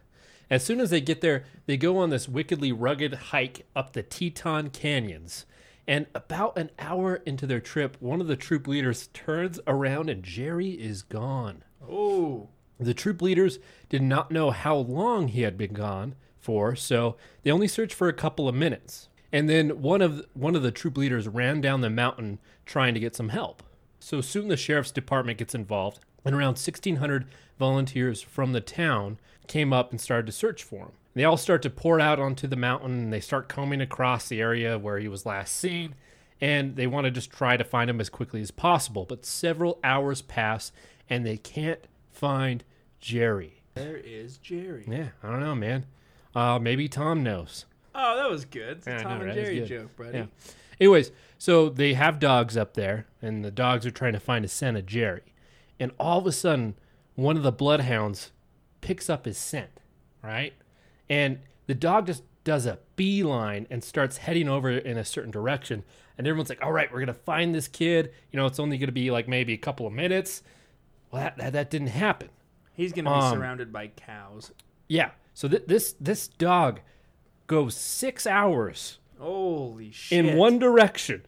As 0.48 0.64
soon 0.64 0.80
as 0.80 0.90
they 0.90 1.00
get 1.00 1.20
there, 1.20 1.44
they 1.66 1.76
go 1.76 1.98
on 1.98 2.10
this 2.10 2.28
wickedly 2.28 2.72
rugged 2.72 3.14
hike 3.14 3.66
up 3.74 3.92
the 3.92 4.02
Teton 4.02 4.70
Canyons. 4.70 5.44
And 5.88 6.06
about 6.14 6.58
an 6.58 6.70
hour 6.78 7.16
into 7.26 7.46
their 7.46 7.60
trip, 7.60 7.96
one 8.00 8.20
of 8.20 8.26
the 8.26 8.36
troop 8.36 8.66
leaders 8.66 9.08
turns 9.08 9.60
around 9.66 10.08
and 10.08 10.22
Jerry 10.22 10.70
is 10.70 11.02
gone. 11.02 11.62
Oh. 11.88 12.48
The 12.78 12.94
troop 12.94 13.22
leaders 13.22 13.58
did 13.88 14.02
not 14.02 14.30
know 14.30 14.50
how 14.50 14.76
long 14.76 15.28
he 15.28 15.42
had 15.42 15.56
been 15.56 15.72
gone 15.72 16.14
for, 16.38 16.76
so 16.76 17.16
they 17.42 17.50
only 17.50 17.68
searched 17.68 17.94
for 17.94 18.08
a 18.08 18.12
couple 18.12 18.48
of 18.48 18.54
minutes. 18.54 19.08
And 19.32 19.48
then 19.48 19.82
one 19.82 20.02
of 20.02 20.24
one 20.34 20.54
of 20.54 20.62
the 20.62 20.70
troop 20.70 20.96
leaders 20.96 21.26
ran 21.26 21.60
down 21.60 21.80
the 21.80 21.90
mountain 21.90 22.38
trying 22.64 22.94
to 22.94 23.00
get 23.00 23.16
some 23.16 23.30
help. 23.30 23.62
So 23.98 24.20
soon 24.20 24.48
the 24.48 24.56
sheriff's 24.56 24.92
department 24.92 25.38
gets 25.38 25.54
involved, 25.54 26.00
and 26.26 26.34
around 26.34 26.58
1600 26.58 27.26
volunteers 27.58 28.20
from 28.20 28.52
the 28.52 28.60
town 28.60 29.18
came 29.46 29.72
up 29.72 29.90
and 29.90 30.00
started 30.00 30.26
to 30.26 30.32
search 30.32 30.62
for 30.62 30.86
him. 30.86 30.92
They 31.14 31.24
all 31.24 31.36
start 31.38 31.62
to 31.62 31.70
pour 31.70 31.98
out 32.00 32.18
onto 32.18 32.46
the 32.46 32.56
mountain 32.56 32.90
and 33.04 33.12
they 33.12 33.20
start 33.20 33.48
combing 33.48 33.80
across 33.80 34.28
the 34.28 34.40
area 34.40 34.78
where 34.78 34.98
he 34.98 35.08
was 35.08 35.24
last 35.24 35.54
seen 35.56 35.94
and 36.40 36.76
they 36.76 36.86
want 36.86 37.06
to 37.06 37.10
just 37.10 37.30
try 37.30 37.56
to 37.56 37.64
find 37.64 37.88
him 37.88 38.00
as 38.00 38.10
quickly 38.10 38.42
as 38.42 38.50
possible. 38.50 39.06
But 39.06 39.24
several 39.24 39.78
hours 39.82 40.20
pass 40.20 40.72
and 41.08 41.24
they 41.24 41.38
can't 41.38 41.80
find 42.12 42.64
Jerry. 43.00 43.62
There 43.74 43.96
is 43.96 44.36
Jerry. 44.38 44.84
Yeah, 44.88 45.08
I 45.22 45.30
don't 45.30 45.40
know, 45.40 45.54
man. 45.54 45.86
Uh, 46.34 46.58
maybe 46.58 46.88
Tom 46.88 47.22
knows. 47.22 47.64
Oh, 47.94 48.16
that 48.16 48.28
was 48.28 48.44
good. 48.44 48.78
It's 48.78 48.86
a 48.86 48.90
Yeah, 48.90 48.98
Tom 49.02 49.12
know, 49.12 49.16
and 49.18 49.26
right? 49.26 49.34
Jerry 49.34 49.60
joke, 49.62 49.96
buddy. 49.96 50.18
Yeah. 50.18 50.26
Anyways, 50.78 51.12
so 51.38 51.70
they 51.70 51.94
have 51.94 52.18
dogs 52.18 52.56
up 52.56 52.74
there, 52.74 53.06
and 53.22 53.42
the 53.44 53.50
dogs 53.50 53.86
are 53.86 53.90
trying 53.90 54.12
to 54.12 54.20
find 54.20 54.44
a 54.44 54.48
scent 54.48 54.76
of 54.76 54.84
Jerry. 54.84 55.22
And 55.78 55.92
all 55.98 56.18
of 56.18 56.26
a 56.26 56.32
sudden, 56.32 56.74
one 57.14 57.36
of 57.36 57.42
the 57.42 57.52
bloodhounds 57.52 58.30
picks 58.80 59.10
up 59.10 59.24
his 59.24 59.36
scent, 59.38 59.80
right? 60.22 60.54
And 61.08 61.40
the 61.66 61.74
dog 61.74 62.06
just 62.06 62.22
does 62.44 62.66
a 62.66 62.78
beeline 62.96 63.66
and 63.70 63.82
starts 63.82 64.18
heading 64.18 64.48
over 64.48 64.70
in 64.70 64.96
a 64.96 65.04
certain 65.04 65.30
direction. 65.30 65.82
And 66.16 66.26
everyone's 66.26 66.48
like, 66.48 66.62
all 66.62 66.72
right, 66.72 66.90
we're 66.90 67.00
going 67.00 67.06
to 67.08 67.14
find 67.14 67.54
this 67.54 67.68
kid. 67.68 68.12
You 68.30 68.38
know, 68.38 68.46
it's 68.46 68.58
only 68.60 68.78
going 68.78 68.86
to 68.88 68.92
be 68.92 69.10
like 69.10 69.28
maybe 69.28 69.52
a 69.52 69.58
couple 69.58 69.86
of 69.86 69.92
minutes. 69.92 70.42
Well, 71.10 71.22
that, 71.22 71.36
that, 71.38 71.52
that 71.54 71.70
didn't 71.70 71.88
happen. 71.88 72.28
He's 72.72 72.92
gonna 72.92 73.08
be 73.08 73.14
Um, 73.16 73.32
surrounded 73.32 73.72
by 73.72 73.86
cows. 73.88 74.52
Yeah. 74.86 75.12
So 75.32 75.48
th- 75.48 75.64
this 75.66 75.94
this 75.98 76.28
dog 76.28 76.80
goes 77.46 77.74
six 77.74 78.26
hours 78.26 78.98
Holy 79.18 79.90
shit! 79.92 80.26
in 80.26 80.36
one 80.36 80.58
direction, 80.58 81.24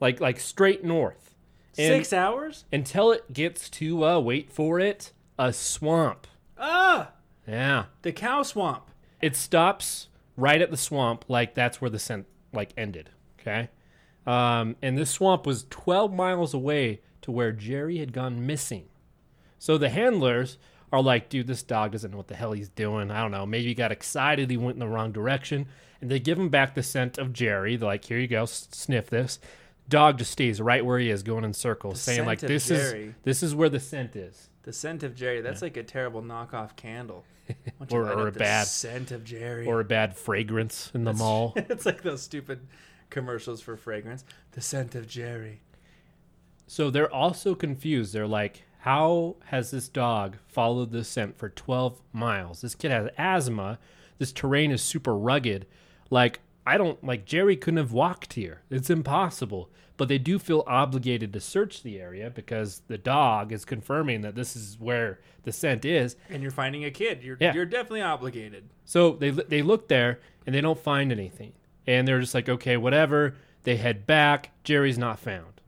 like 0.00 0.20
like 0.20 0.38
straight 0.38 0.84
north, 0.84 1.29
and- 1.78 1.88
six 1.94 2.12
hours? 2.12 2.64
until 2.72 3.12
it 3.12 3.32
gets 3.32 3.68
to 3.70 4.04
uh, 4.04 4.18
wait 4.20 4.50
for 4.52 4.78
it, 4.80 5.12
a 5.38 5.52
swamp. 5.52 6.26
Ah, 6.58 7.12
Yeah, 7.46 7.86
the 8.02 8.12
cow 8.12 8.42
swamp. 8.42 8.90
it 9.22 9.34
stops 9.36 10.08
right 10.36 10.60
at 10.60 10.70
the 10.70 10.76
swamp, 10.76 11.24
like 11.28 11.54
that's 11.54 11.80
where 11.80 11.90
the 11.90 11.98
scent 11.98 12.26
like 12.52 12.72
ended. 12.76 13.10
Okay, 13.40 13.68
um, 14.26 14.76
and 14.82 14.98
this 14.98 15.10
swamp 15.10 15.46
was 15.46 15.64
12 15.70 16.12
miles 16.12 16.52
away 16.54 17.00
to 17.22 17.30
where 17.30 17.52
Jerry 17.52 17.98
had 17.98 18.12
gone 18.12 18.46
missing. 18.46 18.86
So 19.58 19.78
the 19.78 19.88
handlers 19.90 20.58
are 20.92 21.02
like, 21.02 21.28
dude, 21.28 21.46
this 21.46 21.62
dog 21.62 21.92
doesn't 21.92 22.10
know 22.10 22.16
what 22.16 22.28
the 22.28 22.34
hell 22.34 22.52
he's 22.52 22.68
doing. 22.68 23.10
I 23.10 23.20
don't 23.22 23.30
know. 23.30 23.46
Maybe 23.46 23.66
he 23.66 23.74
got 23.74 23.92
excited. 23.92 24.50
He 24.50 24.56
went 24.56 24.74
in 24.76 24.80
the 24.80 24.88
wrong 24.88 25.12
direction. 25.12 25.66
And 26.00 26.10
they 26.10 26.18
give 26.18 26.38
him 26.38 26.48
back 26.48 26.74
the 26.74 26.82
scent 26.82 27.18
of 27.18 27.32
Jerry. 27.32 27.76
They're 27.76 27.86
like, 27.86 28.04
here 28.06 28.18
you 28.18 28.26
go. 28.26 28.42
s- 28.44 28.68
Sniff 28.72 29.08
this. 29.10 29.38
Dog 29.90 30.18
just 30.18 30.30
stays 30.30 30.60
right 30.60 30.84
where 30.84 30.98
he 30.98 31.10
is, 31.10 31.22
going 31.22 31.44
in 31.44 31.52
circles, 31.52 32.00
saying 32.00 32.24
like, 32.24 32.40
this 32.40 32.68
Jerry. 32.68 33.08
is 33.08 33.14
this 33.24 33.42
is 33.42 33.54
where 33.54 33.68
the 33.68 33.80
scent 33.80 34.16
is. 34.16 34.48
The 34.62 34.72
scent 34.72 35.02
of 35.02 35.14
Jerry. 35.14 35.40
That's 35.42 35.62
like 35.62 35.76
a 35.76 35.82
terrible 35.82 36.22
knockoff 36.22 36.76
candle. 36.76 37.24
Or- 37.90 38.08
or 38.08 38.28
a 38.28 38.32
bad- 38.32 38.68
scent 38.68 39.10
of 39.10 39.24
Jerry. 39.24 39.66
Or 39.66 39.80
a 39.80 39.84
bad 39.84 40.16
fragrance 40.16 40.90
in 40.94 41.02
the 41.04 41.12
mall. 41.12 41.52
it's 41.56 41.84
like 41.84 42.02
those 42.02 42.22
stupid 42.22 42.60
commercials 43.10 43.60
for 43.60 43.76
fragrance. 43.76 44.24
The 44.52 44.60
scent 44.60 44.94
of 44.94 45.08
Jerry. 45.08 45.60
So 46.68 46.90
they're 46.90 47.12
also 47.12 47.56
confused. 47.56 48.12
They're 48.14 48.28
like, 48.28 48.62
how 48.80 49.36
has 49.46 49.72
this 49.72 49.88
dog 49.88 50.36
followed 50.46 50.92
this 50.92 51.08
scent 51.08 51.36
for 51.38 51.48
12 51.48 52.00
miles? 52.12 52.60
This 52.60 52.76
kid 52.76 52.92
has 52.92 53.08
asthma. 53.18 53.80
This 54.18 54.30
terrain 54.32 54.70
is 54.70 54.80
super 54.82 55.16
rugged. 55.16 55.66
Like, 56.10 56.38
I 56.74 56.78
don't, 56.78 57.02
like, 57.04 57.24
Jerry 57.24 57.56
couldn't 57.56 57.78
have 57.78 57.92
walked 57.92 58.34
here. 58.34 58.62
It's 58.70 58.90
impossible. 58.90 59.70
But 59.96 60.08
they 60.08 60.16
do 60.18 60.38
feel 60.38 60.64
obligated 60.66 61.32
to 61.34 61.40
search 61.40 61.82
the 61.82 62.00
area 62.00 62.30
because 62.30 62.80
the 62.88 62.96
dog 62.96 63.52
is 63.52 63.66
confirming 63.66 64.22
that 64.22 64.34
this 64.34 64.56
is 64.56 64.78
where 64.80 65.20
the 65.42 65.52
scent 65.52 65.84
is. 65.84 66.16
And 66.30 66.40
you're 66.42 66.50
finding 66.50 66.84
a 66.86 66.90
kid. 66.90 67.22
You're 67.22 67.36
Yeah. 67.38 67.52
you're 67.52 67.66
definitely 67.66 68.00
obligated. 68.02 68.70
So 68.86 69.12
they 69.12 69.28
they 69.30 69.60
look 69.60 69.88
there 69.88 70.20
and 70.46 70.54
they 70.54 70.62
don't 70.62 70.78
find 70.78 71.12
anything, 71.12 71.52
and 71.86 72.08
they're 72.08 72.20
just 72.20 72.34
like, 72.34 72.48
okay, 72.48 72.78
whatever. 72.78 73.34
They 73.64 73.76
head 73.76 74.06
back. 74.06 74.52
Jerry's 74.64 74.96
not 74.96 75.18
found. 75.20 75.60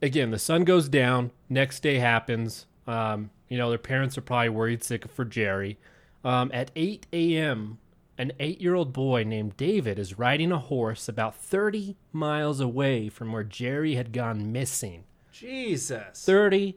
Again, 0.00 0.30
the 0.30 0.38
sun 0.38 0.62
goes 0.62 0.88
down. 0.88 1.32
Next 1.48 1.80
day 1.82 1.98
happens. 1.98 2.66
Um, 2.86 3.30
you 3.48 3.58
know, 3.58 3.70
their 3.70 3.78
parents 3.78 4.16
are 4.16 4.20
probably 4.20 4.50
worried 4.50 4.84
sick 4.84 5.08
for 5.10 5.24
Jerry. 5.24 5.78
Um, 6.22 6.50
at 6.54 6.70
8 6.76 7.06
a.m., 7.12 7.78
an 8.20 8.32
eight-year-old 8.38 8.92
boy 8.92 9.24
named 9.24 9.56
David 9.56 9.98
is 9.98 10.18
riding 10.18 10.52
a 10.52 10.58
horse 10.58 11.08
about 11.08 11.34
30 11.34 11.96
miles 12.12 12.60
away 12.60 13.08
from 13.08 13.32
where 13.32 13.42
Jerry 13.44 13.94
had 13.94 14.12
gone 14.12 14.52
missing. 14.52 15.04
Jesus. 15.32 16.22
30 16.24 16.76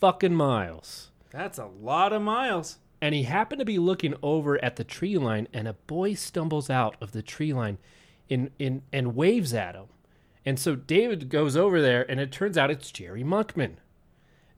fucking 0.00 0.34
miles. 0.34 1.10
That's 1.30 1.58
a 1.58 1.66
lot 1.66 2.12
of 2.12 2.22
miles. 2.22 2.78
and 3.00 3.14
he 3.14 3.24
happened 3.24 3.58
to 3.58 3.64
be 3.64 3.78
looking 3.78 4.14
over 4.22 4.62
at 4.64 4.76
the 4.76 4.84
tree 4.84 5.18
line 5.18 5.48
and 5.52 5.66
a 5.66 5.72
boy 5.72 6.14
stumbles 6.14 6.70
out 6.70 6.96
of 7.00 7.12
the 7.12 7.22
tree 7.22 7.52
line 7.52 7.78
in 8.28 8.50
in 8.58 8.82
and 8.92 9.16
waves 9.16 9.52
at 9.54 9.74
him. 9.74 9.86
And 10.46 10.58
so 10.58 10.76
David 10.76 11.28
goes 11.28 11.56
over 11.56 11.82
there, 11.82 12.08
and 12.10 12.20
it 12.20 12.32
turns 12.32 12.56
out 12.56 12.70
it's 12.70 12.90
Jerry 12.92 13.22
Monkman. 13.24 13.74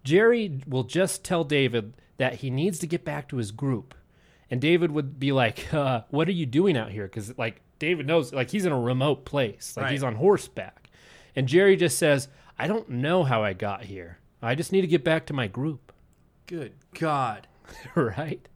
Jerry 0.04 0.60
will 0.66 0.84
just 0.84 1.24
tell 1.24 1.44
David 1.44 1.94
that 2.18 2.36
he 2.36 2.50
needs 2.50 2.78
to 2.78 2.86
get 2.86 3.04
back 3.04 3.28
to 3.28 3.38
his 3.38 3.50
group. 3.50 3.94
And 4.50 4.60
David 4.60 4.90
would 4.90 5.18
be 5.20 5.32
like, 5.32 5.72
uh, 5.74 6.02
What 6.10 6.28
are 6.28 6.32
you 6.32 6.46
doing 6.46 6.76
out 6.76 6.90
here? 6.90 7.04
Because, 7.06 7.36
like, 7.38 7.60
David 7.78 8.06
knows, 8.06 8.32
like, 8.32 8.50
he's 8.50 8.66
in 8.66 8.72
a 8.72 8.80
remote 8.80 9.24
place, 9.24 9.74
like, 9.76 9.84
Right. 9.84 9.92
he's 9.92 10.02
on 10.02 10.16
horseback. 10.16 10.90
And 11.36 11.46
Jerry 11.46 11.76
just 11.76 11.98
says, 11.98 12.28
I 12.58 12.66
don't 12.66 12.88
know 12.90 13.22
how 13.24 13.42
I 13.42 13.52
got 13.52 13.84
here. 13.84 14.18
I 14.42 14.54
just 14.54 14.72
need 14.72 14.80
to 14.82 14.86
get 14.86 15.04
back 15.04 15.26
to 15.26 15.32
my 15.32 15.46
group. 15.46 15.92
Good 16.46 16.72
God. 16.98 17.46
right? 17.94 18.46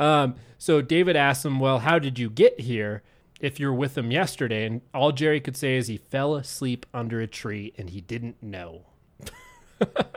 Um, 0.00 0.36
so 0.58 0.80
David 0.82 1.16
asks 1.16 1.44
him, 1.44 1.60
Well, 1.60 1.80
how 1.80 1.98
did 1.98 2.18
you 2.18 2.30
get 2.30 2.60
here 2.60 3.02
if 3.40 3.60
you're 3.60 3.74
with 3.74 3.96
him 3.98 4.10
yesterday? 4.10 4.64
And 4.66 4.80
all 4.94 5.12
Jerry 5.12 5.40
could 5.40 5.56
say 5.56 5.76
is 5.76 5.86
he 5.88 5.96
fell 5.98 6.34
asleep 6.34 6.86
under 6.94 7.20
a 7.20 7.26
tree 7.26 7.72
and 7.76 7.90
he 7.90 8.00
didn't 8.00 8.42
know. 8.42 8.82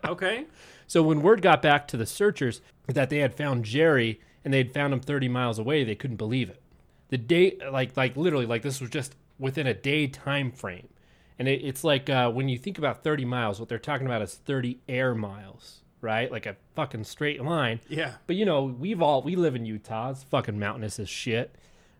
Okay. 0.07 0.45
So 0.88 1.03
when 1.03 1.21
word 1.21 1.41
got 1.41 1.61
back 1.61 1.88
to 1.89 1.97
the 1.97 2.05
searchers 2.05 2.61
that 2.88 3.09
they 3.09 3.19
had 3.19 3.36
found 3.36 3.65
Jerry 3.65 4.21
and 4.44 4.54
they 4.54 4.58
had 4.60 4.74
found 4.74 4.94
him 4.94 5.00
30 5.00 5.28
miles 5.30 5.60
away, 5.60 5.84
they 5.84 5.96
couldn't 5.96 6.18
believe 6.18 6.50
it. 6.50 6.62
The 7.10 7.18
day, 7.18 7.58
like, 7.72 7.96
like 7.98 8.16
literally, 8.16 8.46
like 8.46 8.62
this 8.62 8.80
was 8.82 8.90
just 8.90 9.16
within 9.40 9.68
a 9.68 9.74
day 9.74 10.08
time 10.08 10.52
frame. 10.52 10.88
And 11.40 11.48
it, 11.48 11.62
it's 11.64 11.84
like 11.84 12.10
uh, 12.10 12.30
when 12.32 12.50
you 12.50 12.58
think 12.58 12.78
about 12.78 13.04
30 13.04 13.26
miles, 13.26 13.60
what 13.60 13.70
they're 13.70 13.80
talking 13.80 14.06
about 14.06 14.22
is 14.22 14.36
30 14.36 14.80
air 14.90 15.16
miles, 15.16 15.80
right? 16.02 16.30
Like 16.32 16.46
a 16.46 16.56
fucking 16.76 17.06
straight 17.06 17.42
line. 17.42 17.80
Yeah. 17.88 18.14
But 18.28 18.36
you 18.36 18.46
know, 18.46 18.64
we've 18.66 19.02
all 19.02 19.22
we 19.22 19.36
live 19.36 19.56
in 19.56 19.66
Utah. 19.66 20.12
It's 20.12 20.24
fucking 20.24 20.60
mountainous 20.60 21.00
as 21.00 21.10
shit. 21.10 21.56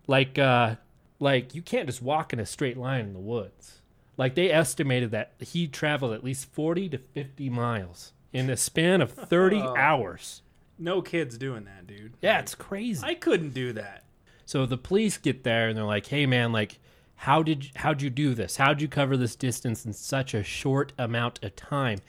Like 0.08 0.38
uh 0.38 0.76
like 1.20 1.56
you 1.56 1.62
can't 1.62 1.88
just 1.88 2.02
walk 2.02 2.34
in 2.34 2.40
a 2.40 2.46
straight 2.46 2.78
line 2.78 3.02
in 3.06 3.14
the 3.14 3.20
woods. 3.20 3.80
Like 4.18 4.36
they 4.36 4.52
estimated 4.52 5.12
that 5.12 5.32
he 5.40 5.68
traveled 5.68 6.12
at 6.14 6.24
least 6.24 6.52
40 6.52 6.90
to 6.90 6.98
50 6.98 7.50
miles 7.50 8.12
in 8.34 8.48
the 8.48 8.58
span 8.58 9.02
of 9.02 9.12
30 9.12 9.58
Oh. 9.64 9.76
hours. 9.78 10.42
No 10.80 11.02
kids 11.02 11.38
doing 11.38 11.66
that, 11.66 11.86
dude. 11.86 12.14
Yeah, 12.22 12.40
it's 12.40 12.56
crazy. 12.56 13.06
I 13.06 13.14
couldn't 13.14 13.54
do 13.54 13.74
that. 13.74 14.06
So 14.46 14.66
the 14.66 14.78
police 14.78 15.18
get 15.18 15.44
there 15.44 15.68
and 15.68 15.78
they're 15.78 15.84
like, 15.84 16.08
"Hey 16.08 16.26
man, 16.26 16.52
like 16.52 16.80
how 17.16 17.44
did 17.44 17.70
how'd 17.76 18.02
you 18.02 18.10
do 18.10 18.34
this? 18.34 18.56
How'd 18.56 18.82
you 18.82 18.88
cover 18.88 19.18
this 19.18 19.36
distance 19.36 19.86
in 19.86 19.94
such 19.94 20.34
a 20.34 20.44
short 20.44 20.94
amount 20.98 21.44
of 21.44 21.56
time?" 21.56 22.00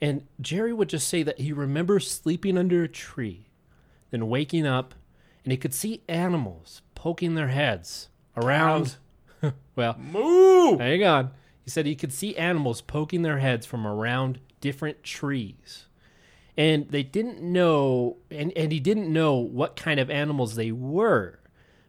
And 0.00 0.26
Jerry 0.40 0.72
would 0.72 0.88
just 0.88 1.08
say 1.08 1.22
that 1.22 1.40
he 1.40 1.52
remembers 1.52 2.10
sleeping 2.10 2.58
under 2.58 2.82
a 2.82 2.88
tree, 2.88 3.46
then 4.10 4.28
waking 4.28 4.66
up, 4.66 4.94
and 5.44 5.52
he 5.52 5.56
could 5.56 5.74
see 5.74 6.02
animals 6.08 6.82
poking 6.94 7.34
their 7.34 7.48
heads 7.48 8.08
around. 8.36 8.96
well, 9.76 9.96
Moo! 9.98 10.78
hang 10.78 11.04
on. 11.04 11.30
He 11.62 11.70
said 11.70 11.86
he 11.86 11.96
could 11.96 12.12
see 12.12 12.36
animals 12.36 12.80
poking 12.80 13.22
their 13.22 13.38
heads 13.38 13.66
from 13.66 13.86
around 13.86 14.40
different 14.60 15.02
trees. 15.02 15.85
And 16.56 16.88
they 16.88 17.02
didn't 17.02 17.42
know, 17.42 18.16
and, 18.30 18.52
and 18.56 18.72
he 18.72 18.80
didn't 18.80 19.12
know 19.12 19.34
what 19.34 19.76
kind 19.76 20.00
of 20.00 20.08
animals 20.10 20.54
they 20.54 20.72
were, 20.72 21.38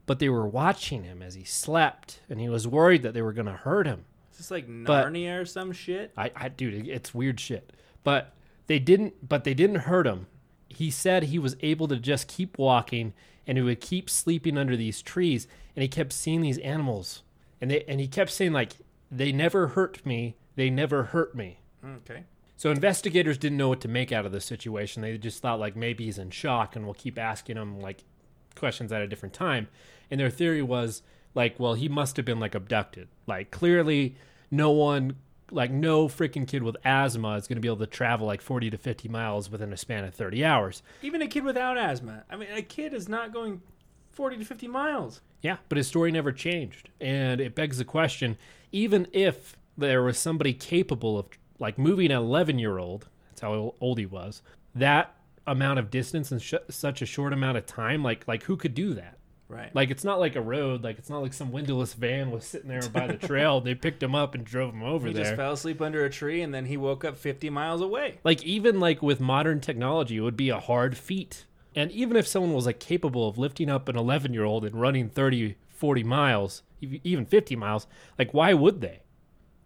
but 0.05 0.20
they 0.20 0.28
were 0.30 0.47
watching 0.47 1.03
him 1.03 1.22
as 1.22 1.36
he 1.36 1.45
slept, 1.45 2.20
and 2.30 2.39
he 2.41 2.49
was 2.49 2.68
worried 2.68 3.01
that 3.03 3.13
they 3.13 3.22
were 3.22 3.34
going 3.34 3.45
to 3.47 3.53
hurt 3.53 3.88
him. 3.88 4.03
Is 4.32 4.39
this 4.39 4.51
like 4.51 4.65
But- 4.68 5.05
Narnia 5.07 5.41
or 5.41 5.45
some 5.45 5.72
shit? 5.72 6.11
I, 6.18 6.32
I, 6.36 6.49
dude, 6.49 6.88
it's 6.88 7.13
weird 7.13 7.39
shit. 7.39 7.72
But 8.03 8.34
they 8.68 8.80
didn't, 8.80 9.28
but 9.28 9.45
they 9.45 9.53
didn't 9.53 9.82
hurt 9.82 10.05
him. 10.05 10.28
He 10.68 10.91
said 10.91 11.24
he 11.24 11.39
was 11.39 11.55
able 11.61 11.88
to 11.88 11.95
just 11.97 12.28
keep 12.28 12.57
walking, 12.57 13.13
and 13.47 13.57
he 13.57 13.63
would 13.63 13.80
keep 13.82 14.09
sleeping 14.09 14.57
under 14.57 14.76
these 14.76 15.01
trees, 15.01 15.47
and 15.76 15.82
he 15.82 15.88
kept 15.88 16.11
seeing 16.11 16.41
these 16.41 16.57
animals, 16.59 17.24
and 17.61 17.72
they, 17.72 17.84
and 17.88 17.99
he 18.01 18.07
kept 18.07 18.32
saying 18.32 18.51
like, 18.51 18.74
they 19.09 19.32
never 19.32 19.68
hurt 19.70 20.05
me, 20.05 20.36
they 20.55 20.70
never 20.70 21.03
hurt 21.03 21.34
me. 21.34 21.61
Mm, 21.86 21.97
okay. 21.99 22.24
So 22.58 22.72
investigators 22.72 23.38
didn't 23.38 23.58
know 23.58 23.70
what 23.70 23.82
to 23.82 23.88
make 23.88 24.12
out 24.12 24.26
of 24.26 24.32
the 24.32 24.41
situation. 24.41 25.01
They 25.01 25.18
just 25.18 25.41
thought 25.41 25.60
like 25.60 25.76
maybe 25.76 26.05
he's 26.05 26.18
in 26.18 26.32
shock, 26.32 26.76
and 26.76 26.86
we'll 26.86 26.95
keep 26.95 27.18
asking 27.18 27.55
him 27.55 27.80
like 27.80 28.03
questions 28.55 28.91
at 28.91 29.01
a 29.01 29.08
different 29.08 29.34
time. 29.34 29.68
And 30.10 30.20
their 30.20 30.32
theory 30.32 30.64
was 30.64 31.03
like, 31.36 31.60
well, 31.60 31.76
he 31.76 31.88
must 31.88 32.18
have 32.18 32.26
been 32.26 32.39
like 32.39 32.55
abducted. 32.55 33.08
Like 33.28 33.51
clearly, 33.51 34.16
no 34.49 34.72
one, 34.72 35.18
like 35.51 35.70
no 35.70 36.08
freaking 36.08 36.47
kid 36.47 36.64
with 36.64 36.76
asthma 36.84 37.36
is 37.36 37.47
going 37.47 37.58
to 37.58 37.62
be 37.62 37.68
able 37.68 37.78
to 37.78 37.88
travel 37.88 38.26
like 38.26 38.41
forty 38.41 38.70
to 38.72 38.78
fifty 38.78 39.08
miles 39.08 39.51
within 39.51 39.72
a 39.72 39.78
span 39.78 40.03
of 40.03 40.16
thirty 40.16 40.43
hours. 40.43 40.82
Even 41.03 41.22
a 41.22 41.28
kid 41.28 41.43
without 41.43 41.78
asthma. 41.78 42.24
I 42.30 42.38
mean, 42.38 42.49
a 42.51 42.64
kid 42.64 42.93
is 42.93 43.08
not 43.08 43.32
going 43.32 43.62
40 44.18 44.38
to 44.38 44.45
50 44.45 44.68
miles. 44.68 45.22
Yeah, 45.43 45.58
but 45.70 45.78
his 45.78 45.88
story 45.88 46.12
never 46.12 46.32
changed. 46.32 46.89
And 46.99 47.39
it 47.39 47.53
begs 47.53 47.78
the 47.78 47.86
question 47.86 48.36
even 48.72 49.08
if 49.14 49.55
there 49.78 50.01
was 50.01 50.18
somebody 50.18 50.53
capable 50.53 51.20
of 51.20 51.28
like 51.60 51.78
moving 51.78 52.12
an 52.12 52.18
11 52.18 52.60
year 52.60 52.78
old, 52.78 53.08
that's 53.30 53.41
how 53.41 53.76
old 53.82 53.97
he 53.99 54.05
was, 54.05 54.41
that 54.76 55.16
amount 55.45 55.80
of 55.80 55.89
distance 55.89 56.32
in 56.32 56.39
sh- 56.39 56.53
such 56.70 57.01
a 57.01 57.05
short 57.05 57.34
amount 57.34 57.58
of 57.58 57.66
time, 57.66 58.03
like 58.03 58.28
like 58.28 58.43
who 58.43 58.58
could 58.58 58.74
do 58.74 58.93
that? 58.95 59.18
Right. 59.49 59.74
Like 59.74 59.91
it's 59.91 60.03
not 60.03 60.20
like 60.20 60.36
a 60.36 60.41
road, 60.41 60.84
like 60.84 60.97
it's 60.99 61.10
not 61.10 61.22
like 61.22 61.32
some 61.34 61.53
windowless 61.53 61.93
van 61.93 62.32
was 62.32 62.43
sitting 62.43 62.68
there 62.68 62.82
by 62.89 63.08
the 63.08 63.14
trail. 63.28 63.62
They 63.62 63.76
picked 63.76 64.03
him 64.03 64.14
up 64.14 64.36
and 64.36 64.43
drove 64.43 64.74
him 64.74 64.84
over 64.84 65.08
he 65.08 65.14
there. 65.14 65.24
He 65.24 65.30
just 65.30 65.38
fell 65.38 65.53
asleep 65.53 65.82
under 65.82 66.03
a 66.03 66.10
tree 66.10 66.41
and 66.41 66.53
then 66.53 66.66
he 66.66 66.76
woke 66.76 67.05
up 67.05 67.16
50 67.18 67.49
miles 67.49 67.80
away. 67.82 68.20
like 68.26 68.43
even 68.43 68.82
like 68.82 69.01
with 69.01 69.22
modern 69.22 69.62
technology 69.62 70.18
it 70.18 70.22
would 70.22 70.36
be 70.36 70.49
a 70.49 70.60
hard 70.60 70.97
feat 70.97 71.45
and 71.76 71.91
even 71.91 72.18
if 72.18 72.28
someone 72.28 72.53
was 72.53 72.66
like 72.66 72.80
capable 72.80 73.26
of 73.30 73.38
lifting 73.38 73.70
up 73.70 73.88
an 73.88 73.95
11 73.95 74.34
year 74.34 74.43
old 74.43 74.66
and 74.66 74.76
running 74.82 75.08
30 75.10 75.55
40 75.70 76.03
miles 76.03 76.64
even 76.82 77.26
50 77.26 77.55
miles 77.55 77.88
like 78.20 78.34
why 78.34 78.53
would 78.53 78.82
they 78.82 78.99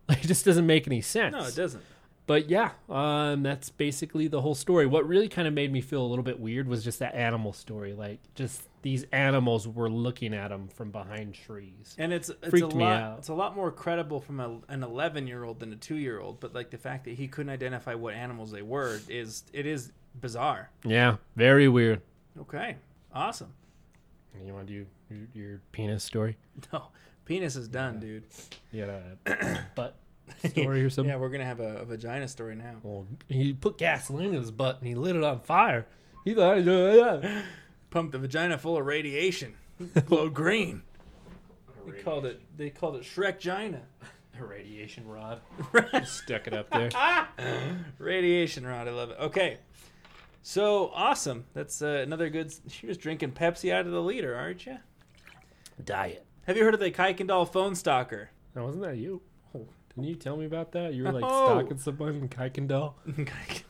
like 0.09 0.21
it 0.23 0.27
just 0.27 0.45
doesn't 0.45 0.65
make 0.65 0.87
any 0.87 1.01
sense 1.01 1.33
No, 1.33 1.45
it 1.45 1.55
doesn't. 1.55 1.83
but 2.27 2.49
yeah 2.49 2.71
um, 2.89 3.43
that's 3.43 3.69
basically 3.69 4.27
the 4.27 4.41
whole 4.41 4.55
story 4.55 4.85
what 4.85 5.07
really 5.07 5.27
kind 5.29 5.47
of 5.47 5.53
made 5.53 5.71
me 5.71 5.81
feel 5.81 6.01
a 6.03 6.07
little 6.07 6.23
bit 6.23 6.39
weird 6.39 6.67
was 6.67 6.83
just 6.83 6.99
that 6.99 7.15
animal 7.15 7.53
story 7.53 7.93
like 7.93 8.19
just 8.35 8.63
these 8.83 9.05
animals 9.11 9.67
were 9.67 9.89
looking 9.91 10.33
at 10.33 10.51
him 10.51 10.67
from 10.67 10.89
behind 10.91 11.35
trees 11.35 11.95
And 11.99 12.11
it's 12.11 12.29
it's 12.29 12.47
a 12.47 12.49
Freaked 12.49 12.73
me 12.75 12.83
lot 12.83 13.01
out. 13.01 13.17
it's 13.19 13.27
a 13.29 13.33
lot 13.33 13.55
more 13.55 13.71
credible 13.71 14.19
from 14.19 14.39
a, 14.39 14.59
an 14.69 14.81
11 14.83 15.27
year 15.27 15.43
old 15.43 15.59
than 15.59 15.71
a 15.71 15.75
2 15.75 15.95
year 15.95 16.19
old, 16.19 16.39
but 16.39 16.55
like 16.55 16.71
the 16.71 16.77
fact 16.79 17.05
that 17.05 17.13
he 17.13 17.27
couldn't 17.27 17.51
identify 17.51 17.93
what 17.93 18.15
animals 18.15 18.51
they 18.51 18.63
were 18.63 18.99
is 19.07 19.43
it 19.53 19.65
is 19.67 19.91
bizarre. 20.19 20.69
yeah 20.83 21.17
very 21.35 21.67
weird 21.67 22.01
Okay. 22.39 22.77
Awesome. 23.13 23.53
you 24.45 24.53
want 24.53 24.65
to 24.67 24.73
do 24.73 24.85
your, 25.09 25.27
your 25.33 25.61
penis 25.73 26.03
story 26.03 26.37
No. 26.73 26.87
Penis 27.25 27.55
is 27.55 27.67
done, 27.67 27.99
dude. 27.99 28.23
Yeah, 28.71 28.99
got 29.25 29.41
a 29.41 29.65
butt 29.75 29.95
story 30.49 30.83
or 30.83 30.89
something 30.89 31.09
Yeah, 31.09 31.17
we're 31.17 31.29
going 31.29 31.41
to 31.41 31.45
have 31.45 31.59
a, 31.59 31.77
a 31.77 31.85
vagina 31.85 32.27
story 32.27 32.55
now. 32.55 32.75
Well, 32.83 33.07
he 33.27 33.53
put 33.53 33.77
gasoline 33.77 34.29
in 34.29 34.41
his 34.41 34.51
butt 34.51 34.79
and 34.79 34.87
he 34.87 34.95
lit 34.95 35.15
it 35.15 35.23
on 35.23 35.39
fire. 35.41 35.87
He 36.25 36.33
thought, 36.33 36.63
yeah. 36.63 37.43
pumped 37.89 38.11
the 38.11 38.19
vagina 38.19 38.57
full 38.57 38.77
of 38.77 38.85
radiation. 38.85 39.55
Glowed 40.05 40.33
green. 40.33 40.83
They 41.85 42.01
called 42.01 42.25
it 42.25 42.41
they 42.57 42.69
called 42.69 42.95
it 42.97 43.03
Shrekgina. 43.03 43.79
a 44.39 44.45
radiation 44.45 45.07
rod. 45.07 45.41
Stuck 46.05 46.47
it 46.47 46.53
up 46.53 46.69
there. 46.69 46.91
Radiation 47.97 48.65
rod, 48.65 48.87
I 48.87 48.91
love 48.91 49.09
it. 49.11 49.17
Okay. 49.19 49.57
So 50.43 50.91
awesome. 50.93 51.45
That's 51.53 51.81
uh, 51.81 52.03
another 52.03 52.29
good. 52.29 52.53
You're 52.81 52.89
just 52.91 53.01
drinking 53.01 53.31
Pepsi 53.31 53.71
out 53.71 53.85
of 53.85 53.91
the 53.91 54.01
liter, 54.01 54.35
aren't 54.35 54.65
you? 54.65 54.77
Diet. 55.83 56.25
Have 56.47 56.57
you 56.57 56.63
heard 56.63 56.73
of 56.73 56.79
the 56.79 56.91
Kuykendall 56.91 57.51
phone 57.51 57.75
stalker? 57.75 58.29
Now, 58.55 58.65
wasn't 58.65 58.83
that 58.83 58.97
you? 58.97 59.21
Oh, 59.55 59.67
didn't 59.89 60.09
you 60.09 60.15
tell 60.15 60.35
me 60.37 60.45
about 60.45 60.71
that? 60.73 60.93
You 60.93 61.03
were 61.03 61.11
like 61.11 61.21
No. 61.21 61.27
stalking 61.27 61.77
someone 61.77 62.15
in 62.15 62.29
Kuykendall. 62.29 62.93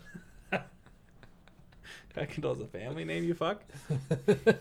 Kuykendall's 2.16 2.60
a 2.62 2.68
family 2.68 3.06
name, 3.06 3.24
you 3.24 3.34
fuck. 3.34 3.64
Have 4.18 4.58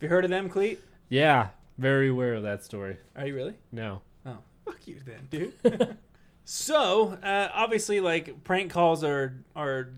you 0.00 0.08
heard 0.08 0.24
of 0.24 0.30
them, 0.30 0.48
Cleet? 0.48 0.78
Yeah, 1.08 1.48
very 1.76 2.08
aware 2.08 2.34
of 2.34 2.42
that 2.44 2.64
story. 2.64 2.98
Are 3.16 3.26
you 3.26 3.34
really? 3.34 3.54
No. 3.72 4.02
Oh, 4.26 4.38
fuck 4.64 4.86
you 4.86 5.00
then, 5.04 5.26
dude. 5.30 5.96
so, 6.44 7.18
uh, 7.22 7.48
obviously, 7.52 8.00
like 8.00 8.44
prank 8.44 8.70
calls 8.70 9.02
are 9.02 9.34
are 9.56 9.90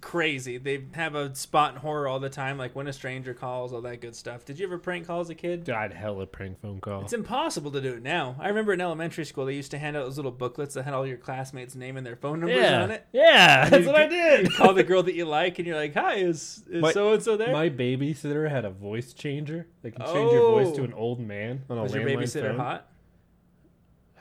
crazy. 0.00 0.58
They 0.58 0.84
have 0.92 1.14
a 1.14 1.34
spot 1.34 1.74
in 1.74 1.80
horror 1.80 2.08
all 2.08 2.20
the 2.20 2.30
time, 2.30 2.58
like 2.58 2.74
when 2.74 2.86
a 2.86 2.92
stranger 2.92 3.34
calls, 3.34 3.72
all 3.72 3.80
that 3.82 4.00
good 4.00 4.14
stuff. 4.14 4.44
Did 4.44 4.58
you 4.58 4.66
ever 4.66 4.78
prank 4.78 5.06
call 5.06 5.20
as 5.20 5.30
a 5.30 5.34
kid? 5.34 5.68
I'd 5.68 5.92
hella 5.92 6.26
prank 6.26 6.60
phone 6.60 6.80
call. 6.80 7.02
It's 7.02 7.12
impossible 7.12 7.70
to 7.72 7.80
do 7.80 7.94
it 7.94 8.02
now. 8.02 8.36
I 8.38 8.48
remember 8.48 8.72
in 8.72 8.80
elementary 8.80 9.24
school 9.24 9.46
they 9.46 9.54
used 9.54 9.70
to 9.72 9.78
hand 9.78 9.96
out 9.96 10.04
those 10.04 10.16
little 10.16 10.30
booklets 10.32 10.74
that 10.74 10.84
had 10.84 10.94
all 10.94 11.06
your 11.06 11.16
classmates' 11.16 11.74
name 11.74 11.96
and 11.96 12.06
their 12.06 12.16
phone 12.16 12.40
numbers 12.40 12.58
yeah. 12.58 12.82
on 12.82 12.90
it. 12.90 13.06
Yeah, 13.12 13.68
that's 13.68 13.82
you 13.84 13.92
what 13.92 13.96
I 14.00 14.06
did. 14.06 14.52
Call 14.56 14.74
the 14.74 14.84
girl 14.84 15.02
that 15.02 15.14
you 15.14 15.24
like, 15.24 15.58
and 15.58 15.66
you're 15.66 15.76
like, 15.76 15.94
"Hi, 15.94 16.14
is 16.14 16.64
so 16.92 17.12
and 17.12 17.22
so 17.22 17.36
there?" 17.36 17.52
My 17.52 17.68
babysitter 17.68 18.50
had 18.50 18.64
a 18.64 18.70
voice 18.70 19.12
changer. 19.12 19.66
They 19.82 19.90
can 19.90 20.04
change 20.06 20.32
your 20.32 20.50
voice 20.50 20.74
to 20.76 20.82
Oh. 20.82 20.84
an 20.84 20.92
old 20.94 21.20
man 21.20 21.62
on 21.68 21.78
a 21.78 21.82
Was 21.82 21.94
your 21.94 22.04
babysitter 22.04 22.48
phone. 22.50 22.58
hot? 22.58 22.88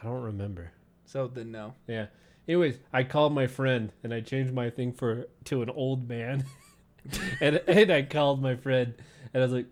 I 0.02 0.06
don't 0.06 0.22
remember. 0.22 0.72
So 1.06 1.28
then 1.28 1.52
no. 1.52 1.74
Yeah. 1.88 2.08
Anyways, 2.48 2.80
I 2.94 3.04
called 3.04 3.34
my 3.34 3.48
friend 3.48 3.92
and 4.04 4.14
I 4.14 4.22
changed 4.22 4.54
my 4.54 4.70
thing 4.70 4.94
for 4.94 5.28
to 5.46 5.62
an 5.62 5.70
old 5.70 6.08
man. 6.08 6.46
and 7.42 7.62
and 7.68 7.92
I 7.92 8.04
called 8.04 8.42
my 8.42 8.56
friend 8.56 8.94
and 9.34 9.44
I 9.44 9.46
was 9.46 9.54
like, 9.54 9.68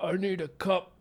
I 0.00 0.12
need 0.12 0.40
a 0.40 0.48
cup 0.48 0.92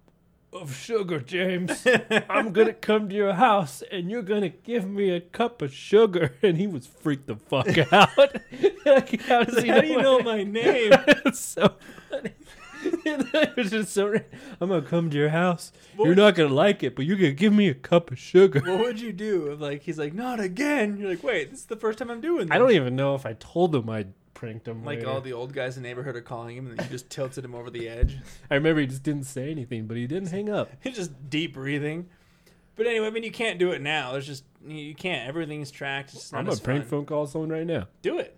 of 0.53 0.75
sugar, 0.75 1.19
James. 1.19 1.87
I'm 2.29 2.51
gonna 2.53 2.73
come 2.73 3.09
to 3.09 3.15
your 3.15 3.33
house 3.33 3.81
and 3.91 4.11
you're 4.11 4.21
gonna 4.21 4.49
give 4.49 4.87
me 4.87 5.09
a 5.09 5.21
cup 5.21 5.61
of 5.61 5.73
sugar. 5.73 6.35
And 6.43 6.57
he 6.57 6.67
was 6.67 6.85
freaked 6.85 7.27
the 7.27 7.35
fuck 7.35 7.77
out. 7.91 8.35
like, 8.85 9.21
how 9.21 9.43
does 9.43 9.63
he 9.63 9.69
How 9.69 9.81
do 9.81 9.87
you 9.87 10.01
know 10.01 10.19
my 10.19 10.37
my 10.37 10.43
name? 10.43 10.93
it's 11.25 11.39
so 11.39 11.75
funny. 12.09 12.33
it 13.05 13.55
was 13.55 13.71
just 13.71 13.93
so. 13.93 14.13
I'm 14.59 14.69
gonna 14.69 14.81
come 14.81 15.09
to 15.09 15.17
your 15.17 15.29
house. 15.29 15.71
What 15.95 16.05
You're 16.05 16.15
not 16.15 16.35
gonna 16.35 16.53
like 16.53 16.83
it, 16.83 16.95
but 16.95 17.05
you're 17.05 17.17
gonna 17.17 17.31
give 17.31 17.53
me 17.53 17.67
a 17.69 17.73
cup 17.73 18.11
of 18.11 18.19
sugar. 18.19 18.59
what 18.59 18.79
would 18.79 18.99
you 18.99 19.11
do 19.13 19.51
if 19.51 19.59
like 19.59 19.81
he's 19.83 19.97
like 19.99 20.13
not 20.13 20.39
again? 20.39 20.97
You're 20.97 21.09
like, 21.09 21.23
wait, 21.23 21.49
this 21.51 21.59
is 21.59 21.65
the 21.65 21.75
first 21.75 21.99
time 21.99 22.09
I'm 22.09 22.21
doing 22.21 22.47
this. 22.47 22.51
I 22.55 22.57
don't 22.57 22.71
even 22.71 22.95
know 22.95 23.15
if 23.15 23.25
I 23.25 23.33
told 23.33 23.75
him 23.75 23.89
I 23.89 24.07
pranked 24.33 24.67
him. 24.67 24.83
like 24.83 24.99
later. 24.99 25.09
all 25.09 25.21
the 25.21 25.33
old 25.33 25.53
guys 25.53 25.77
in 25.77 25.83
the 25.83 25.89
neighborhood 25.89 26.15
are 26.15 26.21
calling 26.21 26.57
him, 26.57 26.67
and 26.67 26.77
then 26.77 26.85
you 26.85 26.91
just 26.91 27.09
tilted 27.09 27.45
him 27.45 27.53
over 27.55 27.69
the 27.69 27.87
edge. 27.87 28.17
I 28.51 28.55
remember 28.55 28.81
he 28.81 28.87
just 28.87 29.03
didn't 29.03 29.25
say 29.25 29.51
anything, 29.51 29.85
but 29.87 29.97
he 29.97 30.07
didn't 30.07 30.29
hang 30.29 30.49
up. 30.49 30.71
He's 30.81 30.95
just 30.95 31.29
deep 31.29 31.53
breathing. 31.53 32.07
But 32.75 32.87
anyway, 32.87 33.07
I 33.07 33.09
mean, 33.11 33.23
you 33.23 33.31
can't 33.31 33.59
do 33.59 33.71
it 33.71 33.81
now. 33.81 34.13
There's 34.13 34.25
just 34.25 34.43
you- 34.65 34.95
can't. 34.95 35.27
Everything's 35.27 35.71
tracked. 35.71 36.13
It's 36.13 36.31
not 36.31 36.39
I'm 36.39 36.45
gonna 36.45 36.59
prank 36.59 36.83
fun. 36.83 36.89
phone 36.89 37.05
call 37.05 37.27
someone 37.27 37.49
right 37.49 37.67
now. 37.67 37.87
Do 38.01 38.17
it. 38.17 38.37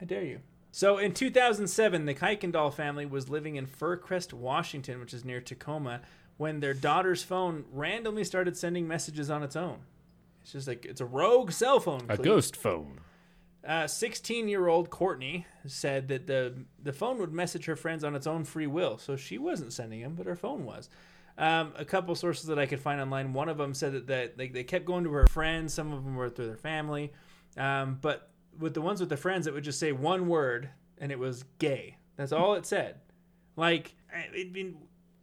I 0.00 0.04
dare 0.04 0.24
you. 0.24 0.40
So 0.74 0.96
in 0.96 1.12
2007, 1.12 2.06
the 2.06 2.14
Kuykendall 2.14 2.72
family 2.72 3.04
was 3.04 3.28
living 3.28 3.56
in 3.56 3.66
Fircrest, 3.66 4.32
Washington, 4.32 5.00
which 5.00 5.12
is 5.12 5.22
near 5.22 5.40
Tacoma, 5.40 6.00
when 6.38 6.60
their 6.60 6.72
daughter's 6.72 7.22
phone 7.22 7.66
randomly 7.70 8.24
started 8.24 8.56
sending 8.56 8.88
messages 8.88 9.28
on 9.28 9.42
its 9.42 9.54
own. 9.54 9.80
It's 10.40 10.52
just 10.52 10.66
like 10.66 10.86
it's 10.86 11.02
a 11.02 11.06
rogue 11.06 11.52
cell 11.52 11.78
phone. 11.78 12.06
A 12.08 12.16
ghost 12.16 12.56
phone. 12.56 13.00
16 13.86 14.48
year 14.48 14.66
old 14.66 14.88
Courtney 14.90 15.46
said 15.66 16.08
that 16.08 16.26
the 16.26 16.64
the 16.82 16.92
phone 16.92 17.18
would 17.18 17.32
message 17.32 17.66
her 17.66 17.76
friends 17.76 18.02
on 18.02 18.16
its 18.16 18.26
own 18.26 18.44
free 18.44 18.66
will, 18.66 18.96
so 18.98 19.14
she 19.14 19.38
wasn't 19.38 19.74
sending 19.74 20.00
them, 20.00 20.14
but 20.14 20.26
her 20.26 20.34
phone 20.34 20.64
was. 20.64 20.88
Um, 21.38 21.72
a 21.76 21.84
couple 21.84 22.14
sources 22.14 22.46
that 22.46 22.58
I 22.58 22.66
could 22.66 22.80
find 22.80 23.00
online. 23.00 23.34
One 23.34 23.48
of 23.48 23.58
them 23.58 23.72
said 23.72 23.92
that, 23.92 24.06
that 24.06 24.36
they, 24.36 24.48
they 24.48 24.64
kept 24.64 24.84
going 24.84 25.04
to 25.04 25.12
her 25.12 25.26
friends. 25.28 25.72
Some 25.72 25.92
of 25.92 26.02
them 26.04 26.16
were 26.16 26.28
through 26.28 26.48
their 26.48 26.56
family, 26.56 27.12
um, 27.56 27.98
but 28.00 28.31
with 28.58 28.74
the 28.74 28.80
ones 28.80 29.00
with 29.00 29.08
the 29.08 29.16
friends, 29.16 29.46
it 29.46 29.54
would 29.54 29.64
just 29.64 29.78
say 29.78 29.92
one 29.92 30.28
word, 30.28 30.68
and 30.98 31.10
it 31.12 31.18
was 31.18 31.44
gay. 31.58 31.96
That's 32.16 32.32
all 32.32 32.54
it 32.54 32.66
said. 32.66 32.96
Like, 33.56 33.94
I 34.14 34.44
mean, 34.52 34.76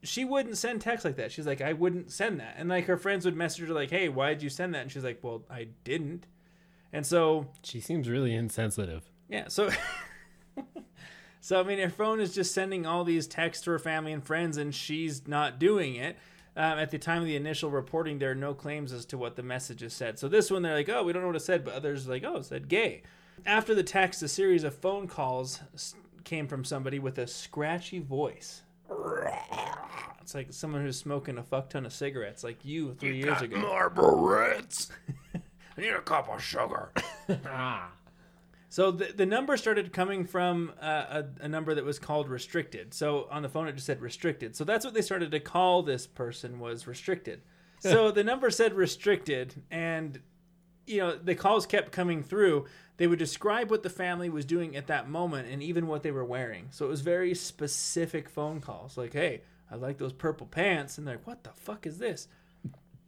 she 0.04 0.26
wouldn't 0.26 0.58
send 0.58 0.82
text 0.82 1.06
like 1.06 1.18
that. 1.18 1.32
She's 1.32 1.46
like, 1.48 1.62
I 1.62 1.74
wouldn't 1.74 2.12
send 2.12 2.40
that. 2.40 2.56
And 2.58 2.70
like 2.70 2.86
her 2.86 2.98
friends 2.98 3.26
would 3.26 3.36
message 3.36 3.68
her 3.68 3.74
like, 3.74 3.90
Hey, 3.90 4.10
why 4.10 4.30
did 4.30 4.42
you 4.44 4.50
send 4.50 4.74
that? 4.74 4.82
And 4.84 4.92
she's 4.92 5.04
like, 5.04 5.20
Well, 5.22 5.44
I 5.50 5.68
didn't. 5.84 6.26
And 6.94 7.06
so 7.06 7.48
She 7.64 7.80
seems 7.82 8.10
really 8.10 8.34
insensitive. 8.34 9.10
yeah, 9.28 9.48
so 9.48 9.70
so 11.42 11.60
I 11.60 11.64
mean, 11.64 11.80
her 11.80 11.90
phone 11.90 12.20
is 12.20 12.34
just 12.34 12.54
sending 12.54 12.86
all 12.86 13.04
these 13.04 13.28
texts 13.28 13.64
to 13.66 13.72
her 13.72 13.80
family 13.80 14.12
and 14.14 14.24
friends, 14.24 14.58
and 14.58 14.74
she's 14.74 15.28
not 15.28 15.60
doing 15.60 15.96
it. 15.96 16.18
Um, 16.56 16.80
at 16.80 16.90
the 16.92 16.98
time 16.98 17.22
of 17.22 17.28
the 17.28 17.36
initial 17.36 17.70
reporting, 17.70 18.20
there 18.20 18.32
are 18.32 18.36
no 18.36 18.54
claims 18.54 18.92
as 18.92 19.06
to 19.06 19.18
what 19.18 19.36
the 19.36 19.44
messages 19.44 19.94
said. 19.94 20.20
So 20.20 20.28
this 20.28 20.52
one, 20.52 20.62
they're 20.62 20.74
like, 20.74 20.90
"Oh, 20.90 21.04
we 21.04 21.14
don't 21.14 21.22
know 21.22 21.28
what 21.28 21.36
it 21.38 21.42
said," 21.42 21.64
but 21.64 21.74
others 21.74 22.08
are 22.08 22.10
like, 22.12 22.24
"Oh, 22.26 22.38
it 22.38 22.46
said 22.46 22.68
gay." 22.68 23.04
After 23.46 23.76
the 23.76 23.84
text, 23.84 24.22
a 24.24 24.28
series 24.28 24.64
of 24.64 24.76
phone 24.76 25.08
calls 25.08 25.62
came 26.24 26.48
from 26.48 26.64
somebody 26.64 27.00
with 27.00 27.18
a 27.18 27.28
scratchy 27.28 28.00
voice. 28.00 28.62
It's 30.22 30.36
like 30.36 30.54
someone 30.54 30.82
who's 30.82 30.98
smoking 30.98 31.38
a 31.38 31.44
fuck 31.44 31.70
ton 31.70 31.86
of 31.86 31.94
cigarettes, 31.94 32.44
like 32.44 32.64
you 32.64 32.94
three 32.96 33.18
years 33.18 33.42
ago. 33.42 33.58
Marlboro's. 33.58 34.92
I 35.36 35.82
need 35.82 35.90
a 35.90 36.02
cup 36.02 36.30
of 36.30 36.44
sugar. 36.44 36.92
ah. 37.46 37.92
So 38.70 38.92
the, 38.92 39.06
the 39.06 39.26
number 39.26 39.58
started 39.58 39.92
coming 39.92 40.26
from 40.26 40.74
uh, 40.80 41.24
a, 41.40 41.46
a 41.46 41.48
number 41.48 41.74
that 41.74 41.84
was 41.84 41.98
called 41.98 42.30
restricted. 42.30 42.94
So 42.94 43.28
on 43.32 43.42
the 43.42 43.50
phone 43.50 43.68
it 43.68 43.74
just 43.74 43.88
said 43.88 44.02
restricted. 44.02 44.56
So 44.56 44.64
that's 44.64 44.86
what 44.86 44.94
they 44.94 45.02
started 45.02 45.32
to 45.32 45.40
call 45.40 45.82
this 45.82 46.06
person 46.06 46.60
was 46.60 46.88
restricted. 46.88 47.42
So 47.82 48.12
the 48.12 48.26
number 48.26 48.50
said 48.50 48.74
restricted, 48.74 49.64
and 49.72 50.20
you 50.86 50.98
know 50.98 51.16
the 51.16 51.34
calls 51.34 51.66
kept 51.66 51.94
coming 51.94 52.22
through. 52.24 52.66
They 53.00 53.08
would 53.08 53.18
describe 53.18 53.72
what 53.72 53.82
the 53.82 53.90
family 53.90 54.30
was 54.30 54.44
doing 54.44 54.76
at 54.76 54.88
that 54.88 55.10
moment, 55.10 55.48
and 55.50 55.64
even 55.64 55.88
what 55.88 56.04
they 56.04 56.12
were 56.12 56.26
wearing. 56.26 56.68
So 56.72 56.86
it 56.86 56.90
was 56.90 57.00
very 57.00 57.34
specific 57.34 58.28
phone 58.28 58.60
calls, 58.60 58.98
like, 58.98 59.14
"Hey, 59.14 59.42
I 59.72 59.76
like 59.76 59.98
those 59.98 60.12
purple 60.12 60.48
pants," 60.48 60.98
and 60.98 61.08
they're 61.08 61.16
like, 61.16 61.26
"What 61.26 61.46
the 61.46 61.52
fuck 61.52 61.88
is 61.88 61.98
this?" 61.98 62.28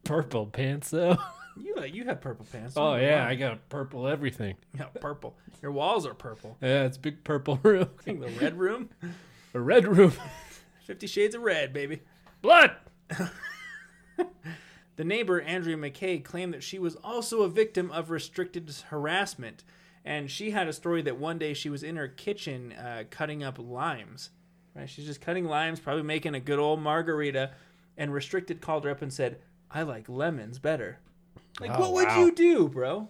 Purple 0.06 0.48
pants 0.48 0.90
though. 0.90 1.18
You 1.58 1.76
like 1.76 1.94
you 1.94 2.06
have 2.06 2.22
purple 2.22 2.46
pants? 2.50 2.76
Oh 2.78 2.96
yeah, 2.96 3.28
I 3.28 3.36
got 3.36 3.68
purple 3.68 4.08
everything. 4.08 4.56
yeah, 4.74 4.86
purple. 4.86 5.36
Your 5.62 5.74
walls 5.74 6.06
are 6.06 6.14
purple. 6.14 6.56
Yeah, 6.62 6.86
it's 6.86 6.96
a 6.96 7.00
big 7.02 7.26
purple 7.26 7.60
room. 7.64 7.90
I 8.00 8.02
think 8.04 8.22
the 8.22 8.30
red 8.30 8.58
room. 8.58 8.90
A 9.54 9.60
red 9.60 9.86
room. 9.86 10.14
Fifty 10.86 11.08
Shades 11.08 11.36
of 11.36 11.42
Red, 11.42 11.74
baby. 11.74 12.04
Blood. 12.42 12.72
The 14.96 15.04
neighbor, 15.04 15.42
Andrea 15.42 15.78
McKay, 15.78 16.24
claimed 16.24 16.54
that 16.54 16.64
she 16.64 16.78
was 16.78 16.96
also 16.98 17.42
a 17.42 17.50
victim 17.50 17.90
of 17.92 18.12
restricted 18.12 18.74
harassment. 18.90 19.64
And 20.04 20.30
she 20.32 20.52
had 20.52 20.68
a 20.68 20.74
story 20.74 21.02
that 21.04 21.18
one 21.18 21.38
day 21.38 21.54
she 21.54 21.70
was 21.70 21.84
in 21.84 21.96
her 21.96 22.08
kitchen 22.08 22.72
uh, 22.74 23.04
cutting 23.10 23.44
up 23.44 23.58
limes. 23.60 24.32
Right? 24.76 24.90
She's 24.90 25.06
just 25.06 25.22
cutting 25.22 25.46
limes, 25.46 25.80
probably 25.80 26.04
making 26.04 26.34
a 26.34 26.40
good 26.40 26.60
old 26.60 26.82
margarita. 26.82 27.52
And 27.98 28.14
Restricted 28.14 28.62
called 28.62 28.86
her 28.86 28.90
up 28.90 29.02
and 29.02 29.14
said, 29.14 29.40
I 29.70 29.84
like 29.84 30.10
lemons 30.10 30.58
better. 30.60 31.00
Like, 31.60 31.72
Oh, 31.74 31.80
what 31.82 31.94
would 31.94 32.08
wow. 32.08 32.20
you 32.26 32.32
do, 32.34 32.68
bro? 32.68 33.10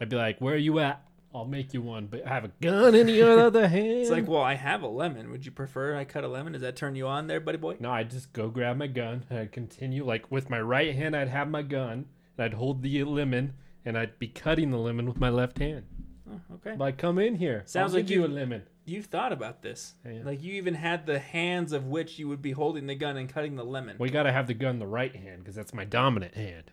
I'd 0.00 0.08
be 0.08 0.16
like, 0.16 0.40
"Where 0.40 0.54
are 0.54 0.58
you 0.58 0.78
at? 0.80 1.02
I'll 1.34 1.44
make 1.44 1.72
you 1.74 1.82
one." 1.82 2.06
But 2.06 2.26
I 2.26 2.30
have 2.30 2.44
a 2.44 2.52
gun 2.60 2.94
in 2.94 3.06
the 3.06 3.22
other 3.46 3.68
hand. 3.68 3.86
It's 4.00 4.10
like, 4.10 4.26
well, 4.26 4.42
I 4.42 4.54
have 4.54 4.82
a 4.82 4.88
lemon. 4.88 5.30
Would 5.30 5.44
you 5.46 5.52
prefer 5.52 5.94
I 5.96 6.04
cut 6.04 6.24
a 6.24 6.28
lemon? 6.28 6.52
Does 6.54 6.62
that 6.62 6.74
turn 6.76 6.96
you 6.96 7.06
on 7.06 7.26
there, 7.26 7.38
buddy 7.40 7.58
boy? 7.58 7.76
no, 7.80 7.90
I'd 7.90 8.10
just 8.10 8.32
go 8.32 8.48
grab 8.48 8.76
my 8.76 8.86
gun 8.86 9.24
and 9.30 9.38
I'd 9.38 9.52
continue. 9.52 10.04
Like 10.04 10.30
with 10.30 10.48
my 10.50 10.60
right 10.60 10.94
hand, 10.94 11.14
I'd 11.14 11.28
have 11.28 11.48
my 11.48 11.62
gun 11.62 12.06
and 12.36 12.44
I'd 12.44 12.54
hold 12.54 12.82
the 12.82 13.04
lemon 13.04 13.54
and 13.84 13.96
I'd 13.96 14.18
be 14.18 14.28
cutting 14.28 14.70
the 14.70 14.78
lemon 14.78 15.06
with 15.06 15.20
my 15.20 15.28
left 15.30 15.58
hand. 15.58 15.84
Oh, 16.30 16.54
okay. 16.54 16.76
Like, 16.76 16.96
come 16.98 17.18
in 17.18 17.34
here. 17.34 17.62
Sounds 17.66 17.94
like 17.94 18.08
you 18.10 18.24
a 18.24 18.28
lemon. 18.28 18.62
You've 18.84 19.06
thought 19.06 19.32
about 19.32 19.62
this. 19.62 19.94
Yeah. 20.04 20.20
Like, 20.24 20.42
you 20.42 20.54
even 20.54 20.74
had 20.74 21.06
the 21.06 21.18
hands 21.18 21.72
of 21.72 21.86
which 21.86 22.18
you 22.18 22.28
would 22.28 22.42
be 22.42 22.52
holding 22.52 22.86
the 22.86 22.94
gun 22.94 23.16
and 23.16 23.28
cutting 23.28 23.56
the 23.56 23.64
lemon. 23.64 23.96
We 23.98 24.10
gotta 24.10 24.32
have 24.32 24.46
the 24.46 24.54
gun 24.54 24.74
in 24.74 24.78
the 24.78 24.86
right 24.86 25.14
hand 25.14 25.38
because 25.40 25.54
that's 25.54 25.74
my 25.74 25.84
dominant 25.84 26.34
hand. 26.34 26.70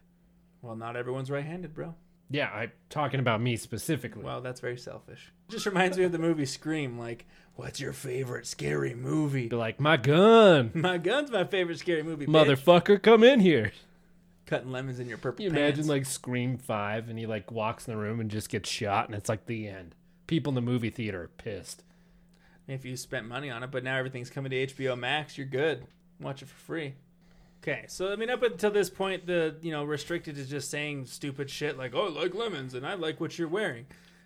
Well, 0.62 0.76
not 0.76 0.96
everyone's 0.96 1.30
right-handed, 1.32 1.74
bro. 1.74 1.96
Yeah, 2.30 2.50
I'm 2.52 2.72
talking 2.90 3.20
about 3.20 3.42
me 3.42 3.56
specifically. 3.56 4.24
Well, 4.24 4.42
that's 4.42 4.60
very 4.60 4.78
selfish. 4.78 5.32
It 5.48 5.52
just 5.52 5.66
reminds 5.66 5.98
me 5.98 6.04
of 6.04 6.12
the 6.12 6.20
movie 6.20 6.46
Scream. 6.46 7.00
Like, 7.00 7.26
what's 7.56 7.80
your 7.80 7.94
favorite 7.94 8.46
scary 8.46 8.94
movie? 8.94 9.48
be 9.48 9.56
like, 9.56 9.80
my 9.80 9.96
gun, 9.98 10.72
My 10.76 10.98
gun's 10.98 11.32
my 11.32 11.46
favorite 11.46 11.80
scary 11.80 12.04
movie. 12.04 12.26
bitch. 12.26 12.30
motherfucker, 12.58 13.02
come 13.02 13.24
in 13.24 13.40
here. 13.40 13.72
Cutting 14.48 14.72
lemons 14.72 15.00
in 15.00 15.08
your 15.08 15.18
purple 15.20 15.44
you 15.44 15.52
pants. 15.52 15.62
imagine 15.78 15.88
like 15.88 16.06
Scream 16.06 16.58
Five 16.58 17.10
and 17.10 17.20
he 17.20 17.28
like 17.28 17.52
walks 17.52 17.88
in 17.88 17.94
the 17.94 18.00
room 18.00 18.20
and 18.20 18.32
just 18.32 18.50
gets 18.50 18.70
shot 18.70 19.08
and 19.08 19.16
it's 19.16 19.30
like 19.30 19.46
the 19.46 19.68
end. 19.68 19.94
People 20.26 20.50
in 20.52 20.56
the 20.56 20.62
movie 20.62 20.90
theater 20.90 21.24
are 21.24 21.28
pissed. 21.28 21.84
if 22.68 22.84
you 22.84 22.98
spent 22.98 23.28
money 23.28 23.50
on 23.50 23.62
it, 23.64 23.72
but 23.72 23.84
now 23.84 23.96
everything's 23.98 24.30
coming 24.30 24.50
to 24.50 24.68
HBO 24.68 24.98
Max, 24.98 25.38
you're 25.38 25.48
good. 25.48 25.86
Watch 26.20 26.42
it 26.42 26.48
for 26.48 26.56
free. 26.56 26.96
Okay, 27.62 27.86
so 27.88 28.12
I 28.12 28.16
mean, 28.16 28.30
up 28.30 28.44
until 28.44 28.72
this 28.72 28.90
point, 28.90 29.26
the 29.28 29.56
you 29.62 29.72
know 29.72 29.84
restricted 29.84 30.38
is 30.38 30.50
just 30.50 30.70
saying 30.70 31.06
stupid 31.06 31.50
shit 31.50 31.78
like, 31.78 31.94
"Oh, 31.96 32.08
I 32.08 32.10
like 32.10 32.34
lemons 32.34 32.74
and 32.74 32.86
I 32.86 32.94
like 32.94 33.20
what 33.20 33.38
you're 33.38 33.48
wearing," 33.48 33.86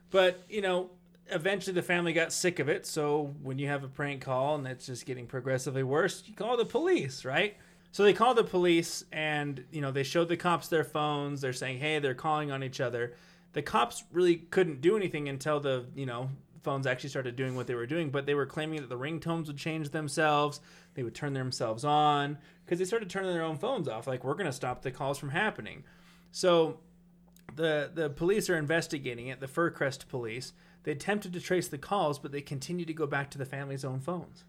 but 0.10 0.44
you 0.50 0.62
know, 0.62 0.92
eventually 1.28 1.74
the 1.74 1.82
family 1.82 2.14
got 2.14 2.34
sick 2.34 2.60
of 2.60 2.70
it. 2.70 2.86
So 2.86 3.34
when 3.42 3.58
you 3.58 3.68
have 3.68 3.84
a 3.84 3.88
prank 3.88 4.22
call 4.22 4.56
and 4.56 4.68
it's 4.68 4.86
just 4.86 5.06
getting 5.06 5.28
progressively 5.28 5.84
worse, 5.84 6.24
you 6.26 6.34
call 6.36 6.58
the 6.58 6.66
police, 6.66 7.24
right? 7.26 7.56
So 7.92 8.04
they 8.04 8.14
called 8.14 8.38
the 8.38 8.44
police 8.44 9.04
and 9.12 9.64
you 9.72 9.82
know 9.82 9.92
they 9.92 10.04
showed 10.04 10.30
the 10.30 10.38
cops 10.38 10.68
their 10.68 10.84
phones. 10.84 11.42
They're 11.42 11.54
saying, 11.54 11.80
"Hey, 11.80 12.00
they're 12.00 12.14
calling 12.14 12.52
on 12.52 12.64
each 12.64 12.80
other." 12.80 13.14
The 13.54 13.62
cops 13.62 14.04
really 14.12 14.38
couldn't 14.38 14.82
do 14.82 14.96
anything 14.96 15.28
until 15.28 15.60
the 15.60 15.86
you 15.96 16.06
know 16.06 16.30
phones 16.64 16.88
actually 16.88 17.10
started 17.10 17.36
doing 17.36 17.56
what 17.56 17.68
they 17.68 17.76
were 17.76 17.88
doing, 17.88 18.10
but 18.10 18.26
they 18.26 18.36
were 18.36 18.46
claiming 18.46 18.82
that 18.82 18.90
the 18.90 18.98
ringtones 18.98 19.48
would 19.48 19.58
change 19.58 19.90
themselves. 19.90 20.60
They 20.94 21.04
would 21.04 21.16
turn 21.16 21.34
themselves 21.34 21.84
on 21.84 22.38
because 22.66 22.80
they 22.80 22.86
started 22.86 23.10
turning 23.10 23.34
their 23.34 23.44
own 23.44 23.58
phones 23.58 23.88
off. 23.88 24.08
Like 24.08 24.24
we're 24.24 24.36
going 24.36 24.46
to 24.46 24.54
stop 24.54 24.82
the 24.82 24.92
calls 24.92 25.18
from 25.18 25.30
happening. 25.30 25.84
So 26.32 26.80
the 27.56 27.92
the 27.94 28.10
police 28.10 28.50
are 28.50 28.58
investigating 28.58 29.28
it. 29.28 29.40
The 29.40 29.48
Fircrest 29.48 30.08
police. 30.08 30.54
They 30.84 30.94
attempted 30.94 31.34
to 31.34 31.40
trace 31.40 31.68
the 31.68 31.78
calls, 31.78 32.18
but 32.18 32.32
they 32.32 32.42
continued 32.42 32.88
to 32.88 32.94
go 32.94 33.06
back 33.06 33.30
to 33.32 33.38
the 33.38 33.46
family's 33.46 33.86
own 33.86 34.00
phones. 34.00 34.46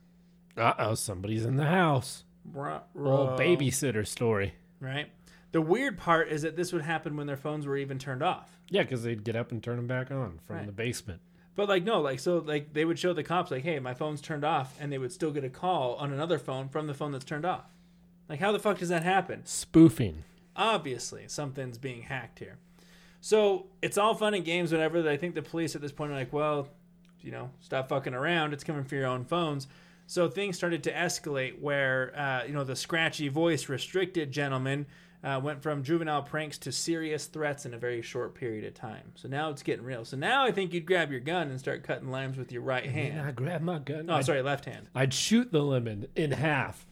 Uh 0.57 0.73
oh, 0.79 0.95
somebody's 0.95 1.45
in 1.45 1.57
the 1.57 1.67
house. 1.67 2.25
Ruh, 2.45 2.81
Old 2.99 3.31
uh, 3.31 3.37
babysitter 3.37 4.07
story. 4.07 4.55
right? 4.81 5.09
The 5.53 5.61
weird 5.61 5.99
part 5.99 6.29
is 6.29 6.43
that 6.43 6.57
this 6.57 6.73
would 6.73 6.83
happen 6.83 7.17
when 7.17 7.27
their 7.27 7.37
phones 7.37 7.67
were 7.67 7.77
even 7.77 7.99
turned 7.99 8.23
off. 8.23 8.49
Yeah, 8.71 8.83
because 8.83 9.03
they'd 9.03 9.23
get 9.23 9.37
up 9.37 9.53
and 9.53 9.63
turn 9.63 9.77
them 9.77 9.87
back 9.87 10.11
on 10.11 10.41
from 10.47 10.57
Right. 10.57 10.67
the 10.67 10.73
basement. 10.73 11.21
But 11.55 11.69
like 11.69 11.85
no, 11.85 12.01
like 12.01 12.19
so 12.21 12.39
like 12.39 12.73
they 12.73 12.87
would 12.87 12.99
show 12.99 13.13
the 13.13 13.23
cops 13.23 13.51
like, 13.51 13.63
hey, 13.63 13.79
my 13.79 13.93
phone's 13.93 14.23
turned 14.23 14.45
off, 14.45 14.75
and 14.81 14.91
they 14.91 14.97
would 14.97 15.13
still 15.13 15.31
get 15.31 15.45
a 15.45 15.51
call 15.51 15.97
on 15.97 16.11
another 16.11 16.39
phone 16.39 16.71
from 16.71 16.87
the 16.87 16.95
phone 16.95 17.13
that's 17.13 17.27
turned 17.27 17.45
off. 17.45 17.67
Like 18.31 18.41
how 18.41 18.53
the 18.53 18.59
fuck 18.59 18.79
does 18.79 18.89
that 18.89 19.03
happen? 19.03 19.43
Spoofing. 19.45 20.25
Obviously, 20.57 21.25
something's 21.29 21.77
being 21.77 22.03
hacked 22.03 22.39
here. 22.39 22.57
So 23.21 23.67
it's 23.83 23.99
all 23.99 24.15
fun 24.15 24.33
and 24.35 24.45
games, 24.45 24.73
whatever. 24.73 25.07
I 25.09 25.17
think 25.19 25.35
the 25.35 25.43
police 25.43 25.75
at 25.77 25.83
this 25.83 25.93
point 25.93 26.11
are 26.13 26.15
like, 26.17 26.33
well, 26.33 26.69
you 27.21 27.31
know, 27.31 27.51
stop 27.61 27.89
fucking 27.91 28.15
around. 28.15 28.53
It's 28.55 28.65
coming 28.65 28.85
for 28.85 28.95
your 28.97 29.07
own 29.07 29.25
phones. 29.27 29.69
So 30.13 30.29
things 30.29 30.59
started 30.59 30.83
to 30.83 30.93
escalate 30.93 31.59
where, 31.59 32.13
uh, 32.15 32.45
you 32.47 32.53
know, 32.53 32.65
the 32.65 32.77
scratchy 32.77 33.29
voice 33.29 33.71
restricted 33.71 34.31
gentleman 34.31 34.85
uh, 35.25 35.41
went 35.43 35.63
from 35.63 35.83
juvenile 35.83 36.23
pranks 36.23 36.59
to 36.59 36.71
serious 36.71 37.25
threats 37.25 37.65
in 37.65 37.73
a 37.73 37.79
very 37.79 38.03
short 38.03 38.35
period 38.35 38.67
of 38.67 38.75
time. 38.75 39.13
So 39.15 39.27
now 39.29 39.49
it's 39.49 39.63
getting 39.63 39.87
real. 39.87 40.05
So 40.05 40.19
now 40.19 40.45
I 40.45 40.53
think 40.53 40.75
you'd 40.75 40.85
grab 40.85 41.11
your 41.11 41.21
gun 41.21 41.49
and 41.49 41.59
start 41.59 41.83
cutting 41.83 42.11
limes 42.11 42.37
with 42.37 42.53
your 42.53 42.61
right 42.61 42.85
And 42.85 42.93
hand. 42.93 43.21
I 43.27 43.31
grab 43.31 43.63
my 43.63 43.79
gun. 43.79 44.11
Oh, 44.11 44.17
I'd, 44.17 44.27
sorry, 44.27 44.43
left 44.43 44.67
hand 44.67 44.87
I'd 44.95 45.15
shoot 45.15 45.51
the 45.51 45.63
lemon 45.63 46.07
in 46.15 46.33
half 46.33 46.85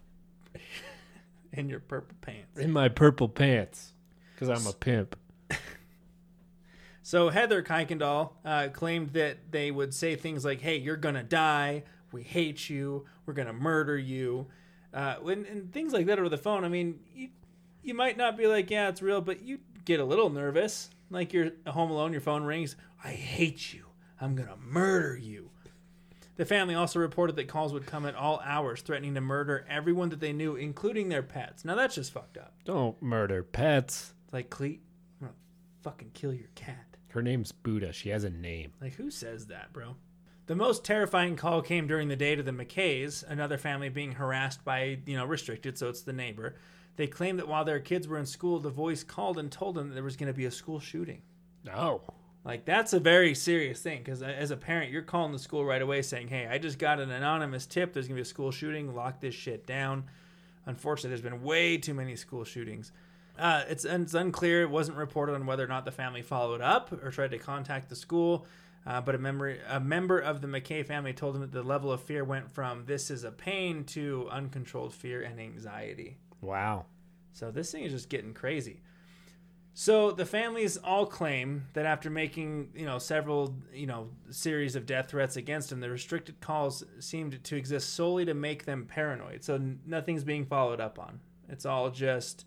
in 1.53 1.69
your 1.69 1.81
purple 1.81 2.17
pants. 2.23 2.59
in 2.59 2.73
my 2.73 2.89
purple 2.89 3.29
pants 3.29 3.93
because 4.35 4.49
I'm 4.49 4.67
a 4.67 4.75
pimp. 4.75 5.15
So 7.03 7.29
Heather 7.29 7.63
Kuykendall 7.63 8.31
uh, 8.45 8.69
claimed 8.69 9.15
that 9.15 9.51
they 9.51 9.73
would 9.73 9.93
say 9.93 10.15
things 10.15 10.45
like, 10.45 10.61
"Hey, 10.61 10.77
you're 10.77 10.97
gonna 10.97 11.25
die. 11.25 11.83
We 12.13 12.23
hate 12.23 12.69
you. 12.69 13.07
We're 13.27 13.35
gonna 13.35 13.53
murder 13.53 13.97
you," 13.97 14.47
uh, 14.93 15.17
when, 15.17 15.47
and 15.47 15.73
things 15.73 15.93
like 15.93 16.07
that 16.07 16.19
over 16.19 16.29
the 16.29 16.39
phone. 16.39 16.65
I 16.65 16.69
mean, 16.69 17.01
you 17.15 17.29
you 17.83 17.95
might 17.95 18.17
not 18.17 18.37
be 18.37 18.47
like, 18.47 18.71
"Yeah, 18.71 18.89
it's 18.89 19.03
real," 19.03 19.21
but 19.21 19.43
you 19.43 19.61
get 19.85 20.01
a 20.01 20.05
little 20.05 20.31
nervous. 20.31 20.91
Like 21.11 21.33
you're 21.33 21.51
home 21.67 21.91
alone, 21.91 22.13
your 22.13 22.21
phone 22.21 22.45
rings. 22.45 22.77
I 23.03 23.09
hate 23.11 23.73
you. 23.73 23.87
I'm 24.21 24.35
gonna 24.35 24.57
murder 24.57 25.17
you. 25.17 25.51
The 26.37 26.47
family 26.47 26.75
also 26.75 27.01
reported 27.01 27.37
that 27.37 27.49
calls 27.49 27.73
would 27.73 27.87
come 27.87 28.07
at 28.07 28.15
all 28.15 28.41
hours, 28.45 28.81
threatening 28.81 29.15
to 29.15 29.21
murder 29.21 29.67
everyone 29.69 30.09
that 30.09 30.21
they 30.21 30.33
knew, 30.33 30.57
including 30.57 31.09
their 31.09 31.23
pets. 31.23 31.65
Now 31.65 31.75
that's 31.75 31.95
just 31.95 32.13
fucked 32.13 32.39
up. 32.39 32.55
Don't 32.65 33.01
murder 33.03 33.43
pets. 33.43 34.15
Like 34.33 34.49
Cleet, 34.49 34.81
I'm 35.21 35.27
gonna 35.27 35.35
fucking 35.83 36.13
kill 36.15 36.33
your 36.33 36.49
cat. 36.55 36.97
Her 37.09 37.23
name's 37.23 37.53
Buddha. 37.53 37.93
She 37.93 38.11
has 38.11 38.25
a 38.25 38.31
name. 38.31 38.73
Like, 38.81 38.95
who 38.95 39.11
says 39.11 39.47
that, 39.49 39.73
bro? 39.73 39.97
The 40.51 40.57
most 40.57 40.83
terrifying 40.83 41.37
call 41.37 41.63
came 41.63 41.87
during 41.87 42.09
the 42.09 42.17
day 42.17 42.35
to 42.35 42.43
the 42.43 42.51
McKays, 42.51 43.23
another 43.23 43.57
family 43.57 43.89
being 43.89 44.11
harassed 44.11 44.65
by, 44.65 44.99
you 45.07 45.17
know, 45.17 45.25
restricted, 45.25 45.79
so 45.79 45.89
it's 45.89 46.01
the 46.01 46.13
neighbor. 46.13 46.57
They 46.97 47.07
claimed 47.07 47.39
that 47.39 47.47
while 47.47 47.65
their 47.65 47.79
kids 47.79 48.09
were 48.09 48.19
in 48.19 48.27
school, 48.27 48.59
the 48.59 48.69
voice 48.69 49.05
called 49.05 49.39
and 49.39 49.53
told 49.53 49.77
them 49.77 49.87
that 49.87 49.95
there 49.95 50.03
was 50.03 50.17
going 50.17 50.27
to 50.27 50.37
be 50.37 50.47
a 50.47 50.51
school 50.51 50.81
shooting. 50.81 51.23
No. 51.65 52.01
Like, 52.45 52.65
that's 52.65 52.93
a 52.93 52.99
very 52.99 53.33
serious 53.33 53.81
thing 53.81 53.99
because 53.99 54.25
as 54.25 54.51
a 54.51 54.57
parent, 54.57 54.91
you're 54.91 55.03
calling 55.03 55.31
the 55.31 55.39
school 55.39 55.65
right 55.65 55.81
away 55.81 56.03
saying, 56.03 56.27
hey, 56.27 56.49
I 56.49 56.59
just 56.59 56.81
got 56.81 56.99
an 56.99 57.13
anonymous 57.13 57.65
tip. 57.65 57.93
There's 57.93 58.09
going 58.09 58.17
to 58.17 58.19
be 58.19 58.23
a 58.23 58.25
school 58.25 58.51
shooting. 58.51 58.93
Lock 58.93 59.21
this 59.21 59.37
shit 59.37 59.69
down. 59.69 60.03
Unfortunately, 60.67 61.11
there's 61.11 61.21
been 61.21 61.45
way 61.45 61.77
too 61.79 61.95
many 61.95 62.17
school 62.17 62.43
shootings. 62.43 62.91
Uh, 63.39 63.63
it's, 63.69 63.85
it's 63.85 64.15
unclear. 64.15 64.63
It 64.63 64.71
wasn't 64.71 64.99
reported 64.99 65.37
on 65.37 65.47
whether 65.47 65.65
or 65.65 65.69
not 65.69 65.85
the 65.85 65.93
family 65.93 66.23
followed 66.23 66.61
up 66.61 66.93
or 67.05 67.13
tried 67.13 67.31
to 67.31 67.39
contact 67.39 67.89
the 67.89 67.95
school. 67.95 68.47
Uh, 68.87 69.01
but 69.01 69.15
a 69.15 69.19
member, 69.19 69.59
a 69.69 69.79
member 69.79 70.19
of 70.19 70.41
the 70.41 70.49
McKay 70.49 70.85
family 70.85 71.13
told 71.13 71.35
him 71.35 71.43
that 71.43 71.53
the 71.53 71.63
level 71.63 71.93
of 71.93 72.03
fear 72.03 72.25
went 72.25 72.51
from 72.51 72.87
this 72.87 73.11
is 73.11 73.25
a 73.25 73.31
pain 73.31 73.85
to 73.85 74.27
uncontrolled 74.31 74.95
fear 74.95 75.23
and 75.23 75.39
anxiety. 75.39 76.17
Wow. 76.41 76.87
So 77.33 77.51
this 77.51 77.71
thing 77.71 77.85
is 77.85 77.93
just 77.93 78.09
getting 78.09 78.33
crazy. 78.33 78.81
So 79.75 80.11
the 80.11 80.27
families 80.27 80.77
all 80.79 81.07
claim 81.07 81.67
that 81.75 81.87
after 81.87 82.11
making, 82.11 82.71
you 82.75 82.87
know, 82.87 82.99
several, 82.99 83.55
you 83.73 83.87
know, 83.87 84.09
series 84.31 84.75
of 84.77 84.85
death 84.85 85.11
threats 85.11 85.37
against 85.37 85.71
him, 85.71 85.81
the 85.81 85.91
restricted 85.91 86.41
calls 86.41 86.83
seemed 86.99 87.43
to 87.45 87.57
exist 87.57 87.95
solely 87.95 88.25
to 88.25 88.35
make 88.35 88.65
them 88.65 88.87
paranoid. 88.87 89.45
So 89.45 89.61
nothing's 89.87 90.25
being 90.25 90.45
followed 90.45 90.81
up 90.81 90.99
on. 90.99 91.21
It's 91.49 91.65
all 91.65 91.91
just 91.91 92.47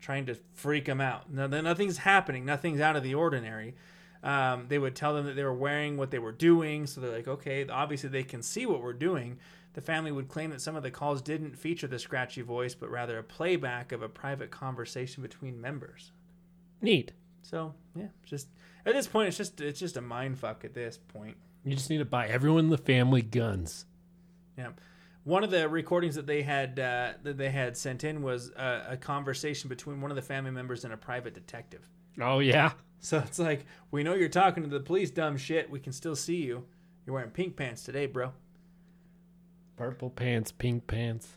trying 0.00 0.26
to 0.26 0.36
freak 0.54 0.84
them 0.84 1.00
out. 1.00 1.32
No, 1.32 1.46
nothing's 1.46 1.98
happening. 1.98 2.44
Nothing's 2.44 2.80
out 2.80 2.96
of 2.96 3.02
the 3.02 3.14
ordinary. 3.14 3.74
Um, 4.22 4.66
they 4.68 4.78
would 4.78 4.96
tell 4.96 5.14
them 5.14 5.26
that 5.26 5.34
they 5.36 5.44
were 5.44 5.54
wearing 5.54 5.96
what 5.96 6.10
they 6.10 6.18
were 6.18 6.32
doing, 6.32 6.86
so 6.86 7.00
they're 7.00 7.12
like, 7.12 7.28
okay, 7.28 7.66
obviously 7.68 8.08
they 8.08 8.24
can 8.24 8.42
see 8.42 8.66
what 8.66 8.82
we're 8.82 8.92
doing. 8.92 9.38
The 9.74 9.80
family 9.80 10.10
would 10.10 10.28
claim 10.28 10.50
that 10.50 10.60
some 10.60 10.74
of 10.74 10.82
the 10.82 10.90
calls 10.90 11.22
didn't 11.22 11.56
feature 11.56 11.86
the 11.86 12.00
scratchy 12.00 12.42
voice, 12.42 12.74
but 12.74 12.90
rather 12.90 13.18
a 13.18 13.22
playback 13.22 13.92
of 13.92 14.02
a 14.02 14.08
private 14.08 14.50
conversation 14.50 15.22
between 15.22 15.60
members. 15.60 16.10
Neat. 16.80 17.12
So 17.42 17.74
yeah, 17.94 18.08
just 18.24 18.48
at 18.84 18.94
this 18.94 19.06
point, 19.06 19.28
it's 19.28 19.36
just 19.36 19.60
it's 19.60 19.78
just 19.78 19.96
a 19.96 20.00
mind 20.00 20.38
fuck. 20.38 20.64
At 20.64 20.74
this 20.74 20.98
point, 20.98 21.36
You 21.64 21.74
just 21.74 21.90
need 21.90 21.98
to 21.98 22.04
buy 22.04 22.26
everyone 22.26 22.64
in 22.64 22.70
the 22.70 22.78
family 22.78 23.22
guns. 23.22 23.86
yeah. 24.56 24.70
One 25.24 25.44
of 25.44 25.50
the 25.50 25.68
recordings 25.68 26.14
that 26.14 26.26
they 26.26 26.42
had 26.42 26.80
uh, 26.80 27.12
that 27.22 27.36
they 27.38 27.50
had 27.50 27.76
sent 27.76 28.02
in 28.02 28.22
was 28.22 28.50
a, 28.56 28.86
a 28.90 28.96
conversation 28.96 29.68
between 29.68 30.00
one 30.00 30.10
of 30.10 30.16
the 30.16 30.22
family 30.22 30.50
members 30.50 30.84
and 30.84 30.92
a 30.92 30.96
private 30.96 31.34
detective. 31.34 31.86
Oh 32.20 32.38
yeah. 32.40 32.72
So 33.00 33.18
it's 33.18 33.38
like, 33.38 33.64
we 33.90 34.02
know 34.02 34.14
you're 34.14 34.28
talking 34.28 34.62
to 34.64 34.68
the 34.68 34.80
police, 34.80 35.10
dumb 35.10 35.36
shit. 35.36 35.70
We 35.70 35.80
can 35.80 35.92
still 35.92 36.16
see 36.16 36.36
you. 36.36 36.64
You're 37.06 37.14
wearing 37.14 37.30
pink 37.30 37.56
pants 37.56 37.84
today, 37.84 38.06
bro. 38.06 38.32
Purple 39.76 40.10
pants, 40.10 40.50
pink 40.50 40.86
pants. 40.86 41.28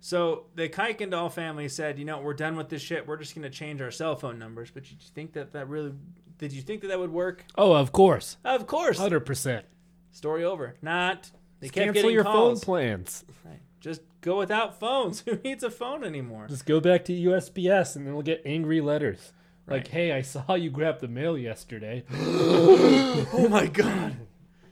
So 0.00 0.44
the 0.54 0.68
Kuykendall 0.68 1.32
family 1.32 1.68
said, 1.68 1.98
you 1.98 2.04
know, 2.04 2.20
we're 2.20 2.34
done 2.34 2.56
with 2.56 2.68
this 2.68 2.82
shit. 2.82 3.08
We're 3.08 3.16
just 3.16 3.34
going 3.34 3.44
to 3.44 3.50
change 3.50 3.80
our 3.80 3.90
cell 3.90 4.14
phone 4.16 4.38
numbers. 4.38 4.70
But 4.70 4.82
did 4.82 4.92
you 4.92 4.98
think 5.14 5.32
that 5.32 5.52
that 5.52 5.66
really, 5.68 5.94
did 6.36 6.52
you 6.52 6.60
think 6.60 6.82
that 6.82 6.88
that 6.88 6.98
would 6.98 7.10
work? 7.12 7.46
Oh, 7.56 7.72
of 7.72 7.90
course. 7.90 8.36
Of 8.44 8.66
course. 8.66 8.98
Hundred 8.98 9.20
percent. 9.20 9.64
Story 10.12 10.44
over. 10.44 10.74
Not. 10.82 11.30
They 11.60 11.68
kept 11.68 11.86
Cancel 11.86 11.94
getting 11.94 12.10
your 12.10 12.24
calls. 12.24 12.62
phone 12.62 12.64
plans. 12.66 13.24
Right. 13.46 13.60
Just 13.80 14.02
go 14.20 14.36
without 14.36 14.78
phones. 14.78 15.20
Who 15.26 15.36
needs 15.36 15.64
a 15.64 15.70
phone 15.70 16.04
anymore? 16.04 16.48
Just 16.48 16.66
go 16.66 16.80
back 16.80 17.06
to 17.06 17.12
USPS 17.12 17.96
and 17.96 18.06
then 18.06 18.12
we'll 18.12 18.22
get 18.22 18.42
angry 18.44 18.82
letters. 18.82 19.32
Right. 19.66 19.76
Like, 19.76 19.88
hey, 19.88 20.12
I 20.12 20.22
saw 20.22 20.54
you 20.54 20.70
grab 20.70 21.00
the 21.00 21.08
mail 21.08 21.38
yesterday. 21.38 22.04
oh 22.12 23.48
my 23.50 23.66
god. 23.66 24.16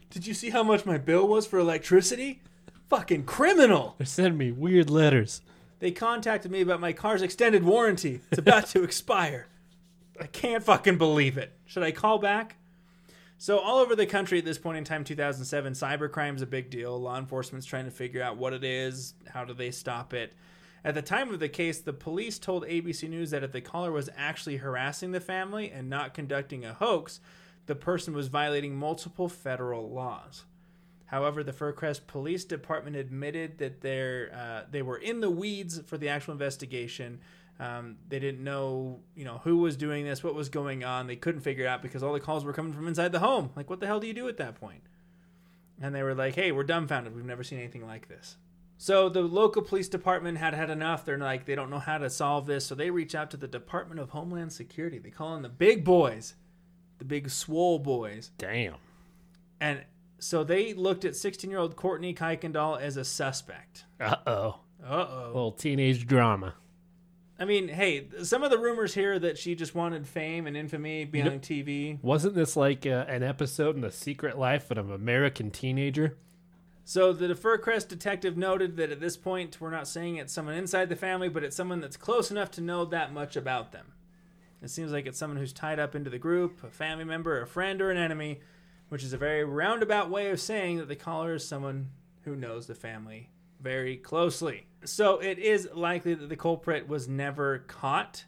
Did 0.09 0.27
you 0.27 0.33
see 0.33 0.51
how 0.51 0.61
much 0.61 0.85
my 0.85 0.97
bill 0.97 1.27
was 1.27 1.47
for 1.47 1.57
electricity? 1.57 2.41
Fucking 2.89 3.25
criminal. 3.25 3.95
They're 3.97 4.05
sending 4.05 4.37
me 4.37 4.51
weird 4.51 4.89
letters. 4.89 5.41
They 5.79 5.91
contacted 5.91 6.51
me 6.51 6.61
about 6.61 6.79
my 6.79 6.93
car's 6.93 7.23
extended 7.23 7.63
warranty. 7.63 8.21
It's 8.31 8.39
about 8.39 8.67
to 8.67 8.83
expire. 8.83 9.47
I 10.21 10.27
can't 10.27 10.63
fucking 10.63 10.97
believe 10.99 11.37
it. 11.37 11.53
Should 11.65 11.83
I 11.83 11.91
call 11.91 12.19
back? 12.19 12.57
So, 13.39 13.57
all 13.57 13.79
over 13.79 13.95
the 13.95 14.05
country 14.05 14.39
at 14.39 14.45
this 14.45 14.57
point 14.57 14.77
in 14.77 14.83
time, 14.85 15.03
2007, 15.03 15.73
cybercrime 15.73 16.35
is 16.35 16.41
a 16.41 16.47
big 16.47 16.69
deal. 16.69 16.97
Law 16.97 17.17
enforcement's 17.17 17.65
trying 17.65 17.85
to 17.85 17.91
figure 17.91 18.21
out 18.21 18.37
what 18.37 18.53
it 18.53 18.63
is, 18.63 19.15
how 19.27 19.43
do 19.43 19.53
they 19.53 19.71
stop 19.71 20.13
it. 20.13 20.33
At 20.85 20.95
the 20.95 21.01
time 21.01 21.33
of 21.33 21.39
the 21.39 21.49
case, 21.49 21.79
the 21.79 21.93
police 21.93 22.37
told 22.37 22.65
ABC 22.65 23.09
News 23.09 23.31
that 23.31 23.43
if 23.43 23.53
the 23.53 23.61
caller 23.61 23.91
was 23.91 24.09
actually 24.17 24.57
harassing 24.57 25.11
the 25.11 25.21
family 25.21 25.71
and 25.71 25.89
not 25.89 26.13
conducting 26.13 26.65
a 26.65 26.73
hoax, 26.73 27.21
the 27.67 27.75
person 27.75 28.13
was 28.13 28.27
violating 28.27 28.75
multiple 28.75 29.29
federal 29.29 29.89
laws. 29.89 30.43
However, 31.05 31.43
the 31.43 31.53
Fircrest 31.53 32.07
Police 32.07 32.43
Department 32.43 32.95
admitted 32.95 33.59
that 33.59 34.29
uh, 34.35 34.67
they 34.69 34.81
were 34.81 34.97
in 34.97 35.21
the 35.21 35.29
weeds 35.29 35.79
for 35.85 35.97
the 35.97 36.09
actual 36.09 36.33
investigation. 36.33 37.19
Um, 37.59 37.97
they 38.09 38.19
didn't 38.19 38.43
know, 38.43 38.99
you 39.15 39.23
know, 39.23 39.39
who 39.43 39.57
was 39.57 39.77
doing 39.77 40.05
this, 40.05 40.23
what 40.23 40.35
was 40.35 40.49
going 40.49 40.83
on. 40.83 41.07
They 41.07 41.15
couldn't 41.15 41.41
figure 41.41 41.65
it 41.65 41.67
out 41.67 41.81
because 41.81 42.03
all 42.03 42.13
the 42.13 42.19
calls 42.19 42.43
were 42.43 42.51
coming 42.51 42.73
from 42.73 42.87
inside 42.87 43.11
the 43.11 43.19
home. 43.19 43.51
Like, 43.55 43.69
what 43.69 43.79
the 43.79 43.85
hell 43.85 43.99
do 43.99 44.07
you 44.07 44.13
do 44.13 44.27
at 44.27 44.37
that 44.37 44.55
point? 44.55 44.81
And 45.79 45.93
they 45.93 46.03
were 46.03 46.15
like, 46.15 46.35
"Hey, 46.35 46.51
we're 46.51 46.63
dumbfounded. 46.63 47.15
We've 47.15 47.25
never 47.25 47.43
seen 47.43 47.59
anything 47.59 47.85
like 47.85 48.07
this." 48.07 48.37
So 48.83 49.07
the 49.07 49.21
local 49.21 49.61
police 49.61 49.87
department 49.87 50.39
had 50.39 50.53
had 50.53 50.69
enough. 50.69 51.05
They're 51.05 51.17
like, 51.17 51.45
they 51.45 51.55
don't 51.55 51.69
know 51.69 51.79
how 51.79 51.99
to 51.99 52.09
solve 52.09 52.45
this, 52.45 52.65
so 52.65 52.75
they 52.75 52.89
reach 52.89 53.15
out 53.15 53.31
to 53.31 53.37
the 53.37 53.47
Department 53.47 54.01
of 54.01 54.09
Homeland 54.09 54.51
Security. 54.51 54.99
They 54.99 55.09
call 55.09 55.37
in 55.37 55.41
the 55.41 55.47
big 55.47 55.85
boys, 55.85 56.33
the 56.97 57.05
big 57.05 57.29
swole 57.29 57.79
boys. 57.79 58.31
Damn. 58.37 58.75
And 59.61 59.85
so 60.19 60.43
they 60.43 60.73
looked 60.73 61.05
at 61.05 61.15
16 61.15 61.49
year 61.49 61.59
old 61.61 61.77
Courtney 61.77 62.13
Kuykendall 62.13 62.81
as 62.81 62.97
a 62.97 63.05
suspect. 63.05 63.85
Uh 64.01 64.17
oh. 64.27 64.59
Uh 64.85 65.07
oh. 65.09 65.27
Little 65.27 65.51
teenage 65.53 66.05
drama. 66.05 66.55
I 67.39 67.45
mean, 67.45 67.69
hey, 67.69 68.09
some 68.23 68.43
of 68.43 68.51
the 68.51 68.57
rumors 68.57 68.93
here 68.93 69.17
that 69.17 69.37
she 69.37 69.55
just 69.55 69.73
wanted 69.73 70.05
fame 70.05 70.45
and 70.45 70.57
infamy, 70.57 71.05
being 71.05 71.29
on 71.29 71.39
TV. 71.39 72.03
Wasn't 72.03 72.35
this 72.35 72.57
like 72.57 72.85
uh, 72.85 73.05
an 73.07 73.23
episode 73.23 73.75
in 73.75 73.81
The 73.81 73.91
Secret 73.91 74.37
Life 74.37 74.71
of 74.71 74.77
an 74.77 74.91
American 74.91 75.51
Teenager? 75.51 76.17
So 76.85 77.13
the 77.13 77.33
Fircrest 77.33 77.87
detective 77.87 78.35
noted 78.35 78.75
that 78.77 78.91
at 78.91 78.99
this 78.99 79.15
point, 79.15 79.61
we're 79.61 79.71
not 79.71 79.87
saying 79.87 80.17
it's 80.17 80.33
someone 80.33 80.55
inside 80.55 80.89
the 80.89 80.95
family, 80.95 81.29
but 81.29 81.43
it's 81.43 81.55
someone 81.55 81.79
that's 81.79 81.95
close 81.95 82.29
enough 82.29 82.51
to 82.51 82.61
know 82.61 82.83
that 82.85 83.13
much 83.13 83.35
about 83.37 83.71
them. 83.71 83.93
It 84.61 84.69
seems 84.69 84.91
like 84.91 85.05
it's 85.05 85.17
someone 85.17 85.37
who's 85.37 85.53
tied 85.53 85.79
up 85.79 85.95
into 85.95 86.09
the 86.09 86.19
group, 86.19 86.63
a 86.63 86.69
family 86.69 87.05
member, 87.05 87.41
a 87.41 87.47
friend, 87.47 87.81
or 87.81 87.89
an 87.89 87.97
enemy, 87.97 88.41
which 88.89 89.03
is 89.03 89.13
a 89.13 89.17
very 89.17 89.43
roundabout 89.43 90.09
way 90.09 90.29
of 90.29 90.39
saying 90.39 90.77
that 90.77 90.87
the 90.87 90.95
caller 90.95 91.35
is 91.35 91.47
someone 91.47 91.89
who 92.23 92.35
knows 92.35 92.67
the 92.67 92.75
family 92.75 93.29
very 93.61 93.97
closely. 93.97 94.67
So 94.83 95.19
it 95.19 95.39
is 95.39 95.69
likely 95.73 96.13
that 96.13 96.27
the 96.27 96.35
culprit 96.35 96.87
was 96.87 97.07
never 97.07 97.59
caught. 97.59 98.25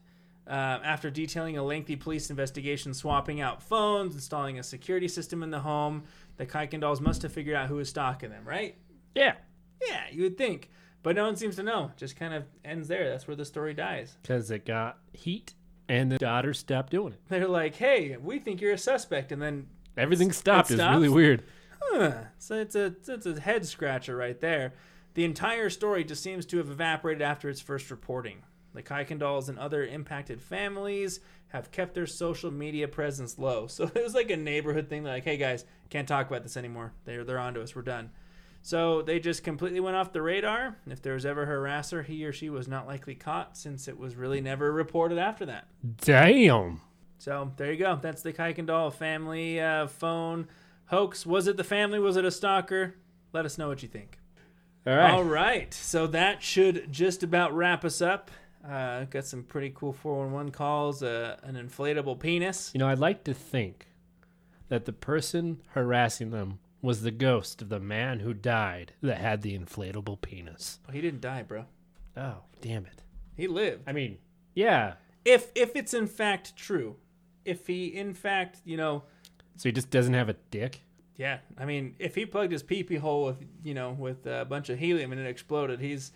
Uh, 0.48 0.80
after 0.84 1.10
detailing 1.10 1.58
a 1.58 1.64
lengthy 1.64 1.96
police 1.96 2.30
investigation, 2.30 2.94
swapping 2.94 3.42
out 3.42 3.64
phones, 3.64 4.14
installing 4.14 4.60
a 4.60 4.64
security 4.64 5.08
system 5.08 5.42
in 5.42 5.50
the 5.50 5.60
home, 5.60 6.04
the 6.38 6.46
Kuykendalls 6.46 7.02
must 7.02 7.22
have 7.22 7.32
figured 7.32 7.56
out 7.56 7.68
who 7.70 7.76
was 7.76 7.90
stalking 7.90 8.30
them, 8.30 8.44
right? 8.46 8.76
Yeah. 9.14 9.34
Yeah, 9.88 10.02
you 10.12 10.24
would 10.24 10.38
think. 10.38 10.70
But 11.04 11.16
no 11.16 11.26
one 11.26 11.36
seems 11.36 11.56
to 11.58 11.64
know. 11.64 11.92
Just 11.98 12.16
kind 12.16 12.34
of 12.34 12.44
ends 12.64 12.88
there. 12.88 13.10
That's 13.10 13.28
where 13.28 13.36
the 13.36 13.46
story 13.46 13.74
dies. 13.74 14.18
Because 14.22 14.50
it 14.52 14.66
got 14.66 14.98
heat 15.14 15.54
and 15.88 16.12
the 16.12 16.18
daughter 16.18 16.54
stopped 16.54 16.90
doing 16.92 17.14
it. 17.14 17.20
They're 17.30 17.48
like, 17.48 17.76
hey, 17.76 18.18
we 18.18 18.40
think 18.40 18.60
you're 18.62 18.74
a 18.74 18.78
suspect. 18.78 19.32
And 19.32 19.42
then, 19.42 19.68
Everything 19.98 20.32
stopped. 20.32 20.72
it 20.72 20.80
It's 20.80 20.84
really 20.84 21.10
weird. 21.10 21.44
huh. 21.82 22.14
So 22.40 22.56
it's 22.56 22.76
a, 22.76 22.96
it's 23.08 23.26
a 23.26 23.40
head 23.40 23.66
scratcher 23.66 24.16
right 24.16 24.40
there. 24.40 24.74
The 25.14 25.24
entire 25.24 25.70
story 25.70 26.04
just 26.04 26.24
seems 26.24 26.46
to 26.48 26.58
have 26.58 26.70
evaporated 26.70 27.22
after 27.22 27.50
its 27.50 27.62
first 27.62 27.90
reporting. 27.92 28.40
The 28.74 28.84
Kuykendalls 28.84 29.48
and 29.48 29.58
other 29.58 29.86
impacted 29.86 30.42
families 30.42 31.22
have 31.50 31.72
kept 31.72 31.94
their 31.94 32.08
social 32.08 32.52
media 32.52 32.88
presence 32.88 33.38
low. 33.38 33.68
So 33.70 33.86
it 33.86 34.04
was 34.04 34.14
like 34.16 34.32
a 34.32 34.36
neighborhood 34.38 34.90
thing. 34.90 35.04
Like, 35.04 35.24
hey 35.24 35.38
guys, 35.38 35.64
can't 35.90 36.08
talk 36.08 36.28
about 36.28 36.44
this 36.44 36.58
anymore. 36.58 36.94
They're 37.06 37.24
they're 37.24 37.40
onto 37.40 37.62
us. 37.62 37.76
We're 37.76 37.82
done. 37.82 38.12
So 38.62 39.04
they 39.04 39.20
just 39.20 39.44
completely 39.44 39.80
went 39.80 39.96
off 39.96 40.12
the 40.12 40.24
radar. 40.24 40.76
If 40.88 41.02
there 41.04 41.14
was 41.14 41.24
ever 41.26 41.44
a 41.44 41.48
harasser, 41.48 42.04
he 42.04 42.26
or 42.26 42.34
she 42.34 42.50
was 42.50 42.68
not 42.68 42.88
likely 42.88 43.14
caught 43.14 43.56
since 43.56 43.88
it 43.88 44.00
was 44.00 44.16
really 44.16 44.42
never 44.42 44.72
reported 44.72 45.20
after 45.20 45.46
that. 45.46 45.68
Damn. 45.98 46.82
So 47.20 47.52
there 47.58 47.72
you 47.72 47.78
go. 47.78 48.00
That's 48.02 48.24
the 48.24 48.34
Kuykendall 48.34 48.94
family 48.94 49.60
uh, 49.60 49.86
phone 49.86 50.48
hoax. 50.88 51.26
Was 51.26 51.48
it 51.48 51.58
the 51.58 51.64
family? 51.64 52.00
Was 52.00 52.18
it 52.18 52.26
a 52.26 52.32
stalker? 52.32 52.96
Let 53.34 53.46
us 53.46 53.58
know 53.60 53.68
what 53.68 53.84
you 53.84 53.90
think. 53.90 54.18
All 54.88 54.96
right. 54.96 55.12
All 55.12 55.24
right. 55.24 55.74
So 55.74 56.08
that 56.08 56.42
should 56.42 56.92
just 56.92 57.22
about 57.22 57.54
wrap 57.54 57.86
us 57.86 58.02
up. 58.02 58.32
Uh, 58.68 59.04
got 59.06 59.26
some 59.26 59.44
pretty 59.44 59.72
cool 59.76 59.94
411 59.94 60.52
calls, 60.52 61.04
uh, 61.04 61.38
an 61.44 61.56
inflatable 61.56 62.20
penis. 62.20 62.72
You 62.74 62.80
know, 62.80 62.88
I'd 62.88 62.98
like 62.98 63.24
to 63.26 63.34
think 63.34 63.86
that 64.70 64.86
the 64.86 64.94
person 64.94 65.62
harassing 65.70 66.32
them 66.32 66.60
was 66.82 67.02
the 67.02 67.12
ghost 67.12 67.62
of 67.62 67.70
the 67.70 67.80
man 67.80 68.20
who 68.20 68.34
died 68.34 68.94
that 69.02 69.18
had 69.18 69.42
the 69.42 69.58
inflatable 69.58 70.22
penis. 70.22 70.80
Oh, 70.88 70.92
he 70.92 71.02
didn't 71.02 71.22
die, 71.22 71.44
bro. 71.44 71.66
Oh, 72.16 72.38
damn 72.62 72.86
it. 72.86 73.04
He 73.36 73.48
lived. 73.48 73.84
I 73.88 73.92
mean, 73.92 74.18
yeah. 74.54 74.94
If 75.24 75.52
if 75.56 75.76
it's 75.76 75.94
in 75.94 76.08
fact 76.08 76.56
true, 76.56 76.96
if 77.44 77.68
he 77.68 77.88
in 77.88 78.14
fact, 78.14 78.60
you 78.66 78.78
know, 78.78 79.04
So 79.58 79.70
he 79.70 79.74
just 79.74 79.90
doesn't 79.90 80.14
have 80.14 80.30
a 80.30 80.36
dick? 80.52 80.82
yeah, 81.18 81.40
I 81.58 81.66
mean, 81.66 81.96
if 81.98 82.14
he 82.16 82.26
plugged 82.26 82.52
his 82.52 82.62
pee 82.64 82.84
pee 82.84 82.98
hole 82.98 83.26
with, 83.26 83.38
you 83.64 83.74
know, 83.74 83.92
with 83.92 84.26
a 84.28 84.46
bunch 84.46 84.70
of 84.70 84.78
helium 84.80 85.12
and 85.12 85.20
it 85.22 85.28
exploded, 85.28 85.80
he's 85.80 86.12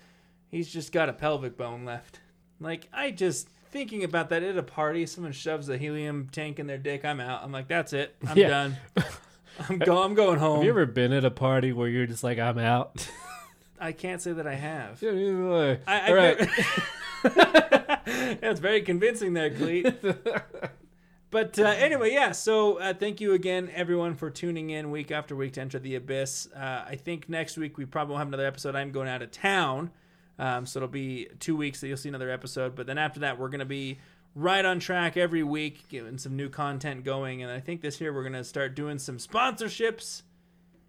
he's 0.49 0.71
just 0.71 0.91
got 0.91 1.09
a 1.09 1.13
pelvic 1.13 1.57
bone 1.57 1.83
left. 1.85 2.19
Like 2.59 2.87
I 2.93 3.11
just 3.11 3.49
thinking 3.71 4.03
about 4.03 4.29
that 4.29 4.43
at 4.43 4.57
a 4.57 4.63
party, 4.63 5.05
someone 5.05 5.31
shoves 5.31 5.69
a 5.69 5.77
helium 5.77 6.29
tank 6.31 6.59
in 6.59 6.67
their 6.67 6.77
dick, 6.77 7.05
I'm 7.05 7.19
out. 7.19 7.43
I'm 7.43 7.51
like, 7.51 7.67
that's 7.67 7.93
it. 7.93 8.15
I'm 8.27 8.37
Yeah. 8.37 8.47
done. 8.49 8.77
I'm 9.69 9.77
go 9.79 10.03
I'm 10.03 10.13
going 10.15 10.39
home. 10.39 10.57
Have 10.57 10.63
you 10.65 10.69
ever 10.71 10.85
been 10.85 11.11
at 11.11 11.25
a 11.25 11.31
party 11.31 11.73
where 11.73 11.89
you're 11.89 12.05
just 12.05 12.23
like, 12.23 12.39
I'm 12.39 12.57
out? 12.57 13.09
I 13.79 13.91
can't 13.93 14.21
say 14.21 14.33
that 14.33 14.45
I 14.47 14.55
have. 14.55 15.01
Yeah, 15.01 15.11
neither 15.11 15.31
do 15.33 15.55
I. 15.55 15.79
I, 15.87 16.07
All 16.09 16.15
right. 16.15 16.49
That's 18.41 18.59
very 18.59 18.81
convincing 18.81 19.33
there, 19.33 19.49
Cleet. 19.49 20.41
But 21.31 21.59
uh, 21.59 21.63
anyway, 21.67 22.11
yeah. 22.11 22.31
So 22.31 22.77
uh, 22.79 22.93
thank 22.93 23.21
you 23.21 23.33
again, 23.33 23.69
everyone, 23.75 24.15
for 24.15 24.29
tuning 24.31 24.71
in 24.71 24.89
week 24.89 25.11
after 25.11 25.35
week 25.35 25.53
to 25.53 25.61
Enter 25.61 25.77
the 25.77 25.95
Abyss. 25.95 26.49
Uh, 26.55 26.85
I 26.87 26.95
think 26.95 27.29
next 27.29 27.55
week 27.57 27.77
we 27.77 27.85
probably 27.85 28.13
won't 28.13 28.21
have 28.21 28.27
another 28.29 28.47
episode. 28.47 28.75
I'm 28.75 28.91
going 28.91 29.07
out 29.07 29.21
of 29.21 29.29
town, 29.31 29.91
um, 30.39 30.65
so 30.65 30.79
it'll 30.79 30.87
be 30.87 31.27
two 31.39 31.55
weeks 31.55 31.81
that 31.81 31.87
you'll 31.87 31.97
see 31.97 32.09
another 32.09 32.31
episode. 32.31 32.73
But 32.75 32.87
then 32.87 32.97
after 32.97 33.19
that, 33.19 33.37
we're 33.37 33.49
going 33.49 33.59
to 33.59 33.65
be 33.65 33.99
right 34.33 34.63
on 34.63 34.79
track 34.79 35.17
every 35.17 35.43
week, 35.43 35.87
getting 35.89 36.17
some 36.17 36.35
new 36.35 36.49
content 36.49 37.03
going. 37.03 37.43
And 37.43 37.51
I 37.51 37.59
think 37.59 37.81
this 37.81 37.99
year 37.99 38.13
we're 38.13 38.23
going 38.23 38.33
to 38.33 38.43
start 38.43 38.75
doing 38.75 38.97
some 38.97 39.17
sponsorships, 39.17 40.23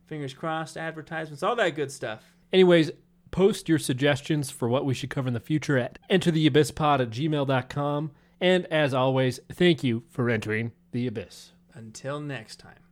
fingers 0.06 0.32
crossed, 0.32 0.76
advertisements, 0.76 1.42
all 1.42 1.56
that 1.56 1.74
good 1.74 1.90
stuff. 1.90 2.22
Anyways, 2.52 2.92
post 3.32 3.68
your 3.68 3.78
suggestions 3.78 4.50
for 4.50 4.68
what 4.68 4.84
we 4.84 4.94
should 4.94 5.10
cover 5.10 5.28
in 5.28 5.34
the 5.34 5.40
future 5.40 5.76
at 5.76 5.98
entertheabysspod 6.08 7.00
at 7.00 7.10
gmail.com. 7.10 8.12
And 8.40 8.66
as 8.66 8.94
always, 8.94 9.40
thank 9.52 9.84
you 9.84 10.04
for 10.08 10.30
entering 10.30 10.72
the 10.92 11.06
abyss. 11.06 11.52
Until 11.74 12.20
next 12.20 12.56
time. 12.56 12.89